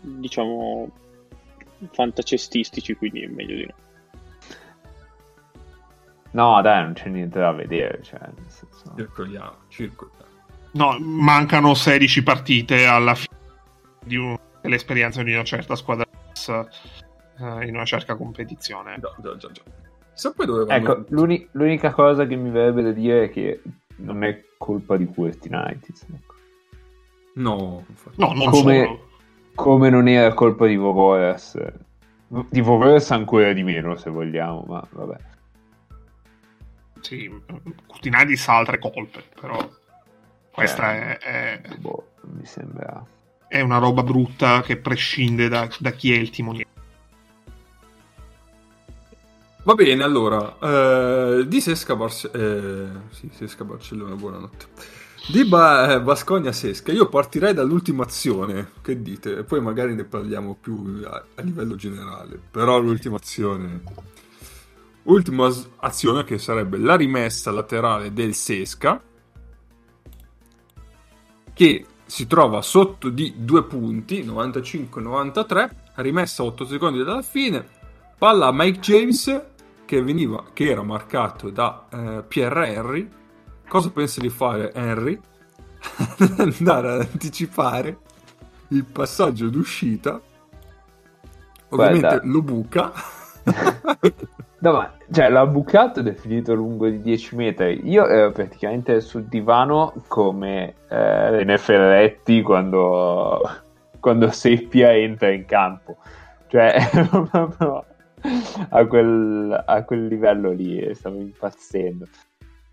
diciamo 0.00 0.90
fantacestistici, 1.92 2.94
quindi 2.94 3.22
è 3.22 3.26
meglio 3.28 3.54
di 3.54 3.66
no. 3.66 3.82
No, 6.34 6.60
dai, 6.62 6.82
non 6.82 6.92
c'è 6.94 7.08
niente 7.08 7.38
da 7.38 7.52
vedere. 7.52 8.02
Cioè, 8.02 8.18
nel 8.20 8.48
senso... 8.48 8.92
Circoliamo, 8.96 9.56
circoliamo. 9.68 10.32
No, 10.72 10.98
mancano 10.98 11.74
16 11.74 12.22
partite 12.24 12.86
alla 12.86 13.14
fine 13.14 13.36
di 14.04 14.16
un... 14.16 14.36
dell'esperienza 14.60 15.22
di 15.22 15.32
una 15.32 15.44
certa 15.44 15.76
squadra 15.76 16.04
uh, 16.08 17.60
in 17.62 17.74
una 17.74 17.84
certa 17.84 18.16
competizione. 18.16 18.98
No, 19.00 19.14
già, 19.22 19.36
già, 19.36 19.50
già. 19.52 19.62
ecco, 20.74 21.04
l'uni- 21.10 21.46
l'unica 21.52 21.92
cosa 21.92 22.26
che 22.26 22.34
mi 22.34 22.50
verrebbe 22.50 22.82
da 22.82 22.90
dire 22.90 23.24
è 23.24 23.30
che 23.30 23.62
non 23.96 24.24
è 24.24 24.42
colpa 24.64 24.96
di 24.96 25.04
questi 25.04 25.50
United. 25.52 25.94
Ecco. 26.14 26.34
No, 27.34 27.84
no, 28.14 28.32
non 28.32 28.48
come, 28.48 28.84
solo 28.84 29.08
come 29.54 29.90
non 29.90 30.08
era 30.08 30.32
colpa 30.32 30.66
di 30.66 30.76
Vovoras. 30.76 31.60
Di 32.48 32.60
Vovoras 32.62 33.10
ancora 33.10 33.52
di 33.52 33.62
meno, 33.62 33.94
se 33.96 34.08
vogliamo, 34.08 34.64
ma 34.66 34.82
vabbè. 34.90 35.16
Sì, 37.00 37.30
Cutinadis 37.86 38.48
ha 38.48 38.56
altre 38.56 38.78
colpe, 38.78 39.22
però 39.38 39.58
questa 40.50 40.94
eh, 40.94 41.18
è, 41.18 41.60
è... 41.60 41.76
Boh, 41.76 42.12
mi 42.22 42.46
sembra... 42.46 43.04
È 43.46 43.60
una 43.60 43.76
roba 43.76 44.02
brutta 44.02 44.62
che 44.62 44.78
prescinde 44.78 45.48
da, 45.48 45.68
da 45.78 45.90
chi 45.90 46.14
è 46.14 46.16
il 46.16 46.30
timoniere. 46.30 46.70
Va 49.64 49.72
bene, 49.72 50.02
allora, 50.02 50.58
eh, 50.58 51.48
di 51.48 51.58
Sesca, 51.58 51.96
Barce- 51.96 52.30
eh, 52.32 52.86
sì, 53.12 53.30
Barcellona, 53.64 54.14
buonanotte. 54.14 54.66
Di 55.26 55.42
ba- 55.46 56.00
Bascogna 56.00 56.52
Sesca, 56.52 56.92
io 56.92 57.08
partirei 57.08 57.54
dall'ultima 57.54 58.02
azione, 58.04 58.72
che 58.82 59.00
dite? 59.00 59.42
Poi 59.42 59.62
magari 59.62 59.94
ne 59.94 60.04
parliamo 60.04 60.54
più 60.60 61.00
a, 61.06 61.24
a 61.34 61.40
livello 61.40 61.76
generale. 61.76 62.38
Però 62.50 62.78
l'ultima 62.78 63.16
azione... 63.16 63.80
Ultima 65.04 65.50
azione 65.78 66.24
che 66.24 66.36
sarebbe 66.36 66.76
la 66.76 66.96
rimessa 66.96 67.50
laterale 67.50 68.12
del 68.12 68.34
Sesca, 68.34 69.02
che 71.54 71.86
si 72.04 72.26
trova 72.26 72.60
sotto 72.60 73.08
di 73.08 73.32
due 73.38 73.64
punti, 73.64 74.22
95-93, 74.24 75.70
rimessa 75.94 76.42
a 76.42 76.46
8 76.46 76.66
secondi 76.66 77.02
dalla 77.02 77.22
fine, 77.22 77.66
palla 78.18 78.48
a 78.48 78.52
Mike 78.52 78.80
James 78.80 79.52
che, 79.94 80.02
veniva, 80.02 80.44
che 80.52 80.70
era 80.70 80.82
marcato 80.82 81.50
da 81.50 81.86
eh, 81.90 82.24
Pierre 82.26 82.74
Henry 82.74 83.10
Cosa 83.66 83.90
pensa 83.90 84.20
di 84.20 84.28
fare 84.28 84.72
Henry? 84.72 85.18
Andare 86.38 86.92
ad 86.92 87.08
anticipare 87.12 87.98
il 88.68 88.84
passaggio 88.84 89.48
d'uscita. 89.48 90.20
Ovviamente 91.70 92.06
Guarda. 92.06 92.20
lo 92.24 92.42
buca. 92.42 92.92
no, 94.58 94.72
ma 94.72 94.92
cioè, 95.10 95.28
l'ha 95.28 95.46
bucato 95.46 96.00
ed 96.00 96.08
è 96.08 96.14
finito 96.14 96.54
lungo 96.54 96.88
di 96.88 97.00
10 97.00 97.36
metri. 97.36 97.80
Io 97.88 98.06
ero 98.06 98.30
praticamente 98.32 99.00
sul 99.00 99.24
divano 99.24 99.94
come 100.06 100.74
eh, 100.88 101.30
René 101.30 101.58
Ferretti 101.58 102.42
quando, 102.42 103.40
quando 103.98 104.30
Seppia 104.30 104.94
entra 104.94 105.30
in 105.30 105.46
campo. 105.46 105.96
Cioè, 106.48 106.76
proprio 107.10 107.84
a 108.68 108.84
quel, 108.86 109.64
a 109.66 109.84
quel 109.84 110.06
livello 110.06 110.50
lì 110.50 110.90
stavo 110.94 111.18
impazzendo. 111.20 112.06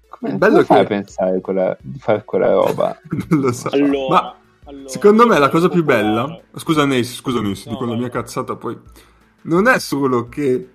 Come, 0.10 0.36
bello 0.36 0.54
come 0.54 0.66
fai 0.66 0.78
che... 0.78 0.94
a 0.94 0.98
pensare 0.98 1.42
quella, 1.42 1.78
di 1.80 2.00
fare 2.00 2.24
quella 2.26 2.52
roba? 2.52 3.00
non 3.30 3.40
lo 3.40 3.52
so. 3.52 3.70
Allora, 3.70 4.08
Ma 4.10 4.36
allora, 4.66 4.90
secondo 4.90 5.26
me 5.26 5.40
la 5.40 5.50
cosa 5.50 5.70
più 5.70 5.84
bella... 5.84 6.40
Scusa 6.56 6.86
Nace, 6.86 7.04
scusa 7.04 7.42
Nace, 7.42 7.70
no, 7.70 7.76
dico 7.76 7.86
la 7.90 7.98
mia 7.98 8.10
cazzata 8.10 8.56
poi... 8.56 8.78
Non 9.44 9.68
è 9.68 9.80
solo 9.80 10.30
che 10.30 10.70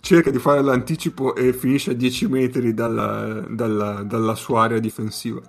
cerca 0.00 0.30
di 0.30 0.38
fare 0.38 0.62
l'anticipo 0.62 1.34
e 1.34 1.52
finisce 1.52 1.90
a 1.90 1.94
10 1.94 2.28
metri 2.28 2.72
dalla, 2.72 3.44
dalla- 3.48 4.02
dalla 4.04 4.34
sua 4.36 4.62
area 4.62 4.78
difensiva. 4.78 5.40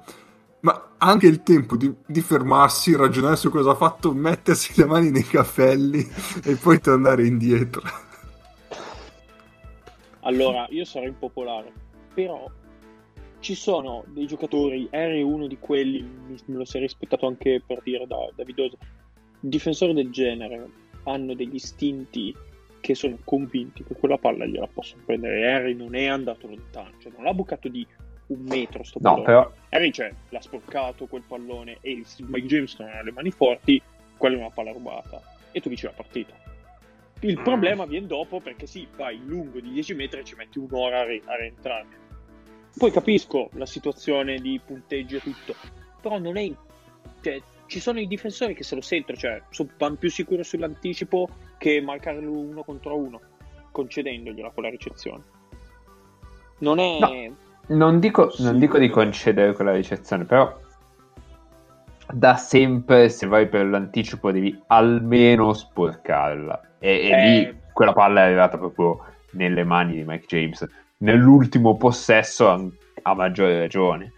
Ma 0.61 0.93
anche 0.97 1.27
il 1.27 1.43
tempo 1.43 1.77
di, 1.77 1.93
di 2.05 2.21
fermarsi, 2.21 2.95
ragionare 2.95 3.35
su 3.35 3.51
cosa 3.51 3.71
ha 3.71 3.75
fatto, 3.75 4.13
mettersi 4.13 4.73
le 4.75 4.85
mani 4.85 5.11
nei 5.11 5.25
capelli 5.25 6.05
e 6.43 6.55
poi 6.55 6.81
tornare 6.81 7.25
indietro. 7.25 7.81
Allora, 10.27 10.67
io 10.69 10.83
sarò 10.83 11.05
impopolare, 11.05 11.71
però 12.13 12.49
ci 13.39 13.55
sono 13.55 14.03
dei 14.07 14.27
giocatori, 14.27 14.87
Harry 14.91 15.19
è 15.19 15.23
uno 15.23 15.47
di 15.47 15.57
quelli, 15.57 16.01
me 16.01 16.57
lo 16.57 16.65
sei 16.65 16.81
rispettato 16.81 17.27
anche 17.27 17.61
per 17.65 17.81
dire 17.81 18.05
da, 18.05 18.17
da 18.35 18.43
Vidosa, 18.43 18.75
difensori 19.39 19.93
del 19.93 20.11
genere 20.11 20.69
hanno 21.03 21.33
degli 21.33 21.55
istinti 21.55 22.35
che 22.81 22.93
sono 22.93 23.17
convinti 23.23 23.83
che 23.83 23.93
quella 23.95 24.17
palla 24.17 24.45
gliela 24.45 24.67
possono 24.67 25.01
prendere. 25.05 25.49
Harry 25.49 25.73
non 25.73 25.95
è 25.95 26.07
andato 26.07 26.47
lontano, 26.47 26.91
cioè 26.99 27.11
non 27.15 27.23
l'ha 27.23 27.33
bucato 27.33 27.69
di 27.69 27.85
un 28.27 28.39
metro 28.41 28.83
sto 28.83 28.99
No, 29.01 29.09
pallone. 29.09 29.25
però 29.25 29.51
Harry 29.69 29.91
cioè, 29.91 30.13
l'ha 30.29 30.41
sporcato 30.41 31.05
quel 31.05 31.23
pallone 31.25 31.77
e 31.79 31.91
il 31.91 32.05
Mike 32.27 32.47
James 32.47 32.77
non 32.79 32.89
ha 32.89 33.01
le 33.01 33.11
mani 33.13 33.31
forti, 33.31 33.81
quella 34.17 34.35
è 34.35 34.39
una 34.39 34.49
palla 34.49 34.71
rubata. 34.71 35.21
E 35.51 35.61
tu 35.61 35.69
dici 35.69 35.85
la 35.85 35.93
partita. 35.95 36.33
Il 37.21 37.39
Mm. 37.39 37.43
problema 37.43 37.85
viene 37.85 38.07
dopo 38.07 38.39
perché 38.39 38.67
sì, 38.67 38.87
vai 38.95 39.19
lungo 39.25 39.59
di 39.59 39.71
10 39.71 39.93
metri 39.95 40.19
e 40.19 40.23
ci 40.23 40.35
metti 40.35 40.59
un'ora 40.59 40.99
a, 40.99 41.03
ri- 41.05 41.21
a 41.25 41.35
rientrare. 41.35 41.85
Poi 42.77 42.91
capisco 42.91 43.49
la 43.53 43.65
situazione 43.65 44.37
di 44.37 44.59
punteggio 44.63 45.17
e 45.17 45.21
tutto, 45.21 45.55
però 46.01 46.19
non 46.19 46.37
è... 46.37 46.51
Cioè, 47.21 47.41
ci 47.65 47.79
sono 47.79 47.99
i 47.99 48.07
difensori 48.07 48.53
che 48.53 48.63
se 48.63 48.75
lo 48.75 48.81
sentono, 48.81 49.17
cioè 49.17 49.41
so- 49.49 49.67
vanno 49.77 49.95
più 49.95 50.09
sicuro 50.11 50.43
sull'anticipo 50.43 51.27
che 51.57 51.81
marcarlo 51.81 52.31
uno 52.31 52.63
contro 52.63 52.95
uno, 52.95 53.19
concedendogliela 53.71 54.51
quella 54.51 54.69
ricezione. 54.69 55.23
Non 56.59 56.77
è... 56.79 56.99
No. 56.99 57.35
non 57.75 57.99
dico, 57.99 58.31
non 58.39 58.59
dico 58.59 58.77
di 58.77 58.89
concedere 58.89 59.53
quella 59.53 59.73
ricezione, 59.73 60.23
però 60.25 60.55
da 62.11 62.35
sempre 62.35 63.09
se 63.09 63.27
vai 63.27 63.47
per 63.47 63.65
l'anticipo 63.65 64.31
devi 64.31 64.59
almeno 64.67 65.53
sporcarla. 65.53 66.61
E, 66.79 66.89
e 66.89 67.09
Eh. 67.09 67.29
lì 67.29 67.57
quella 67.73 67.93
palla 67.93 68.21
è 68.21 68.23
arrivata 68.25 68.57
proprio 68.57 69.03
nelle 69.31 69.63
mani 69.63 69.93
di 69.93 70.03
Mike 70.05 70.25
James. 70.27 70.67
Nell'ultimo 70.99 71.77
possesso 71.77 72.49
a, 72.49 72.63
a 73.03 73.13
maggiore 73.13 73.59
ragione. 73.59 74.13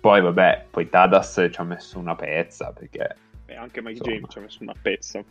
Poi 0.00 0.20
vabbè, 0.20 0.66
poi 0.70 0.88
Tadas 0.88 1.48
ci 1.50 1.60
ha 1.60 1.64
messo 1.64 1.98
una 1.98 2.14
pezza 2.14 2.72
perché 2.72 3.16
Beh, 3.46 3.56
anche 3.56 3.80
Mike 3.82 3.98
Insomma. 3.98 4.12
James 4.14 4.30
ci 4.30 4.38
ha 4.38 4.40
messo 4.42 4.58
una 4.62 4.74
pezza. 4.80 5.22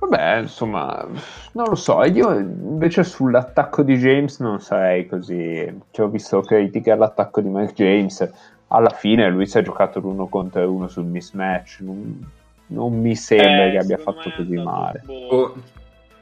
Vabbè, 0.00 0.36
insomma, 0.42 1.06
non 1.52 1.66
lo 1.68 1.74
so. 1.74 2.04
Io 2.04 2.32
invece 2.38 3.02
sull'attacco 3.02 3.82
di 3.82 3.96
James 3.96 4.38
non 4.38 4.60
sarei 4.60 5.06
così. 5.06 5.76
Ci 5.90 6.00
ho 6.00 6.08
visto 6.08 6.40
critiche 6.42 6.92
all'attacco 6.92 7.40
di 7.40 7.48
Mike 7.48 7.72
James. 7.74 8.56
Alla 8.68 8.90
fine 8.90 9.28
lui 9.30 9.46
si 9.46 9.58
è 9.58 9.62
giocato 9.62 9.98
l'uno 10.00 10.26
contro 10.28 10.70
uno 10.70 10.88
sul 10.88 11.04
mismatch. 11.04 11.80
Non, 11.80 12.30
non 12.68 13.00
mi 13.00 13.14
sembra 13.14 13.66
Eh, 13.66 13.70
che 13.72 13.78
abbia 13.78 13.98
fatto 13.98 14.30
così 14.36 14.56
male. 14.56 15.02
un 15.06 15.26
po'- 15.28 15.54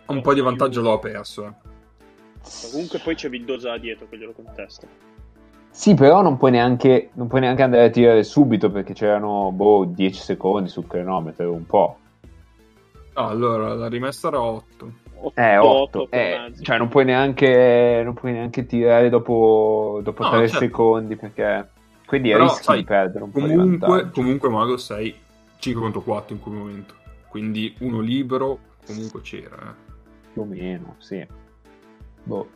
Oh, 0.09 0.13
un 0.15 0.21
po' 0.23 0.35
di 0.35 0.41
vantaggio 0.41 0.81
l'ho 0.83 0.99
perso. 1.01 1.45
eh. 1.47 1.53
Comunque 2.71 3.01
poi 3.01 3.17
c'è 3.17 3.29
Vildosa 3.29 3.77
dietro 3.79 4.07
che 4.09 4.17
glielo 4.17 4.33
contesta. 4.33 4.87
Sì, 5.71 5.95
però 5.95 6.23
non 6.23 6.37
puoi, 6.37 6.53
neanche, 6.53 7.11
non 7.15 7.27
puoi 7.27 7.41
neanche 7.41 7.63
andare 7.63 7.85
a 7.87 7.91
tirare 7.91 8.23
subito 8.23 8.71
perché 8.71 8.93
c'erano 8.95 9.51
boh, 9.51 9.85
10 9.85 10.21
secondi 10.23 10.69
sul 10.69 10.87
cronometro, 10.87 11.53
un 11.53 11.67
po'. 11.67 11.97
No, 13.17 13.29
allora, 13.29 13.75
la 13.75 13.89
rimessa 13.89 14.29
era 14.29 14.41
8. 14.41 14.93
Eh, 15.35 15.57
8 15.59 16.03
8. 16.03 16.09
cioè, 16.63 16.79
non 16.79 16.89
puoi 16.89 17.05
neanche, 17.05 18.03
non 18.05 18.15
puoi 18.15 18.33
neanche 18.33 18.65
tirare 18.65 19.09
dopo, 19.09 20.01
dopo 20.03 20.23
No, 20.23 20.31
3 20.31 20.47
certo. 20.49 20.65
secondi 20.65 21.17
perché 21.17 21.69
quindi 22.07 22.31
Però, 22.31 22.45
rischi 22.45 22.63
sai, 22.63 22.79
di 22.79 22.85
perdere 22.85 23.25
un 23.25 23.31
po' 23.31 23.41
di 23.41 23.55
Comunque, 23.55 23.87
vantaggio. 23.89 24.11
comunque 24.13 24.49
Mago 24.49 24.77
sei 24.79 25.15
5 25.59 25.83
contro 25.83 26.01
4 26.03 26.35
in 26.35 26.41
quel 26.41 26.55
momento. 26.55 26.95
Quindi 27.29 27.75
uno 27.81 28.01
libero 28.01 28.59
comunque 28.87 29.21
c'era. 29.21 29.57
eh. 29.57 29.85
Più 30.33 30.43
o 30.43 30.45
meno, 30.45 30.95
sì. 30.99 31.27
Boh. 32.23 32.49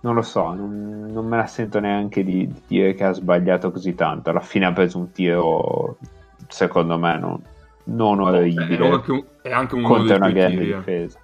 Non 0.00 0.14
lo 0.16 0.22
so, 0.22 0.52
non, 0.52 1.06
non 1.12 1.26
me 1.26 1.36
la 1.36 1.46
sento 1.46 1.78
neanche 1.78 2.24
di, 2.24 2.46
di 2.48 2.60
dire 2.66 2.94
che 2.94 3.04
ha 3.04 3.12
sbagliato 3.12 3.70
così 3.70 3.94
tanto. 3.94 4.30
Alla 4.30 4.40
fine 4.40 4.66
ha 4.66 4.72
preso 4.72 4.98
un 4.98 5.12
tiro, 5.12 5.96
secondo 6.48 6.98
me, 6.98 7.16
non, 7.18 7.40
non 7.84 8.18
È 8.18 8.22
orribile 8.22 8.88
anche, 8.88 9.12
un- 9.12 9.24
è 9.42 9.52
anche 9.52 9.74
uno 9.76 9.86
contro 9.86 10.16
una 10.16 10.30
grande 10.30 10.56
tiri. 10.58 10.70
eh. 10.72 10.76
difesa. 10.76 11.18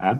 Eh? 0.00 0.18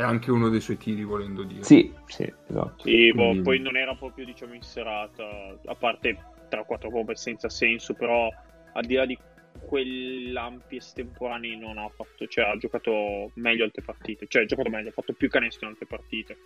È 0.00 0.02
anche 0.02 0.30
uno 0.30 0.48
dei 0.48 0.62
suoi 0.62 0.78
tiri, 0.78 1.04
volendo 1.04 1.42
dire. 1.42 1.62
Sì, 1.62 1.92
sì, 2.06 2.22
esatto. 2.48 2.84
Sì, 2.84 3.12
boh, 3.12 3.24
Quindi- 3.24 3.42
poi 3.42 3.58
non 3.58 3.76
era 3.76 3.94
proprio 3.94 4.24
diciamo 4.24 4.54
in 4.54 4.62
serata, 4.62 5.24
a 5.66 5.74
parte 5.74 6.16
3-4 6.48 6.88
bombe 6.88 7.14
senza 7.16 7.50
senso, 7.50 7.92
però 7.92 8.26
al 8.72 8.84
di 8.86 8.94
là 8.94 9.04
di 9.04 9.18
quei 9.60 10.30
lampi 10.30 10.76
estemporanei 10.76 11.58
non 11.58 11.76
ha 11.76 11.86
fatto, 11.94 12.26
cioè 12.28 12.46
ha 12.46 12.56
giocato 12.56 13.30
meglio 13.34 13.64
altre 13.64 13.82
partite, 13.82 14.24
cioè 14.26 14.44
ha 14.44 14.46
giocato 14.46 14.70
meglio, 14.70 14.88
ha 14.88 14.92
fatto 14.92 15.12
più 15.12 15.28
canestro 15.28 15.66
in 15.66 15.72
altre 15.72 15.86
partite. 15.86 16.36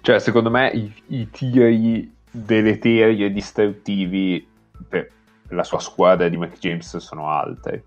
Cioè, 0.00 0.18
secondo 0.18 0.50
me 0.50 0.70
i, 0.70 0.92
i 1.08 1.30
tiri 1.30 2.12
deleteri 2.28 3.22
e 3.24 3.30
distruttivi 3.30 4.44
per 4.88 5.12
la 5.50 5.62
sua 5.62 5.78
squadra 5.78 6.28
di 6.28 6.36
Mike 6.36 6.58
James 6.58 6.96
sono 6.96 7.28
altri. 7.30 7.80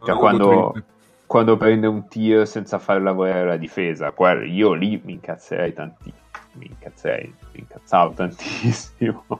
Cioè, 0.00 0.10
Uno 0.10 0.18
quando, 0.18 0.72
il- 0.74 0.84
quando 1.28 1.56
prende 1.58 1.86
un 1.86 2.08
tiro 2.08 2.46
senza 2.46 2.78
far 2.78 3.02
lavorare 3.02 3.44
la 3.46 3.58
difesa, 3.58 4.12
quello- 4.12 4.44
io 4.46 4.72
lì 4.72 4.98
mi 5.04 5.12
incazzerei 5.12 5.74
tanti, 5.74 6.10
mi 6.52 6.66
incazzerei, 6.66 7.34
mi 7.52 7.60
incazzavo 7.60 8.14
tantissimo. 8.14 9.26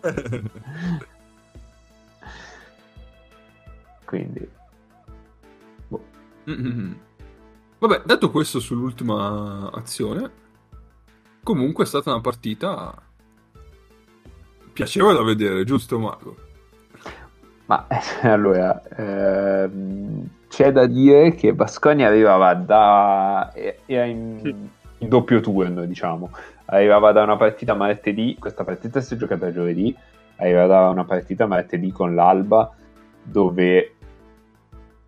Quindi, 4.05 4.47
boh. 5.89 6.05
Mm-mm. 6.51 6.97
Vabbè, 7.79 8.03
detto 8.05 8.31
questo 8.31 8.61
sull'ultima 8.61 9.71
azione, 9.73 10.31
comunque 11.43 11.85
è 11.85 11.87
stata 11.87 12.11
una 12.11 12.21
partita 12.21 12.95
piacevole 14.75 15.15
da 15.15 15.23
vedere, 15.23 15.65
giusto 15.65 15.99
Mago? 15.99 16.37
Ma 17.65 17.87
allora, 18.23 18.83
ehm, 18.91 20.29
c'è 20.49 20.73
da 20.73 20.87
dire 20.87 21.35
che 21.35 21.55
Bascogna 21.55 22.09
arrivava 22.09 22.55
da. 22.55 23.53
era 23.87 24.05
in, 24.05 24.41
in 24.99 25.09
doppio 25.09 25.41
turno, 25.41 25.85
diciamo. 25.85 26.31
Arrivava 26.67 27.13
da 27.13 27.23
una 27.23 27.37
partita 27.37 27.75
martedì, 27.75 28.37
questa 28.39 28.65
partita 28.65 29.01
si 29.01 29.15
è 29.15 29.17
giocata 29.17 29.53
giovedì. 29.53 29.97
Arrivava 30.37 30.67
da 30.67 30.89
una 30.89 31.05
partita 31.05 31.47
martedì 31.47 31.91
con 31.91 32.15
l'Alba, 32.15 32.73
dove 33.23 33.95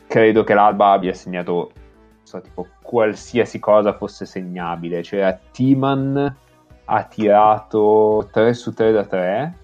credo 0.06 0.44
che 0.44 0.54
l'Alba 0.54 0.92
abbia 0.92 1.14
segnato, 1.14 1.52
non 1.52 2.24
so, 2.24 2.40
tipo 2.40 2.66
qualsiasi 2.82 3.58
cosa 3.58 3.92
fosse 3.94 4.26
segnabile. 4.26 5.02
Cioè, 5.02 5.38
Timan 5.52 6.36
ha 6.84 7.02
tirato 7.04 8.28
3 8.32 8.52
su 8.54 8.72
3 8.72 8.92
da 8.92 9.04
3 9.04 9.54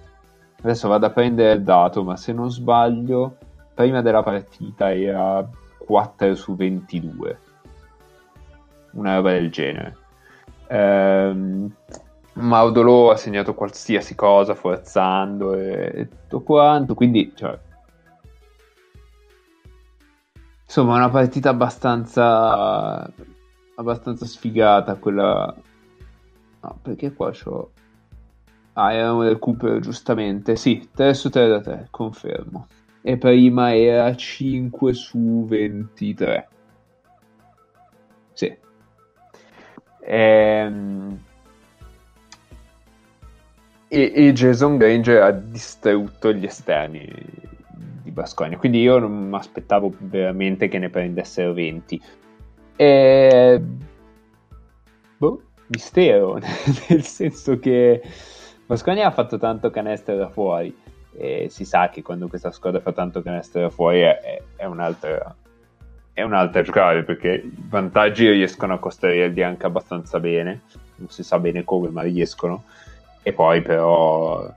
Adesso 0.67 0.89
vado 0.89 1.07
a 1.07 1.11
prendere 1.11 1.53
il 1.53 1.63
dato, 1.63 2.03
ma 2.03 2.17
se 2.17 2.33
non 2.33 2.51
sbaglio, 2.51 3.37
prima 3.73 4.03
della 4.03 4.25
partita 4.25 4.93
era 4.93 5.49
4 5.87 6.35
su 6.35 6.57
22. 6.57 7.39
Una 8.93 9.17
roba 9.17 9.33
del 9.33 9.51
genere. 9.51 9.97
Ehm, 10.69 11.73
Maudolo 12.35 13.11
ha 13.11 13.17
segnato 13.17 13.55
qualsiasi 13.55 14.15
cosa 14.15 14.55
forzando 14.55 15.55
e 15.55 15.91
e 15.95 16.09
tutto 16.09 16.41
quanto, 16.43 16.95
quindi 16.95 17.33
cioè, 17.35 17.59
insomma 20.65 20.97
una 20.97 21.09
partita 21.09 21.51
abbastanza 21.51 23.11
abbastanza 23.77 24.27
sfigata 24.27 24.97
quella 24.97 25.55
no 26.61 26.79
perché 26.83 27.13
qua 27.13 27.31
c'ho 27.31 27.71
Ah, 28.79 28.93
era 28.93 29.13
un 29.13 29.23
recupero 29.27 29.81
giustamente. 29.81 30.55
Sì, 30.57 30.91
3 30.95 31.15
su 31.15 31.31
3 31.31 31.49
da 31.49 31.61
3, 31.63 31.89
confermo. 31.91 32.67
E 33.09 33.17
prima 33.19 33.73
era 33.73 34.17
5 34.17 34.93
su 34.93 35.45
23. 35.47 36.49
Sì. 38.33 38.57
Ehm... 40.01 41.23
E, 43.87 44.13
e 44.13 44.33
Jason 44.33 44.77
Granger 44.77 45.23
ha 45.23 45.31
distrutto 45.31 46.33
gli 46.33 46.47
esterni 46.47 47.09
di 48.03 48.11
Basconia. 48.11 48.59
Quindi 48.59 48.81
io 48.81 48.99
non 48.99 49.29
mi 49.29 49.37
aspettavo 49.37 49.95
veramente 49.99 50.67
che 50.67 50.81
ne 50.81 50.91
prendessero 50.91 51.53
20. 51.53 52.03
E... 52.75 53.63
Boh, 55.17 55.43
mistero, 55.69 56.41
nel 56.91 57.05
senso 57.05 57.57
che 57.61 58.03
Basconia 58.67 59.07
ha 59.07 59.13
fatto 59.13 59.39
tanto 59.39 59.71
canestro 59.71 60.17
da 60.17 60.29
fuori 60.29 60.86
e 61.19 61.49
si 61.51 61.65
sa 61.65 61.89
che 61.89 62.03
quando 62.03 62.29
questa 62.29 62.53
squadra 62.53 62.81
fa 62.81 62.93
tanto 62.93 63.23
canestro 63.23 63.71
fuori 63.71 64.01
è, 64.01 64.43
è- 64.57 64.65
un'altra 64.65 65.35
è 66.13 66.23
un'altra 66.23 66.63
giocare 66.63 67.03
perché 67.05 67.43
i 67.45 67.67
vantaggi 67.69 68.31
riescono 68.31 68.73
a 68.73 68.79
costruirli 68.79 69.43
anche 69.43 69.67
abbastanza 69.67 70.19
bene, 70.19 70.63
non 70.97 71.11
si 71.11 71.23
sa 71.23 71.39
bene 71.39 71.63
come, 71.63 71.91
ma 71.91 72.01
riescono. 72.01 72.65
E 73.23 73.35
poi 73.35 73.61
però 73.61 74.51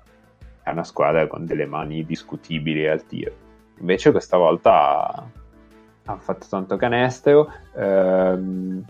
è 0.64 0.70
una 0.70 0.86
squadra 0.86 1.28
con 1.28 1.46
delle 1.46 1.66
mani 1.66 2.06
discutibili 2.06 2.88
al 2.88 3.06
tiro. 3.06 3.34
Invece 3.80 4.12
questa 4.12 4.38
volta 4.38 5.28
hanno 6.06 6.20
fatto 6.22 6.46
tanto 6.50 6.78
canestro. 6.78 7.52
Ehm, 7.76 8.86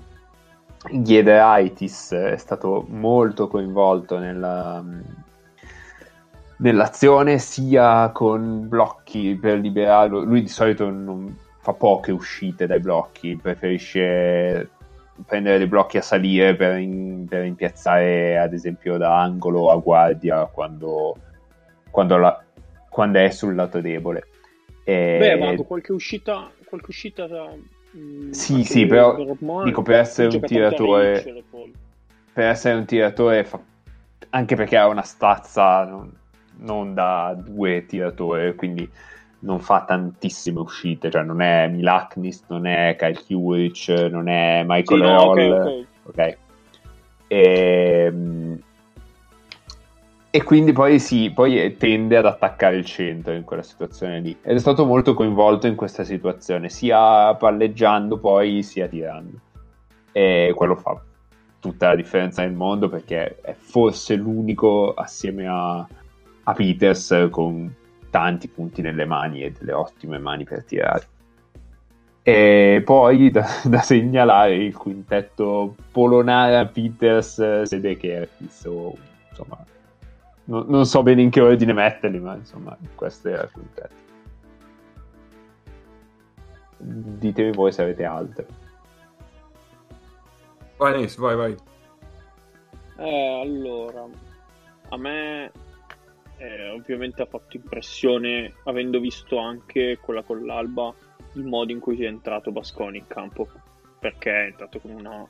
Ghiederaitis 0.92 2.12
è 2.12 2.38
stato 2.38 2.86
molto 2.88 3.48
coinvolto 3.48 4.20
nella, 4.20 4.84
nell'azione 6.60 7.38
sia 7.38 8.10
con 8.14 8.68
blocchi 8.68 9.38
per 9.40 9.60
liberarlo. 9.60 10.24
Lui 10.24 10.42
di 10.42 10.48
solito 10.48 10.90
non 10.90 11.36
fa 11.60 11.74
poche 11.74 12.12
uscite 12.12 12.68
dai 12.68 12.80
blocchi, 12.80 13.38
preferisce 13.42 14.70
prendere 15.26 15.58
dei 15.58 15.68
blocchi 15.68 15.98
a 15.98 16.02
salire 16.02 16.56
per, 16.56 16.78
in, 16.78 17.26
per 17.28 17.42
rimpiazzare 17.42 18.38
ad 18.38 18.54
esempio 18.54 18.98
da 18.98 19.20
angolo 19.20 19.70
a 19.70 19.76
guardia 19.76 20.46
quando, 20.46 21.18
quando, 21.90 22.18
la, 22.18 22.42
quando 22.88 23.20
è 23.20 23.30
sul 23.30 23.56
lato 23.56 23.82
debole. 23.82 24.28
E... 24.84 25.18
Beh, 25.20 25.38
ma 25.38 25.64
qualche 25.64 25.92
uscita, 25.92 26.50
qualche 26.66 26.88
uscita 26.90 27.28
da, 27.28 27.50
mh, 27.92 28.30
sì, 28.32 28.64
sì, 28.64 28.86
però 28.86 29.18
ormai, 29.18 29.66
dico 29.66 29.82
per 29.82 29.96
essere 29.96 30.36
un 30.36 30.42
tiratore 30.42 31.44
per 32.32 32.48
essere 32.48 32.76
un 32.76 32.86
tiratore 32.86 33.44
fa... 33.44 33.60
anche 34.30 34.56
perché 34.56 34.78
ha 34.78 34.88
una 34.88 35.02
stazza 35.02 35.84
non, 35.84 36.19
non 36.60 36.94
da 36.94 37.36
due 37.38 37.86
tiratori, 37.86 38.56
quindi 38.56 38.90
non 39.42 39.60
fa 39.60 39.84
tantissime 39.86 40.60
uscite, 40.60 41.10
cioè 41.10 41.24
non 41.24 41.42
è 41.42 41.68
Milaknis, 41.68 42.44
non 42.48 42.66
è 42.66 42.96
Kyle 42.98 43.24
Hewitt, 43.28 44.10
non 44.10 44.28
è 44.28 44.64
Michael 44.66 45.02
sì, 45.02 45.08
no, 45.08 45.30
okay, 45.30 45.50
okay. 45.50 45.88
ok. 46.04 46.38
E, 47.28 48.04
ehm, 48.08 48.60
e, 50.32 50.44
quindi 50.44 50.74
poi 50.74 51.00
sì, 51.00 51.32
poi 51.32 51.78
tende 51.78 52.18
ad 52.18 52.26
attaccare 52.26 52.76
il 52.76 52.86
centro 52.86 53.34
in 53.34 53.44
quella 53.44 53.64
situazione 53.64 54.20
lì. 54.20 54.38
Ed 54.42 54.56
è 54.56 54.60
stato 54.60 54.86
molto 54.86 55.14
coinvolto 55.14 55.68
in 55.68 55.76
questa 55.76 56.04
situazione, 56.04 56.70
sia 56.70 57.34
palleggiando 57.36 58.18
poi 58.18 58.62
sia 58.62 58.88
tirando. 58.88 59.40
E 60.12 60.52
quello 60.56 60.76
fa 60.76 61.02
tutta 61.60 61.90
la 61.90 61.96
differenza 61.96 62.42
nel 62.42 62.54
mondo 62.54 62.90
perché 62.90 63.40
è 63.42 63.54
forse 63.54 64.16
l'unico 64.16 64.94
assieme 64.94 65.46
a, 65.48 65.86
a 66.50 66.54
Peters 66.54 67.28
con 67.30 67.74
tanti 68.10 68.48
punti 68.48 68.82
nelle 68.82 69.06
mani 69.06 69.44
e 69.44 69.52
delle 69.52 69.74
ottime 69.74 70.18
mani 70.18 70.44
per 70.44 70.64
tirare. 70.64 71.08
E 72.24 72.82
poi 72.84 73.30
da, 73.30 73.46
da 73.66 73.80
segnalare 73.82 74.56
il 74.56 74.76
quintetto 74.76 75.76
Polonara, 75.92 76.66
Peters, 76.66 77.62
Sedekerkis, 77.64 78.68
insomma, 79.30 79.64
no, 80.46 80.66
non 80.68 80.86
so 80.86 81.04
bene 81.04 81.22
in 81.22 81.30
che 81.30 81.42
ordine 81.42 81.74
metterli, 81.74 82.20
ma 82.20 82.36
insomma, 82.36 82.76
questo 82.96 83.30
era 83.30 83.44
il 83.44 83.52
quintetto. 83.52 84.08
Ditemi 86.78 87.52
voi 87.52 87.72
se 87.72 87.84
avete 87.84 88.06
altro. 88.06 88.46
Vai, 90.78 91.00
Nis, 91.00 91.18
vai, 91.18 91.36
vai. 91.36 91.56
Eh, 92.98 93.42
allora, 93.42 94.06
a 94.90 94.98
me 94.98 95.52
eh, 96.40 96.70
ovviamente 96.70 97.22
ha 97.22 97.26
fatto 97.26 97.58
impressione, 97.58 98.54
avendo 98.64 99.00
visto 99.00 99.38
anche 99.38 99.98
quella 100.02 100.24
con 100.24 100.46
l'Alba, 100.46 100.94
il 101.34 101.44
modo 101.44 101.72
in 101.72 101.80
cui 101.80 102.02
è 102.04 102.08
entrato 102.08 102.52
Basconi 102.52 102.98
in 102.98 103.08
campo, 103.08 103.48
perché 104.00 104.32
è 104.32 104.46
entrato 104.46 104.80
con 104.80 104.92
una 104.92 105.28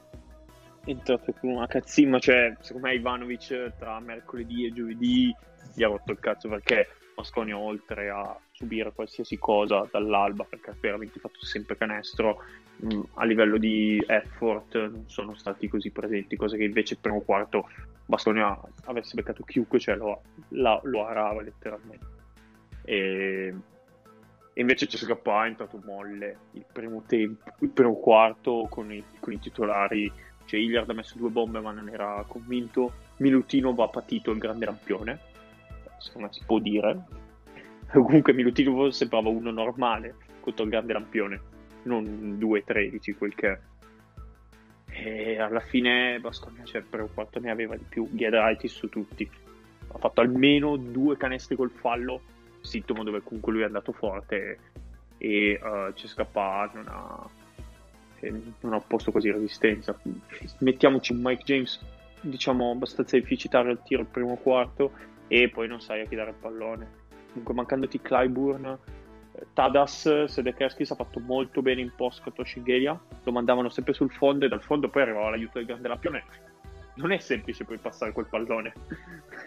è 0.85 0.91
entrato 0.91 1.33
con 1.33 1.49
una 1.49 1.67
cazzimma, 1.67 2.19
cioè 2.19 2.55
secondo 2.61 2.87
me 2.87 2.93
Ivanovic 2.93 3.73
tra 3.77 3.99
mercoledì 3.99 4.65
e 4.65 4.71
giovedì 4.71 5.35
gli 5.73 5.83
ha 5.83 5.87
rotto 5.87 6.13
il 6.13 6.19
cazzo 6.19 6.47
perché 6.47 6.87
Basconi 7.15 7.51
oltre 7.51 8.09
a 8.09 8.39
subire 8.59 8.91
qualsiasi 8.91 9.37
cosa 9.37 9.87
dall'alba 9.89 10.43
perché 10.43 10.71
ha 10.71 10.75
veramente 10.77 11.17
fatto 11.19 11.45
sempre 11.45 11.77
canestro 11.77 12.43
mh, 12.75 12.99
a 13.13 13.23
livello 13.23 13.57
di 13.57 14.03
effort 14.05 14.75
non 14.75 15.05
sono 15.07 15.33
stati 15.33 15.69
così 15.69 15.91
presenti 15.91 16.35
cosa 16.35 16.57
che 16.57 16.65
invece 16.65 16.95
il 16.95 16.99
primo 16.99 17.21
quarto 17.21 17.69
Basconi 18.05 18.41
avesse 18.85 19.15
beccato 19.15 19.43
chiunque 19.43 19.79
cioè 19.79 19.95
lo, 19.95 20.23
la, 20.49 20.79
lo 20.85 21.05
arava 21.05 21.43
letteralmente. 21.43 22.07
E, 22.81 23.53
e 24.51 24.61
invece 24.61 24.87
CSK 24.87 25.11
è 25.11 25.45
entrato 25.45 25.79
molle 25.85 26.37
il 26.53 26.65
primo 26.73 27.03
tempo 27.05 27.51
il 27.59 27.69
primo 27.69 27.93
quarto 27.97 28.65
con 28.67 28.91
i, 28.91 29.03
con 29.19 29.31
i 29.33 29.39
titolari. 29.39 30.11
Cioè 30.45 30.59
Hilliard 30.59 30.89
ha 30.89 30.93
messo 30.93 31.19
due 31.19 31.29
bombe 31.29 31.59
ma 31.59 31.71
non 31.71 31.87
era 31.87 32.25
convinto. 32.27 32.91
Milutino 33.17 33.75
va 33.75 33.87
patito 33.89 34.31
il 34.31 34.39
grande 34.39 34.65
rampione 34.65 35.19
secondo 35.99 36.29
me 36.29 36.33
si 36.33 36.41
può 36.43 36.57
dire. 36.57 37.27
Comunque 37.91 38.33
Milutinovo 38.33 38.91
sembrava 38.91 39.29
uno 39.29 39.51
normale 39.51 40.15
contro 40.39 40.63
il 40.63 40.69
grande 40.69 40.93
lampione, 40.93 41.41
non 41.83 42.37
2-13 42.39 43.17
quel 43.17 43.35
che 43.35 43.51
è. 43.51 43.59
E 44.91 45.39
alla 45.39 45.59
fine 45.59 46.21
cioè, 46.63 46.81
per 46.81 47.01
un 47.01 47.13
quarto 47.13 47.39
ne 47.39 47.49
aveva 47.49 47.75
di 47.75 47.85
più, 47.87 48.07
Giedraitis 48.11 48.73
su 48.73 48.89
tutti. 48.89 49.29
Ha 49.91 49.97
fatto 49.97 50.21
almeno 50.21 50.75
due 50.75 51.17
canestri 51.17 51.55
col 51.55 51.71
fallo, 51.71 52.21
sintomo 52.61 53.03
dove 53.03 53.21
comunque 53.23 53.53
lui 53.53 53.61
è 53.61 53.65
andato 53.65 53.91
forte 53.91 54.59
e 55.17 55.59
uh, 55.61 55.91
CSKA 55.93 56.71
non 56.73 56.85
ha, 56.87 57.29
non 58.61 58.73
ha 58.73 58.79
posto 58.79 59.11
quasi 59.11 59.31
resistenza. 59.31 59.99
Mettiamoci 60.59 61.13
Mike 61.13 61.43
James, 61.43 61.79
diciamo, 62.21 62.71
abbastanza 62.71 63.17
deficitario 63.17 63.71
al 63.71 63.81
tiro 63.81 64.01
il 64.01 64.07
primo 64.07 64.35
quarto 64.35 64.91
e 65.27 65.49
poi 65.49 65.67
non 65.67 65.81
sai 65.81 66.01
a 66.01 66.05
chi 66.05 66.15
dare 66.15 66.31
il 66.31 66.35
pallone. 66.39 66.98
Comunque 67.29 67.53
mancandoti 67.53 68.01
Clyburn, 68.01 68.65
eh, 68.65 69.47
Tadas, 69.53 70.25
Sedekerskis 70.25 70.91
ha 70.91 70.95
fatto 70.95 71.19
molto 71.19 71.61
bene 71.61 71.81
in 71.81 71.91
post 71.95 72.21
contro 72.23 72.43
Shingelia, 72.43 72.99
lo 73.23 73.31
mandavano 73.31 73.69
sempre 73.69 73.93
sul 73.93 74.11
fondo 74.11 74.45
e 74.45 74.49
dal 74.49 74.63
fondo 74.63 74.89
poi 74.89 75.03
arrivava 75.03 75.29
l'aiuto 75.29 75.57
del 75.57 75.67
grande 75.67 75.87
lampione. 75.87 76.23
Non 76.95 77.11
è 77.11 77.17
semplice 77.19 77.63
poi 77.63 77.77
passare 77.77 78.11
quel 78.11 78.25
pallone. 78.25 78.73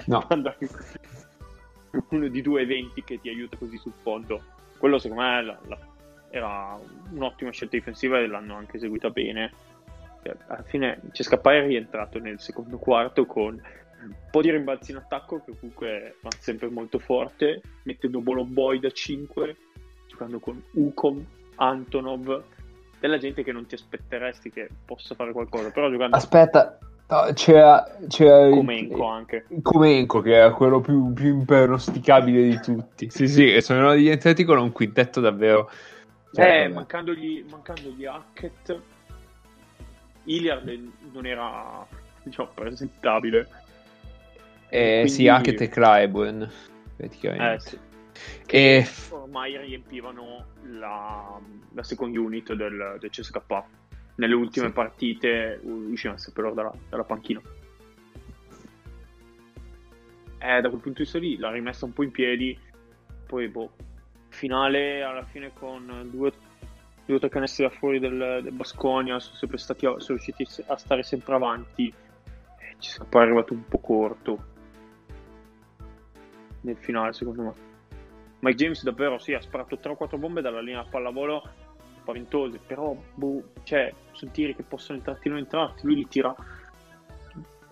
No. 0.06 0.26
uno 2.08 2.28
di 2.28 2.40
due 2.40 2.62
eventi 2.62 3.02
che 3.04 3.20
ti 3.20 3.28
aiuta 3.28 3.56
così 3.56 3.76
sul 3.76 3.92
fondo. 3.92 4.42
Quello 4.78 4.98
secondo 4.98 5.22
me 5.22 5.42
la, 5.42 5.58
la, 5.66 5.78
era 6.30 6.78
un'ottima 7.10 7.50
scelta 7.50 7.76
difensiva 7.76 8.18
e 8.18 8.26
l'hanno 8.26 8.56
anche 8.56 8.78
eseguita 8.78 9.10
bene. 9.10 9.52
Cioè, 10.22 10.34
alla 10.46 10.62
fine 10.62 11.00
Cescappa 11.12 11.54
è 11.54 11.66
rientrato 11.66 12.18
nel 12.18 12.40
secondo 12.40 12.78
quarto 12.78 13.26
con 13.26 13.60
po' 14.30 14.40
di 14.40 14.50
rimbalzi 14.50 14.90
in 14.90 14.98
attacco 14.98 15.42
che 15.44 15.52
comunque 15.58 16.16
va 16.20 16.30
sempre 16.38 16.68
molto 16.68 16.98
forte, 16.98 17.60
mettendo 17.84 18.20
Bolomboy 18.20 18.80
da 18.80 18.90
5, 18.90 19.56
giocando 20.08 20.38
con 20.38 20.62
Ukom, 20.72 21.24
Antonov, 21.56 22.42
della 22.98 23.18
gente 23.18 23.42
che 23.42 23.52
non 23.52 23.66
ti 23.66 23.74
aspetteresti 23.74 24.50
che 24.50 24.68
possa 24.84 25.14
fare 25.14 25.32
qualcosa, 25.32 25.70
però 25.70 25.90
giocando... 25.90 26.16
Aspetta, 26.16 26.78
no, 27.08 27.32
c'era, 27.34 27.98
c'era 28.08 28.48
Comenco 28.48 29.06
anche. 29.06 29.46
Comenco 29.60 30.20
che 30.20 30.34
era 30.34 30.52
quello 30.52 30.80
più, 30.80 31.12
più 31.12 31.28
impernosticabile 31.28 32.42
di 32.42 32.60
tutti. 32.60 33.10
sì, 33.10 33.28
sì, 33.28 33.60
sono 33.60 33.94
diventati 33.94 34.44
con 34.44 34.58
un 34.58 34.72
quintetto 34.72 35.20
davvero... 35.20 35.70
Cioè, 36.34 36.62
eh, 36.62 36.68
mancandogli, 36.68 37.44
mancandogli 37.50 38.06
Hackett, 38.06 38.80
Iliard 40.24 40.90
non 41.12 41.26
era 41.26 41.86
diciamo, 42.22 42.50
presentabile 42.54 43.48
eh, 44.74 44.92
Quindi... 45.02 45.10
Sì, 45.10 45.28
anche 45.28 45.52
te 45.52 45.68
Clyburn, 45.68 46.50
praticamente. 46.96 47.52
Eh, 47.52 47.60
sì. 47.60 47.78
E... 48.46 48.88
Ormai 49.10 49.54
riempivano 49.58 50.46
la, 50.62 51.38
la 51.74 51.82
second 51.82 52.16
unit 52.16 52.54
del, 52.54 52.96
del 52.98 53.10
CSK. 53.10 53.42
Nelle 54.14 54.34
ultime 54.34 54.68
sì. 54.68 54.72
partite 54.72 55.60
uscivano 55.62 56.18
sempre 56.18 56.54
dalla, 56.54 56.72
dalla 56.88 57.04
panchina. 57.04 57.42
Eh, 60.38 60.60
da 60.62 60.68
quel 60.70 60.80
punto 60.80 60.98
di 60.98 61.02
vista 61.02 61.18
lì 61.18 61.36
l'ha 61.36 61.50
rimessa 61.50 61.84
un 61.84 61.92
po' 61.92 62.02
in 62.02 62.10
piedi. 62.10 62.58
Poi, 63.26 63.48
boh, 63.48 63.72
finale 64.30 65.02
alla 65.02 65.24
fine 65.24 65.52
con 65.52 66.08
due, 66.10 66.32
due 67.04 67.16
o 67.16 67.18
tre 67.18 67.28
canestri 67.28 67.64
da 67.64 67.70
fuori 67.70 67.98
del, 67.98 68.40
del 68.42 68.52
Basconia. 68.52 69.20
Sono 69.20 69.36
sempre 69.36 69.58
stati 69.58 69.84
sono 69.84 70.18
riusciti 70.18 70.46
a 70.66 70.78
stare 70.78 71.02
sempre 71.02 71.34
avanti. 71.34 71.88
Eh, 71.88 72.76
ci 72.78 72.98
è 72.98 73.04
poi 73.04 73.20
arrivato 73.20 73.52
un 73.52 73.68
po' 73.68 73.78
corto 73.78 74.50
nel 76.62 76.76
finale, 76.76 77.12
secondo 77.12 77.42
me. 77.42 77.52
Mike 78.40 78.56
James 78.56 78.82
davvero 78.82 79.18
sì, 79.18 79.34
ha 79.34 79.40
sparato 79.40 79.76
3 79.76 79.92
o 79.92 79.96
4 79.96 80.18
bombe 80.18 80.40
dalla 80.40 80.60
linea 80.60 80.80
a 80.80 80.86
pallavolo 80.88 81.42
spaventose, 82.00 82.58
però 82.66 82.96
boh, 83.14 83.42
cioè, 83.62 83.92
sono 84.10 84.30
tiri 84.32 84.56
che 84.56 84.64
possono 84.64 84.98
entrarti 84.98 85.28
o 85.28 85.30
non 85.30 85.40
entrarti, 85.40 85.86
lui 85.86 85.94
li 85.96 86.08
tira 86.08 86.34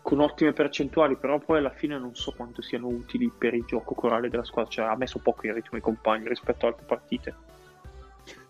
con 0.03 0.21
ottime 0.21 0.53
percentuali, 0.53 1.17
però 1.17 1.39
poi 1.39 1.59
alla 1.59 1.71
fine 1.71 1.99
non 1.99 2.15
so 2.15 2.33
quanto 2.37 2.63
siano 2.63 2.87
utili 2.87 3.31
per 3.37 3.55
il 3.55 3.65
gioco 3.65 3.95
corale 3.95 4.29
della 4.29 4.45
squadra, 4.45 4.71
cioè 4.71 4.87
ha 4.87 4.97
messo 4.97 5.19
poco 5.19 5.47
in 5.47 5.55
ritmo 5.55 5.77
ai 5.77 5.83
compagni 5.83 6.29
rispetto 6.29 6.67
a 6.67 6.69
altre 6.69 6.87
partite. 6.87 7.35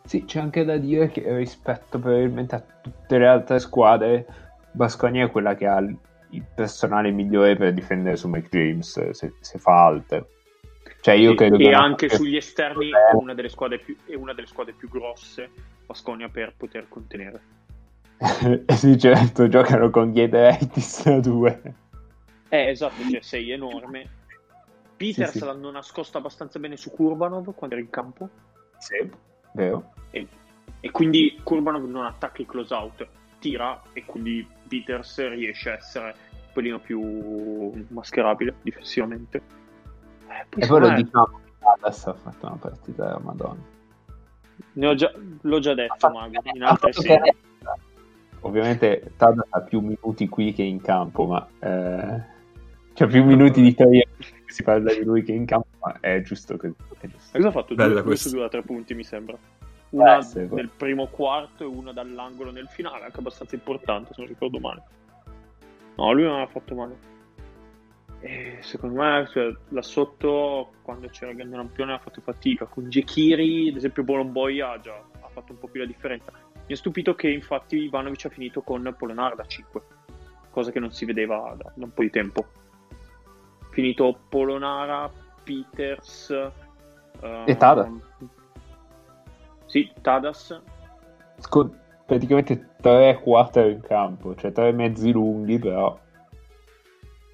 Sì, 0.04 0.24
c'è 0.24 0.40
anche 0.40 0.64
da 0.64 0.76
dire 0.76 1.08
che 1.08 1.34
rispetto 1.36 1.98
probabilmente 1.98 2.54
a 2.54 2.60
tutte 2.60 3.18
le 3.18 3.26
altre 3.26 3.58
squadre, 3.58 4.26
Basconia 4.72 5.26
è 5.26 5.30
quella 5.30 5.54
che 5.54 5.66
ha 5.66 5.84
il 6.30 6.44
personale 6.54 7.10
migliore 7.10 7.56
per 7.56 7.72
difendere 7.72 8.16
su 8.16 8.28
Mike 8.28 8.48
James 8.50 9.10
se, 9.10 9.34
se 9.40 9.58
fa 9.58 9.84
altre. 9.86 10.26
Cioè 11.00 11.14
io 11.14 11.32
e, 11.32 11.34
credo 11.34 11.56
e 11.56 11.58
che 11.58 11.72
anche 11.72 12.06
che- 12.08 12.16
sugli 12.16 12.36
esterni 12.36 12.90
è 12.90 13.14
una 13.14 13.34
delle 13.34 13.48
squadre 13.48 13.78
più, 13.78 13.96
è 14.04 14.14
una 14.14 14.34
delle 14.34 14.46
squadre 14.46 14.74
più 14.74 14.88
grosse 14.88 15.50
Basconia 15.86 16.28
per 16.28 16.54
poter 16.56 16.86
contenere. 16.88 17.40
sì, 18.76 18.98
certo, 18.98 19.48
giocano 19.48 19.88
con 19.90 20.12
Giedraitis 20.12 21.06
a 21.06 21.20
due. 21.20 21.74
Eh, 22.50 22.68
esatto, 22.68 23.02
cioè 23.10 23.20
sei 23.22 23.50
enorme. 23.50 24.18
Peters 24.96 25.30
Sì, 25.30 25.38
sì. 25.38 25.44
l'hanno 25.44 25.70
nascosto 25.70 26.18
abbastanza 26.18 26.58
bene 26.58 26.76
su 26.76 26.90
Kurbanov 26.90 27.54
quando 27.54 27.74
era 27.76 27.82
in 27.84 27.90
campo 27.90 28.28
Sì, 28.76 29.10
vero. 29.52 29.92
e, 30.10 30.26
e 30.80 30.90
quindi 30.90 31.40
Kurbanov 31.42 31.88
non 31.88 32.04
attacca 32.04 32.42
i 32.42 32.46
close 32.46 32.74
out, 32.74 33.08
tira 33.40 33.82
e 33.92 34.04
quindi 34.04 34.46
Peters 34.68 35.28
riesce 35.30 35.70
a 35.70 35.74
essere 35.74 36.14
un 36.30 36.52
pelino 36.52 36.78
più 36.78 37.72
mascherabile 37.88 38.54
difensivamente. 38.62 39.38
Eh, 40.28 40.46
poi 40.48 40.62
E 40.62 40.66
poi 40.68 40.80
lo 40.80 40.90
diciamo, 40.94 41.40
adesso 41.82 42.10
ha 42.10 42.14
fatto 42.14 42.46
una 42.46 42.56
partita 42.56 43.04
della 43.06 43.18
Madonna. 43.18 43.60
ne 44.74 44.86
ho 44.86 44.94
già- 44.94 45.12
l'ho 45.40 45.58
già 45.58 45.74
detto, 45.74 45.94
fatto- 45.98 46.14
Mago, 46.18 46.40
in 46.52 46.62
altre 46.62 46.92
sedi. 46.92 47.06
chiarezza. 47.08 47.38
Ovviamente 48.42 49.12
Tada 49.16 49.44
ha 49.50 49.60
più 49.60 49.80
minuti 49.80 50.28
qui 50.28 50.52
che 50.52 50.62
in 50.62 50.80
campo, 50.80 51.26
ma 51.26 51.46
eh, 51.58 52.22
c'ha 52.94 53.06
più 53.06 53.24
minuti 53.24 53.60
di 53.60 53.74
teoria 53.74 54.04
si 54.46 54.62
parla 54.62 54.92
di 54.94 55.04
lui 55.04 55.22
che 55.22 55.32
in 55.32 55.44
campo, 55.44 55.68
ma 55.80 55.98
è 56.00 56.20
giusto 56.22 56.56
così. 56.56 56.74
È 57.00 57.06
giusto. 57.06 57.36
Cosa 57.36 57.48
ha 57.48 57.52
fatto? 57.52 57.74
Bella 57.74 57.94
Due, 57.94 58.02
due 58.02 58.16
su 58.16 58.30
due 58.30 58.40
da 58.40 58.48
tre 58.48 58.62
punti, 58.62 58.94
mi 58.94 59.04
sembra. 59.04 59.36
Una 59.90 60.18
Eh, 60.18 60.22
sì, 60.22 60.46
nel 60.50 60.70
primo 60.70 61.06
quarto 61.06 61.64
e 61.64 61.66
una 61.66 61.92
dall'angolo 61.92 62.50
nel 62.50 62.68
finale, 62.68 63.04
anche 63.04 63.18
abbastanza 63.18 63.54
importante, 63.54 64.12
se 64.14 64.20
non 64.20 64.28
ricordo 64.28 64.58
male. 64.58 64.82
No, 65.96 66.12
lui 66.12 66.24
non 66.24 66.40
ha 66.40 66.46
fatto 66.46 66.74
male. 66.74 67.08
E 68.20 68.58
secondo 68.60 69.00
me, 69.00 69.26
cioè, 69.30 69.52
là 69.68 69.82
sotto, 69.82 70.72
quando 70.82 71.08
c'era 71.08 71.30
il 71.30 71.38
grande 71.38 71.56
campione, 71.56 71.94
ha 71.94 71.98
fatto 71.98 72.20
fatica. 72.20 72.66
Con 72.66 72.88
Jekiri, 72.88 73.70
ad 73.70 73.76
esempio, 73.76 74.04
Bolomboy 74.04 74.60
ha 74.60 74.78
già 74.78 75.02
ha 75.20 75.28
fatto 75.28 75.52
un 75.52 75.58
po' 75.58 75.68
più 75.68 75.80
la 75.80 75.86
differenza. 75.86 76.32
Mi 76.66 76.74
ha 76.74 76.76
stupito 76.76 77.14
che 77.14 77.30
infatti 77.30 77.76
Ivanovic 77.76 78.26
ha 78.26 78.28
finito 78.28 78.62
con 78.62 78.94
Polonar 78.96 79.34
da 79.34 79.44
5, 79.44 79.82
cosa 80.50 80.70
che 80.70 80.78
non 80.78 80.92
si 80.92 81.04
vedeva 81.04 81.54
da, 81.56 81.72
da 81.74 81.84
un 81.84 81.92
po' 81.92 82.02
di 82.02 82.10
tempo. 82.10 82.46
Finito 83.70 84.18
Polonara, 84.28 85.10
Peters 85.42 86.30
E 87.44 87.56
Tada. 87.56 87.90
Sì, 89.70 89.88
Tadas. 90.00 90.60
Con 91.48 91.78
praticamente 92.04 92.70
tre 92.80 93.20
quarter 93.22 93.70
in 93.70 93.80
campo, 93.80 94.34
cioè 94.34 94.50
tre 94.50 94.72
mezzi 94.72 95.12
lunghi, 95.12 95.60
però 95.60 95.96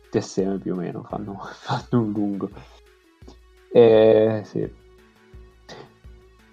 tutti 0.02 0.18
assieme 0.18 0.58
più 0.58 0.74
o 0.74 0.76
meno 0.76 1.02
fanno, 1.04 1.38
fanno 1.50 2.02
un 2.02 2.12
lungo. 2.12 2.50
Eh, 3.72 4.42
sì. 4.44 4.70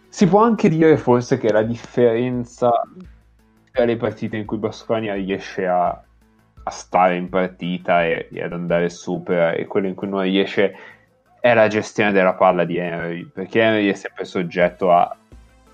Si 0.07 0.25
può 0.25 0.41
anche 0.41 0.69
dire 0.69 0.95
forse 0.95 1.37
che 1.37 1.51
la 1.51 1.63
differenza 1.63 2.71
tra 3.69 3.83
le 3.83 3.97
partite 3.97 4.37
in 4.37 4.45
cui 4.45 4.57
Basconia 4.57 5.15
riesce 5.15 5.67
a, 5.67 5.87
a 5.89 6.69
stare 6.69 7.17
in 7.17 7.27
partita 7.27 8.05
e, 8.05 8.29
e 8.31 8.41
ad 8.41 8.53
andare 8.53 8.89
super 8.89 9.59
e 9.59 9.65
quelle 9.65 9.89
in 9.89 9.95
cui 9.95 10.07
non 10.07 10.21
riesce 10.21 10.77
è 11.41 11.53
la 11.53 11.67
gestione 11.67 12.13
della 12.13 12.35
palla 12.35 12.63
di 12.63 12.77
Henry, 12.77 13.25
perché 13.25 13.59
Henry 13.59 13.89
è 13.89 13.95
sempre 13.95 14.23
soggetto 14.23 14.93
a 14.93 15.13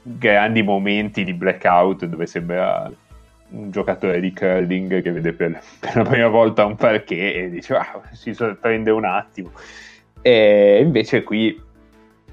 grandi 0.01 0.63
momenti 0.63 1.23
di 1.23 1.33
blackout 1.33 2.05
dove 2.05 2.25
sembra 2.25 2.91
un 3.49 3.71
giocatore 3.71 4.19
di 4.19 4.33
curling 4.33 5.01
che 5.01 5.11
vede 5.11 5.33
per, 5.33 5.61
per 5.79 5.95
la 5.95 6.03
prima 6.03 6.27
volta 6.27 6.65
un 6.65 6.75
parquet 6.75 7.35
e 7.35 7.49
dice 7.49 7.75
ah, 7.75 8.01
si 8.11 8.33
sorprende 8.33 8.91
un 8.91 9.05
attimo. 9.05 9.51
E 10.21 10.79
invece 10.81 11.23
qui 11.23 11.67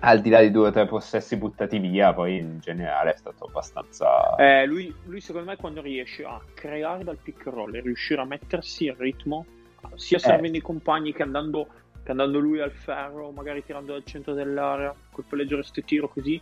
al 0.00 0.20
di 0.20 0.28
là 0.28 0.40
di 0.40 0.50
due 0.50 0.68
o 0.68 0.70
tre 0.70 0.86
possessi 0.86 1.36
buttati 1.36 1.78
via 1.78 2.12
poi 2.12 2.36
in 2.36 2.58
generale 2.60 3.14
è 3.14 3.16
stato 3.16 3.46
abbastanza 3.46 4.36
Eh, 4.36 4.66
lui, 4.66 4.94
lui, 5.04 5.20
secondo 5.20 5.48
me, 5.48 5.56
quando 5.56 5.80
riesce 5.80 6.22
a 6.22 6.40
creare 6.54 7.02
dal 7.02 7.18
pick 7.20 7.46
and 7.46 7.56
roll 7.56 7.74
e 7.74 7.80
riuscire 7.80 8.20
a 8.20 8.24
mettersi 8.24 8.86
in 8.86 8.94
ritmo, 8.96 9.46
sia 9.94 10.18
servendo 10.18 10.58
i 10.58 10.60
compagni 10.60 11.12
che 11.12 11.22
andando, 11.22 11.68
che 12.02 12.10
andando 12.10 12.38
lui 12.38 12.60
al 12.60 12.72
ferro, 12.72 13.30
magari 13.30 13.64
tirando 13.64 13.92
dal 13.92 14.04
centro 14.04 14.34
dell'area, 14.34 14.94
colpeggiare 15.10 15.62
sto 15.62 15.82
tiro 15.82 16.08
così, 16.08 16.40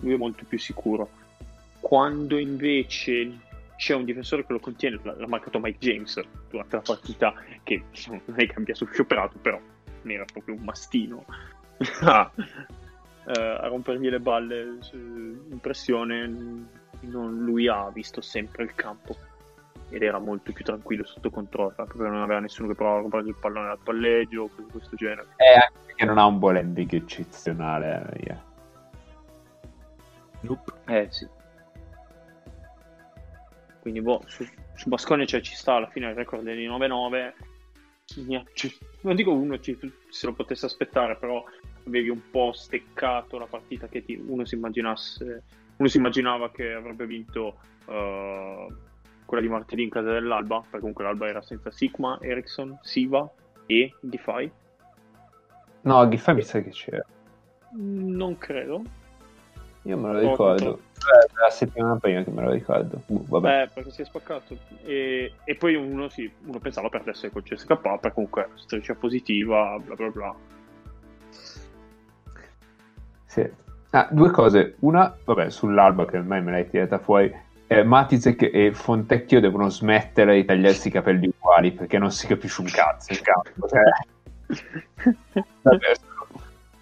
lui 0.00 0.14
è 0.14 0.16
molto 0.16 0.44
più 0.46 0.58
sicuro. 0.58 1.08
Quando 1.80 2.38
invece 2.38 3.38
c'è 3.76 3.94
un 3.94 4.04
difensore 4.04 4.44
che 4.44 4.52
lo 4.52 4.60
contiene, 4.60 4.98
l'ha 5.02 5.26
marcato 5.28 5.58
Mike 5.58 5.78
James 5.78 6.20
durante 6.48 6.76
la 6.76 6.82
partita, 6.82 7.34
che 7.62 7.84
non 8.08 8.20
è 8.34 8.46
che 8.46 8.54
abbia 8.56 8.74
scioperato, 8.74 9.38
però 9.40 9.60
ne 10.02 10.14
era 10.14 10.24
proprio 10.24 10.54
un 10.54 10.62
mastino. 10.62 11.24
a, 12.02 12.32
eh, 13.26 13.40
a 13.40 13.66
rompergli 13.66 14.08
le 14.08 14.20
balle 14.20 14.78
su- 14.80 14.96
in 14.96 15.58
pressione, 15.60 16.26
non- 17.00 17.44
lui 17.44 17.68
ha 17.68 17.90
visto 17.90 18.20
sempre 18.20 18.64
il 18.64 18.74
campo 18.74 19.16
ed 19.90 20.02
era 20.02 20.18
molto 20.18 20.52
più 20.52 20.64
tranquillo 20.64 21.04
sotto 21.04 21.30
controllo, 21.30 21.74
perché 21.76 21.98
non 21.98 22.22
aveva 22.22 22.40
nessuno 22.40 22.68
che 22.68 22.74
provava 22.74 22.98
a 22.98 23.00
rompergli 23.02 23.28
il 23.28 23.36
pallone 23.38 23.68
al 23.68 23.78
palleggio, 23.82 24.48
cose 24.48 24.64
di 24.64 24.70
questo 24.70 24.96
genere. 24.96 25.26
è 25.36 25.52
anche 25.52 25.78
perché 25.86 26.04
non 26.04 26.18
ha 26.18 26.26
un 26.26 26.42
handling 26.42 26.92
eccezionale 26.92 28.06
eh, 28.12 28.24
yeah. 28.24 28.42
Nope. 30.46 30.72
Eh 30.86 31.06
sì. 31.10 31.26
Quindi 33.80 34.00
boh, 34.00 34.22
su, 34.26 34.44
su 34.74 34.88
Basconia 34.88 35.26
cioè, 35.26 35.40
ci 35.40 35.54
sta 35.54 35.74
alla 35.74 35.88
fine 35.88 36.08
il 36.08 36.14
record 36.14 36.42
di 36.44 36.66
9-9. 36.66 37.34
Nia- 38.26 38.44
cioè, 38.52 38.70
non 39.02 39.14
dico 39.16 39.32
uno 39.32 39.58
ci- 39.58 39.78
se 40.08 40.26
lo 40.26 40.32
potesse 40.32 40.66
aspettare, 40.66 41.16
però 41.16 41.44
avevi 41.86 42.08
un 42.08 42.20
po' 42.30 42.52
steccato 42.52 43.38
la 43.38 43.46
partita 43.46 43.86
che 43.88 44.04
ti- 44.04 44.14
uno 44.26 44.44
si 44.44 44.54
immaginasse. 44.54 45.42
Uno 45.76 45.88
si 45.88 45.98
immaginava 45.98 46.50
che 46.50 46.72
avrebbe 46.72 47.06
vinto 47.06 47.58
eh, 47.88 48.66
quella 49.24 49.42
di 49.42 49.48
martedì 49.48 49.82
in 49.84 49.90
casa 49.90 50.10
dell'Alba, 50.10 50.60
perché 50.60 50.78
comunque 50.78 51.04
l'Alba 51.04 51.28
era 51.28 51.42
senza 51.42 51.70
Sigma, 51.70 52.18
Ericsson, 52.20 52.78
Siva 52.82 53.28
e 53.66 53.94
Defy. 54.00 54.50
no 55.82 56.08
Giffey 56.08 56.34
mi 56.34 56.42
sa 56.42 56.60
che 56.62 56.70
c'era 56.70 57.04
Non 57.72 58.36
credo. 58.38 58.82
Io 59.86 59.96
me 59.96 60.12
lo 60.12 60.18
ricordo. 60.18 60.80
Eh, 60.96 61.32
la 61.40 61.50
settimana 61.50 61.96
prima 61.96 62.24
che 62.24 62.30
me 62.30 62.42
lo 62.42 62.50
ricordo 62.50 63.02
Uh, 63.06 63.24
vabbè 63.26 63.62
Eh, 63.62 63.68
perché 63.72 63.90
si 63.90 64.02
è 64.02 64.04
spaccato. 64.04 64.56
E, 64.84 65.34
e 65.44 65.54
poi 65.54 65.76
uno, 65.76 66.08
sì, 66.08 66.30
uno 66.44 66.58
pensava 66.58 66.88
perdesse 66.88 67.30
col 67.30 67.44
CSK, 67.44 67.76
perché 67.80 68.12
comunque 68.12 68.48
striscia 68.54 68.94
positiva, 68.94 69.78
bla 69.78 69.94
bla 69.94 70.08
bla. 70.08 70.34
Sì. 73.26 73.48
Ah, 73.90 74.08
due 74.10 74.30
cose. 74.30 74.74
Una, 74.80 75.16
vabbè, 75.24 75.50
sull'alba 75.50 76.04
che 76.06 76.18
ormai 76.18 76.42
me 76.42 76.50
l'hai 76.50 76.68
tirata 76.68 76.98
fuori. 76.98 77.32
Eh, 77.68 77.82
Matizek 77.82 78.50
e 78.52 78.72
Fontecchio 78.72 79.40
devono 79.40 79.68
smettere 79.68 80.34
di 80.34 80.44
tagliarsi 80.44 80.88
i 80.88 80.90
capelli 80.90 81.28
uguali 81.28 81.72
perché 81.72 81.98
non 81.98 82.10
si 82.10 82.26
capisce 82.26 82.60
un 82.60 82.68
cazzo 82.68 83.12
in 83.12 83.20
campo. 83.22 83.68
Cioè, 83.68 83.82
davvero, 85.62 85.94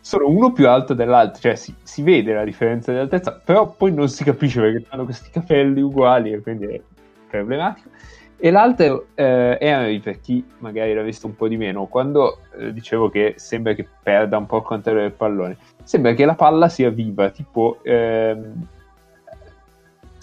sono- 0.05 0.29
uno 0.29 0.53
più 0.53 0.69
alto 0.69 0.93
dell'altro, 0.93 1.41
cioè 1.41 1.55
si, 1.55 1.75
si 1.83 2.03
vede 2.03 2.35
la 2.35 2.45
differenza 2.45 2.93
di 2.93 2.99
altezza, 2.99 3.41
però 3.43 3.75
poi 3.75 3.91
non 3.91 4.11
si 4.11 4.23
capisce 4.23 4.61
perché 4.61 4.85
hanno 4.91 5.05
questi 5.05 5.31
capelli 5.31 5.81
uguali 5.81 6.31
e 6.33 6.43
quindi 6.43 6.67
è 6.67 6.81
problematico. 7.27 7.89
E 8.37 8.51
l'altro 8.51 9.07
eh, 9.15 9.57
Henry, 9.59 10.01
per 10.01 10.21
chi 10.21 10.45
magari 10.59 10.93
l'ha 10.93 11.01
visto 11.01 11.27
un 11.27 11.35
po' 11.35 11.49
di 11.49 11.57
meno, 11.57 11.87
quando 11.87 12.41
eh, 12.59 12.75
dicevo 12.75 13.09
che 13.09 13.37
sembra 13.39 13.73
che 13.73 13.89
perda 14.03 14.37
un 14.37 14.45
po' 14.45 14.59
il 14.59 14.65
controllo 14.65 15.01
del 15.01 15.13
pallone, 15.13 15.57
sembra 15.83 16.13
che 16.13 16.27
la 16.27 16.35
palla 16.35 16.69
sia 16.69 16.91
viva, 16.91 17.31
tipo 17.31 17.79
ehm, 17.83 18.67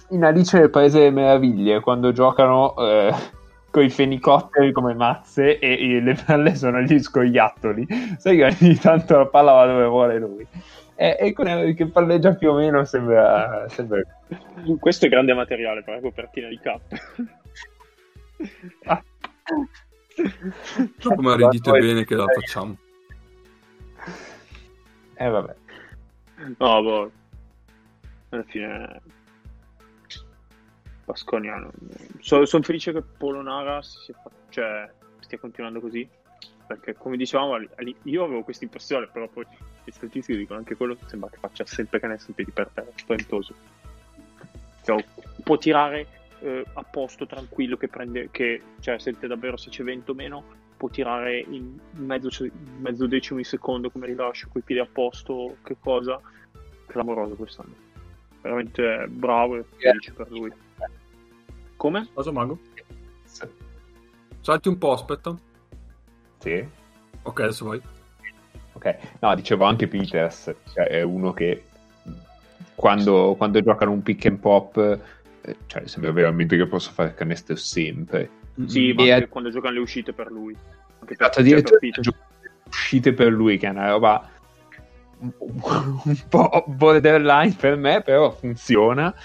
in 0.10 0.24
Alice 0.24 0.60
nel 0.60 0.70
Paese 0.70 1.00
delle 1.00 1.10
Meraviglie, 1.10 1.80
quando 1.80 2.12
giocano 2.12 2.76
eh, 2.78 3.12
con 3.72 3.84
i 3.84 3.90
fenicotteri 3.90 4.72
come 4.72 4.94
mazze 4.94 5.58
e, 5.58 5.96
e 5.96 6.02
le 6.02 6.16
palle 6.26 6.54
sono 6.56 6.82
gli 6.82 7.00
scoiattoli. 7.00 7.88
Sai 8.18 8.38
che 8.38 8.44
ogni 8.44 8.76
tanto 8.76 9.18
la 9.18 9.26
palla 9.26 9.54
va 9.54 9.66
dove 9.66 9.86
vuole 9.86 10.20
lui. 10.20 10.46
E, 10.96 11.18
e 11.20 11.34
con 11.34 11.48
Henry 11.48 11.74
che 11.74 11.88
palleggia 11.88 12.36
più 12.36 12.52
o 12.52 12.56
meno 12.56 12.84
sembra... 12.84 13.68
sembra... 13.70 14.02
Questo 14.80 15.06
è 15.06 15.10
grande 15.10 15.34
materiale 15.34 15.82
per 15.84 15.96
la 15.96 16.02
copertina 16.02 16.48
di 16.50 16.60
K. 16.60 16.80
Ah. 18.86 19.04
Dopo 21.02 21.22
mi 21.22 21.36
ridite 21.36 21.72
bene 21.72 22.06
che 22.06 22.16
la 22.16 22.26
facciamo. 22.26 22.78
Eh 25.16 25.30
vabbè. 25.30 25.56
No, 26.58 26.82
boh. 26.84 27.12
Alla 28.30 28.44
fine... 28.44 29.02
Basconia. 31.12 31.70
Sono 32.20 32.46
felice 32.64 32.94
che 32.94 33.02
Polonara 33.02 33.82
si 33.82 34.14
fa- 34.14 34.32
cioè, 34.50 34.90
stia 35.20 35.38
continuando 35.38 35.80
così. 35.80 36.08
Perché, 36.66 36.94
come 36.94 37.18
dicevamo, 37.18 37.58
io 38.04 38.24
avevo 38.24 38.44
questa 38.44 38.64
impressione, 38.64 39.08
però 39.08 39.28
poi 39.28 39.46
le 39.84 39.92
statistiche 39.92 40.40
dicono 40.40 40.60
anche 40.60 40.76
quello. 40.76 40.98
Sembra 41.06 41.30
che 41.30 41.38
faccia 41.38 41.66
sempre 41.66 42.00
canestro 42.00 42.30
in 42.30 42.36
piedi 42.36 42.52
per 42.52 42.70
terra. 42.74 42.92
Spaventoso. 42.96 43.54
Cioè, 44.84 45.06
può 45.44 45.58
tirare 45.58 46.08
eh, 46.40 46.66
a 46.74 46.84
posto 46.84 47.26
tranquillo 47.26 47.76
che 47.76 47.90
prende, 47.90 48.30
che 48.32 48.62
cioè, 48.80 48.98
sente 49.00 49.28
davvero 49.28 49.58
se 49.58 49.70
c'è 49.70 49.84
vento 49.84 50.12
o 50.14 50.16
meno, 50.16 50.44
può 50.78 50.88
tirare 50.88 51.40
in 51.40 51.78
mezzo, 51.98 52.30
mezzo 52.80 53.06
decimo 53.06 53.38
di 53.38 53.44
secondo 53.44 53.92
come 53.92 54.08
rilascio, 54.08 54.48
coi 54.50 54.62
piedi 54.62 54.82
a 54.82 54.88
posto, 54.90 55.58
che 55.64 55.76
cosa. 55.78 56.20
Clamoroso 56.88 57.36
quest'anno. 57.36 57.74
Veramente 58.42 59.08
bravo 59.10 59.58
e 59.58 59.66
felice 59.78 60.14
per 60.14 60.32
lui. 60.32 60.52
Come? 61.82 62.08
Cosa 62.14 62.32
mago? 62.32 62.60
Salti 64.42 64.68
un 64.68 64.78
po', 64.78 64.92
aspetta. 64.92 65.36
Sì. 66.38 66.64
Ok, 67.24 67.40
adesso 67.40 67.66
vai. 67.66 67.82
Ok, 68.74 68.98
no, 69.20 69.34
dicevo 69.34 69.66
anche 69.66 69.88
Peters, 69.88 70.54
cioè 70.74 70.86
è 70.86 71.02
uno 71.02 71.34
che 71.34 71.64
quando, 72.76 73.34
quando 73.36 73.62
giocano 73.62 73.94
un 73.94 74.04
pick 74.04 74.28
and 74.28 74.38
pop, 74.38 74.78
eh, 75.42 75.58
cioè 75.66 75.88
sembra 75.88 76.12
veramente 76.12 76.56
che 76.56 76.68
possa 76.68 76.92
fare 76.92 77.16
canestro 77.16 77.56
sempre. 77.56 78.30
Sì, 78.68 78.94
ma 78.94 79.02
anche 79.02 79.14
a- 79.24 79.28
quando 79.28 79.50
giocano 79.50 79.74
le 79.74 79.80
uscite 79.80 80.14
per 80.14 80.30
lui. 80.30 80.56
Anche 81.00 81.16
per, 81.16 81.30
Esatto, 81.30 81.32
cioè, 81.34 81.42
addirittura 81.42 81.80
per 81.80 82.52
uscite 82.68 83.14
per 83.14 83.32
lui, 83.32 83.58
che 83.58 83.66
è 83.66 83.72
una 83.72 83.90
roba 83.90 84.30
un, 85.18 85.32
un 86.06 86.18
po' 86.30 86.64
borderline 86.68 87.56
per 87.60 87.76
me, 87.76 88.04
però 88.04 88.30
funziona. 88.30 89.16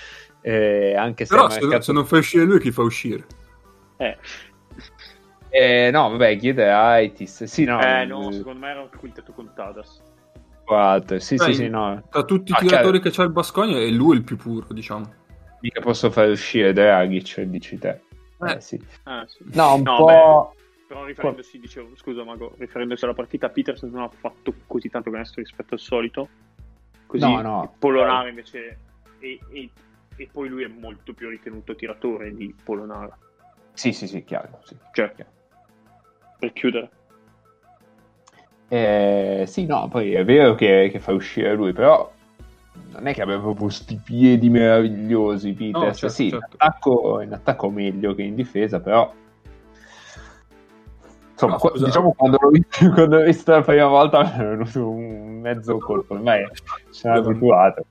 Eh, 0.46 0.94
anche 0.94 1.24
se 1.24 1.34
Però 1.34 1.48
se, 1.50 1.60
mercato- 1.60 1.82
se 1.82 1.92
non 1.92 2.06
fa 2.06 2.18
uscire 2.18 2.44
lui, 2.44 2.60
chi 2.60 2.70
fa 2.70 2.82
uscire? 2.82 3.26
Eh, 3.96 4.16
Eh, 5.48 5.90
no, 5.90 6.10
vabbè, 6.10 6.36
chiede 6.38 6.70
a 6.70 6.98
Itis. 7.00 7.44
Sì, 7.44 7.64
no, 7.64 7.80
eh, 7.82 8.04
no, 8.04 8.30
secondo 8.30 8.60
me 8.60 8.70
era 8.70 8.82
un 8.82 8.90
quintetto 8.96 9.32
con 9.32 9.50
Tadas. 9.54 10.02
quattro. 10.64 11.18
Sì, 11.18 11.36
Dai. 11.36 11.54
sì, 11.54 11.62
sì, 11.62 11.68
no. 11.68 12.02
Tra 12.10 12.24
tutti 12.24 12.50
i 12.52 12.54
Ah, 12.54 12.58
tiratori 12.58 12.98
chiaro. 13.00 13.02
che 13.02 13.10
c'ha 13.10 13.22
il 13.22 13.30
Bascogna, 13.30 13.78
è 13.78 13.88
lui 13.88 14.16
il 14.16 14.22
più 14.24 14.36
puro, 14.36 14.66
diciamo. 14.70 15.14
Mica 15.60 15.80
posso 15.80 16.10
fare 16.10 16.30
uscire 16.30 16.72
Dragic, 16.72 17.40
dici 17.42 17.78
te. 17.78 18.00
Eh, 18.42 18.52
Eh. 18.52 18.60
sì. 18.60 18.74
Eh, 18.76 19.24
sì. 19.26 19.44
No, 19.54 19.74
un 19.74 19.82
No, 19.82 19.96
po'... 19.96 20.54
Però 20.86 21.04
riferendosi, 21.04 21.58
dicevo, 21.58 21.90
scusa 21.96 22.22
Mago, 22.22 22.54
riferendosi 22.58 23.04
alla 23.04 23.14
partita, 23.14 23.48
Peterson 23.48 23.90
non 23.90 24.02
ha 24.02 24.08
fatto 24.08 24.52
così 24.68 24.88
tanto 24.88 25.10
canestro 25.10 25.42
rispetto 25.42 25.74
al 25.74 25.80
solito. 25.80 26.28
Così 27.06 27.24
No, 27.24 27.40
no. 27.40 27.74
Polonara 27.78 28.28
invece... 28.28 28.78
E, 29.18 29.40
e- 29.52 29.70
e 30.16 30.28
poi 30.30 30.48
lui 30.48 30.64
è 30.64 30.68
molto 30.68 31.12
più 31.12 31.28
ritenuto 31.28 31.74
tiratore 31.74 32.34
di 32.34 32.54
Polonara. 32.62 33.16
Sì, 33.72 33.92
sì, 33.92 34.06
sì, 34.06 34.24
chiaro. 34.24 34.60
Sì. 34.62 34.76
Cioè, 34.92 35.12
per 36.38 36.52
chiudere. 36.52 36.90
Eh, 38.68 39.44
sì, 39.46 39.66
no, 39.66 39.88
poi 39.88 40.14
è 40.14 40.24
vero 40.24 40.54
che, 40.54 40.88
che 40.90 40.98
fa 40.98 41.12
uscire 41.12 41.54
lui, 41.54 41.72
però 41.72 42.12
non 42.92 43.06
è 43.06 43.14
che 43.14 43.22
abbia 43.22 43.38
proprio 43.38 43.68
sti 43.68 44.00
piedi 44.02 44.48
meravigliosi, 44.48 45.52
Peters. 45.52 45.84
No, 45.84 45.92
certo, 45.92 46.08
sì, 46.08 46.30
certo. 46.30 46.46
In, 46.46 46.52
attacco, 46.58 47.20
in 47.20 47.32
attacco 47.32 47.70
meglio 47.70 48.14
che 48.14 48.22
in 48.22 48.34
difesa, 48.34 48.80
però... 48.80 49.12
Insomma, 51.32 51.58
No, 51.62 51.70
diciamo 51.84 52.14
quando 52.14 52.38
l'ho, 52.40 52.48
visto, 52.48 52.90
quando 52.92 53.18
l'ho 53.18 53.24
visto 53.24 53.52
la 53.52 53.60
prima 53.60 53.86
volta 53.86 54.22
mi 54.24 54.30
è 54.30 54.48
venuto 54.56 54.88
un 54.88 55.40
mezzo 55.40 55.76
colpo, 55.78 56.14
ormai 56.14 56.46
sono 56.88 57.16
Scusa. 57.16 57.28
abituato. 57.30 57.86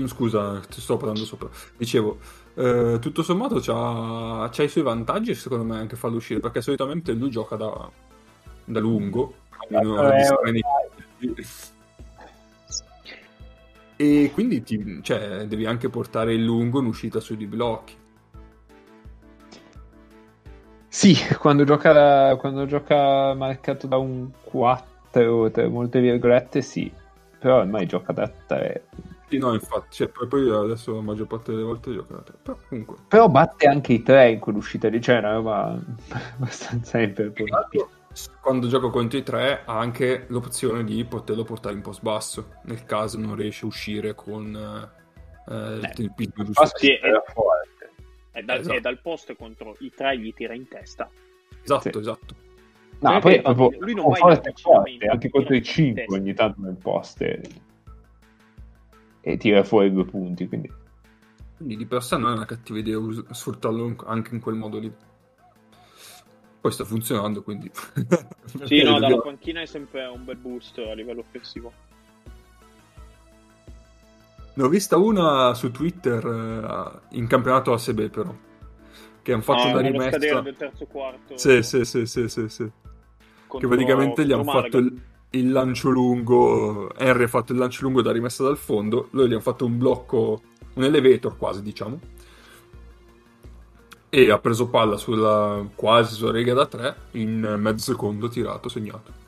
Mm, 0.00 0.06
Scusa, 0.06 0.60
ti 0.60 0.80
sto 0.80 0.96
parlando 0.96 1.24
sopra. 1.24 1.48
Dicevo, 1.76 2.18
eh, 2.54 2.98
tutto 3.00 3.22
sommato 3.22 3.58
c'ha, 3.60 4.48
c'ha 4.50 4.62
i 4.62 4.68
suoi 4.68 4.84
vantaggi, 4.84 5.34
secondo 5.34 5.64
me, 5.64 5.76
anche 5.78 5.96
farlo 5.96 6.16
uscire, 6.16 6.40
perché 6.40 6.62
solitamente 6.62 7.12
lui 7.12 7.30
gioca 7.30 7.56
da, 7.56 7.90
da 8.64 8.80
lungo. 8.80 9.34
Eh, 9.68 9.78
distrani- 10.16 10.62
E 13.96 14.30
quindi 14.32 14.62
ti- 14.62 15.00
cioè, 15.02 15.46
devi 15.46 15.64
anche 15.66 15.88
portare 15.88 16.34
il 16.34 16.44
lungo 16.44 16.80
in 16.80 16.86
uscita 16.86 17.20
sui 17.20 17.36
di 17.36 17.46
blocchi. 17.46 17.96
Sì, 20.88 21.14
quando 21.38 21.64
gioca, 21.64 22.36
quando 22.36 22.66
gioca 22.66 23.34
marcato 23.34 23.86
da 23.86 23.96
un 23.96 24.30
4, 24.42 25.50
tra 25.50 25.68
molte 25.68 26.00
virgolette, 26.00 26.60
sì. 26.62 26.92
Però 27.38 27.58
ormai 27.60 27.86
gioca 27.86 28.12
da 28.12 28.28
3. 28.28 28.88
Sì, 29.32 29.38
no, 29.38 29.54
infatti, 29.54 29.86
cioè, 29.96 30.08
poi, 30.08 30.26
poi 30.26 30.50
adesso 30.50 30.94
la 30.94 31.00
maggior 31.00 31.26
parte 31.26 31.52
delle 31.52 31.62
volte 31.62 31.92
gioca 31.92 32.16
da. 32.16 32.32
Però 32.42 32.58
comunque. 32.68 32.96
Però 33.08 33.28
batte 33.28 33.66
anche 33.66 33.94
i 33.94 34.02
3 34.02 34.30
in 34.32 34.38
quell'uscita 34.40 34.88
lì, 34.88 35.00
cioè 35.00 35.16
è 35.16 35.18
una 35.20 35.32
roba 35.32 35.78
abbastanza 36.34 37.00
imperponibile. 37.00 37.86
Quando 38.42 38.68
gioca 38.68 38.90
contro 38.90 39.16
i 39.18 39.22
tre 39.22 39.62
ha 39.64 39.78
anche 39.78 40.26
l'opzione 40.28 40.84
di 40.84 41.02
poterlo 41.06 41.44
portare 41.44 41.74
in 41.74 41.80
post 41.80 42.02
basso, 42.02 42.56
nel 42.64 42.84
caso 42.84 43.18
non 43.18 43.34
riesce 43.36 43.64
a 43.64 43.68
uscire 43.68 44.14
con 44.14 44.54
eh, 44.54 45.50
eh, 45.50 45.80
Eh, 45.80 45.92
il 46.02 46.12
piglio 46.14 46.44
giusto. 46.44 46.66
Sì, 46.74 46.98
forte. 47.32 47.90
È 48.30 48.42
dal, 48.42 48.58
Esatto. 48.60 48.76
è 48.76 48.80
dal 48.80 49.00
posto 49.00 49.34
contro 49.34 49.76
i 49.78 49.90
tre 49.96 50.18
gli 50.18 50.34
tira 50.34 50.52
in 50.52 50.68
testa. 50.68 51.08
Esatto, 51.62 51.90
Sì. 51.90 51.98
esatto. 51.98 52.34
No, 52.98 53.08
Perché 53.12 53.20
poi 53.20 53.34
è 53.36 53.40
proprio 53.54 53.78
lui 53.80 53.94
non 53.94 54.08
va 54.10 54.16
in 54.18 54.54
forte 54.54 55.08
anche 55.08 55.30
contro 55.30 55.54
i 55.54 55.58
in 55.58 55.64
5 55.64 56.02
testa. 56.04 56.20
ogni 56.20 56.34
tanto 56.34 56.60
nel 56.60 56.76
post 56.76 57.22
e, 57.22 57.40
e 59.22 59.36
tira 59.36 59.62
fuori 59.62 59.92
due 59.92 60.04
punti, 60.04 60.48
quindi 60.48 60.70
Quindi 61.56 61.76
di 61.76 61.86
per 61.86 62.02
sé 62.02 62.16
non 62.16 62.32
è 62.32 62.34
una 62.34 62.44
cattiva 62.44 62.78
idea 62.80 62.98
us- 62.98 63.24
sfruttarlo 63.30 63.94
anche 64.04 64.34
in 64.34 64.40
quel 64.40 64.56
modo 64.56 64.78
lì. 64.78 64.92
Poi 66.60 66.70
sta 66.72 66.84
funzionando, 66.84 67.42
quindi... 67.42 67.70
Sì, 68.64 68.82
no, 68.82 68.98
dalla 68.98 69.20
panchina 69.20 69.62
è 69.62 69.66
sempre 69.66 70.04
un 70.06 70.24
bel 70.24 70.36
boost 70.36 70.78
a 70.78 70.92
livello 70.92 71.20
offensivo. 71.20 71.72
Ne 74.54 74.62
ho 74.62 74.68
vista 74.68 74.96
una 74.98 75.54
su 75.54 75.70
Twitter 75.70 76.24
eh, 77.10 77.16
in 77.16 77.26
campionato 77.26 77.72
ASB 77.72 78.08
però, 78.10 78.34
che 79.22 79.32
hanno 79.32 79.42
fatto 79.42 79.62
Ah, 79.62 79.70
una 79.70 79.80
rimessa... 79.80 80.40
del 80.40 80.56
terzo 80.56 80.84
quarto. 80.86 81.38
Sì, 81.38 81.62
sì, 81.62 81.84
sì, 81.84 82.06
sì, 82.06 82.28
sì, 82.28 82.48
sì. 82.48 82.70
Che 83.58 83.66
praticamente 83.66 84.26
gli 84.26 84.32
hanno 84.32 84.44
fatto 84.44 84.78
il, 84.78 85.00
il 85.32 85.50
lancio 85.52 85.90
lungo. 85.90 86.94
Henry 86.96 87.24
ha 87.24 87.28
fatto 87.28 87.52
il 87.52 87.58
lancio 87.58 87.82
lungo 87.84 88.02
da 88.02 88.12
rimessa 88.12 88.42
dal 88.42 88.56
fondo. 88.56 89.08
Loro 89.10 89.26
gli 89.28 89.32
hanno 89.32 89.40
fatto 89.40 89.64
un 89.66 89.76
blocco, 89.78 90.42
un 90.74 90.84
elevator 90.84 91.36
quasi, 91.36 91.62
diciamo. 91.62 91.98
E 94.14 94.30
ha 94.30 94.38
preso 94.38 94.68
palla 94.68 94.96
sulla 94.98 95.66
quasi 95.74 96.14
sulla 96.14 96.32
riga 96.32 96.52
da 96.52 96.66
3 96.66 96.96
in 97.12 97.56
mezzo 97.58 97.92
secondo, 97.92 98.28
tirato, 98.28 98.68
segnato. 98.68 99.20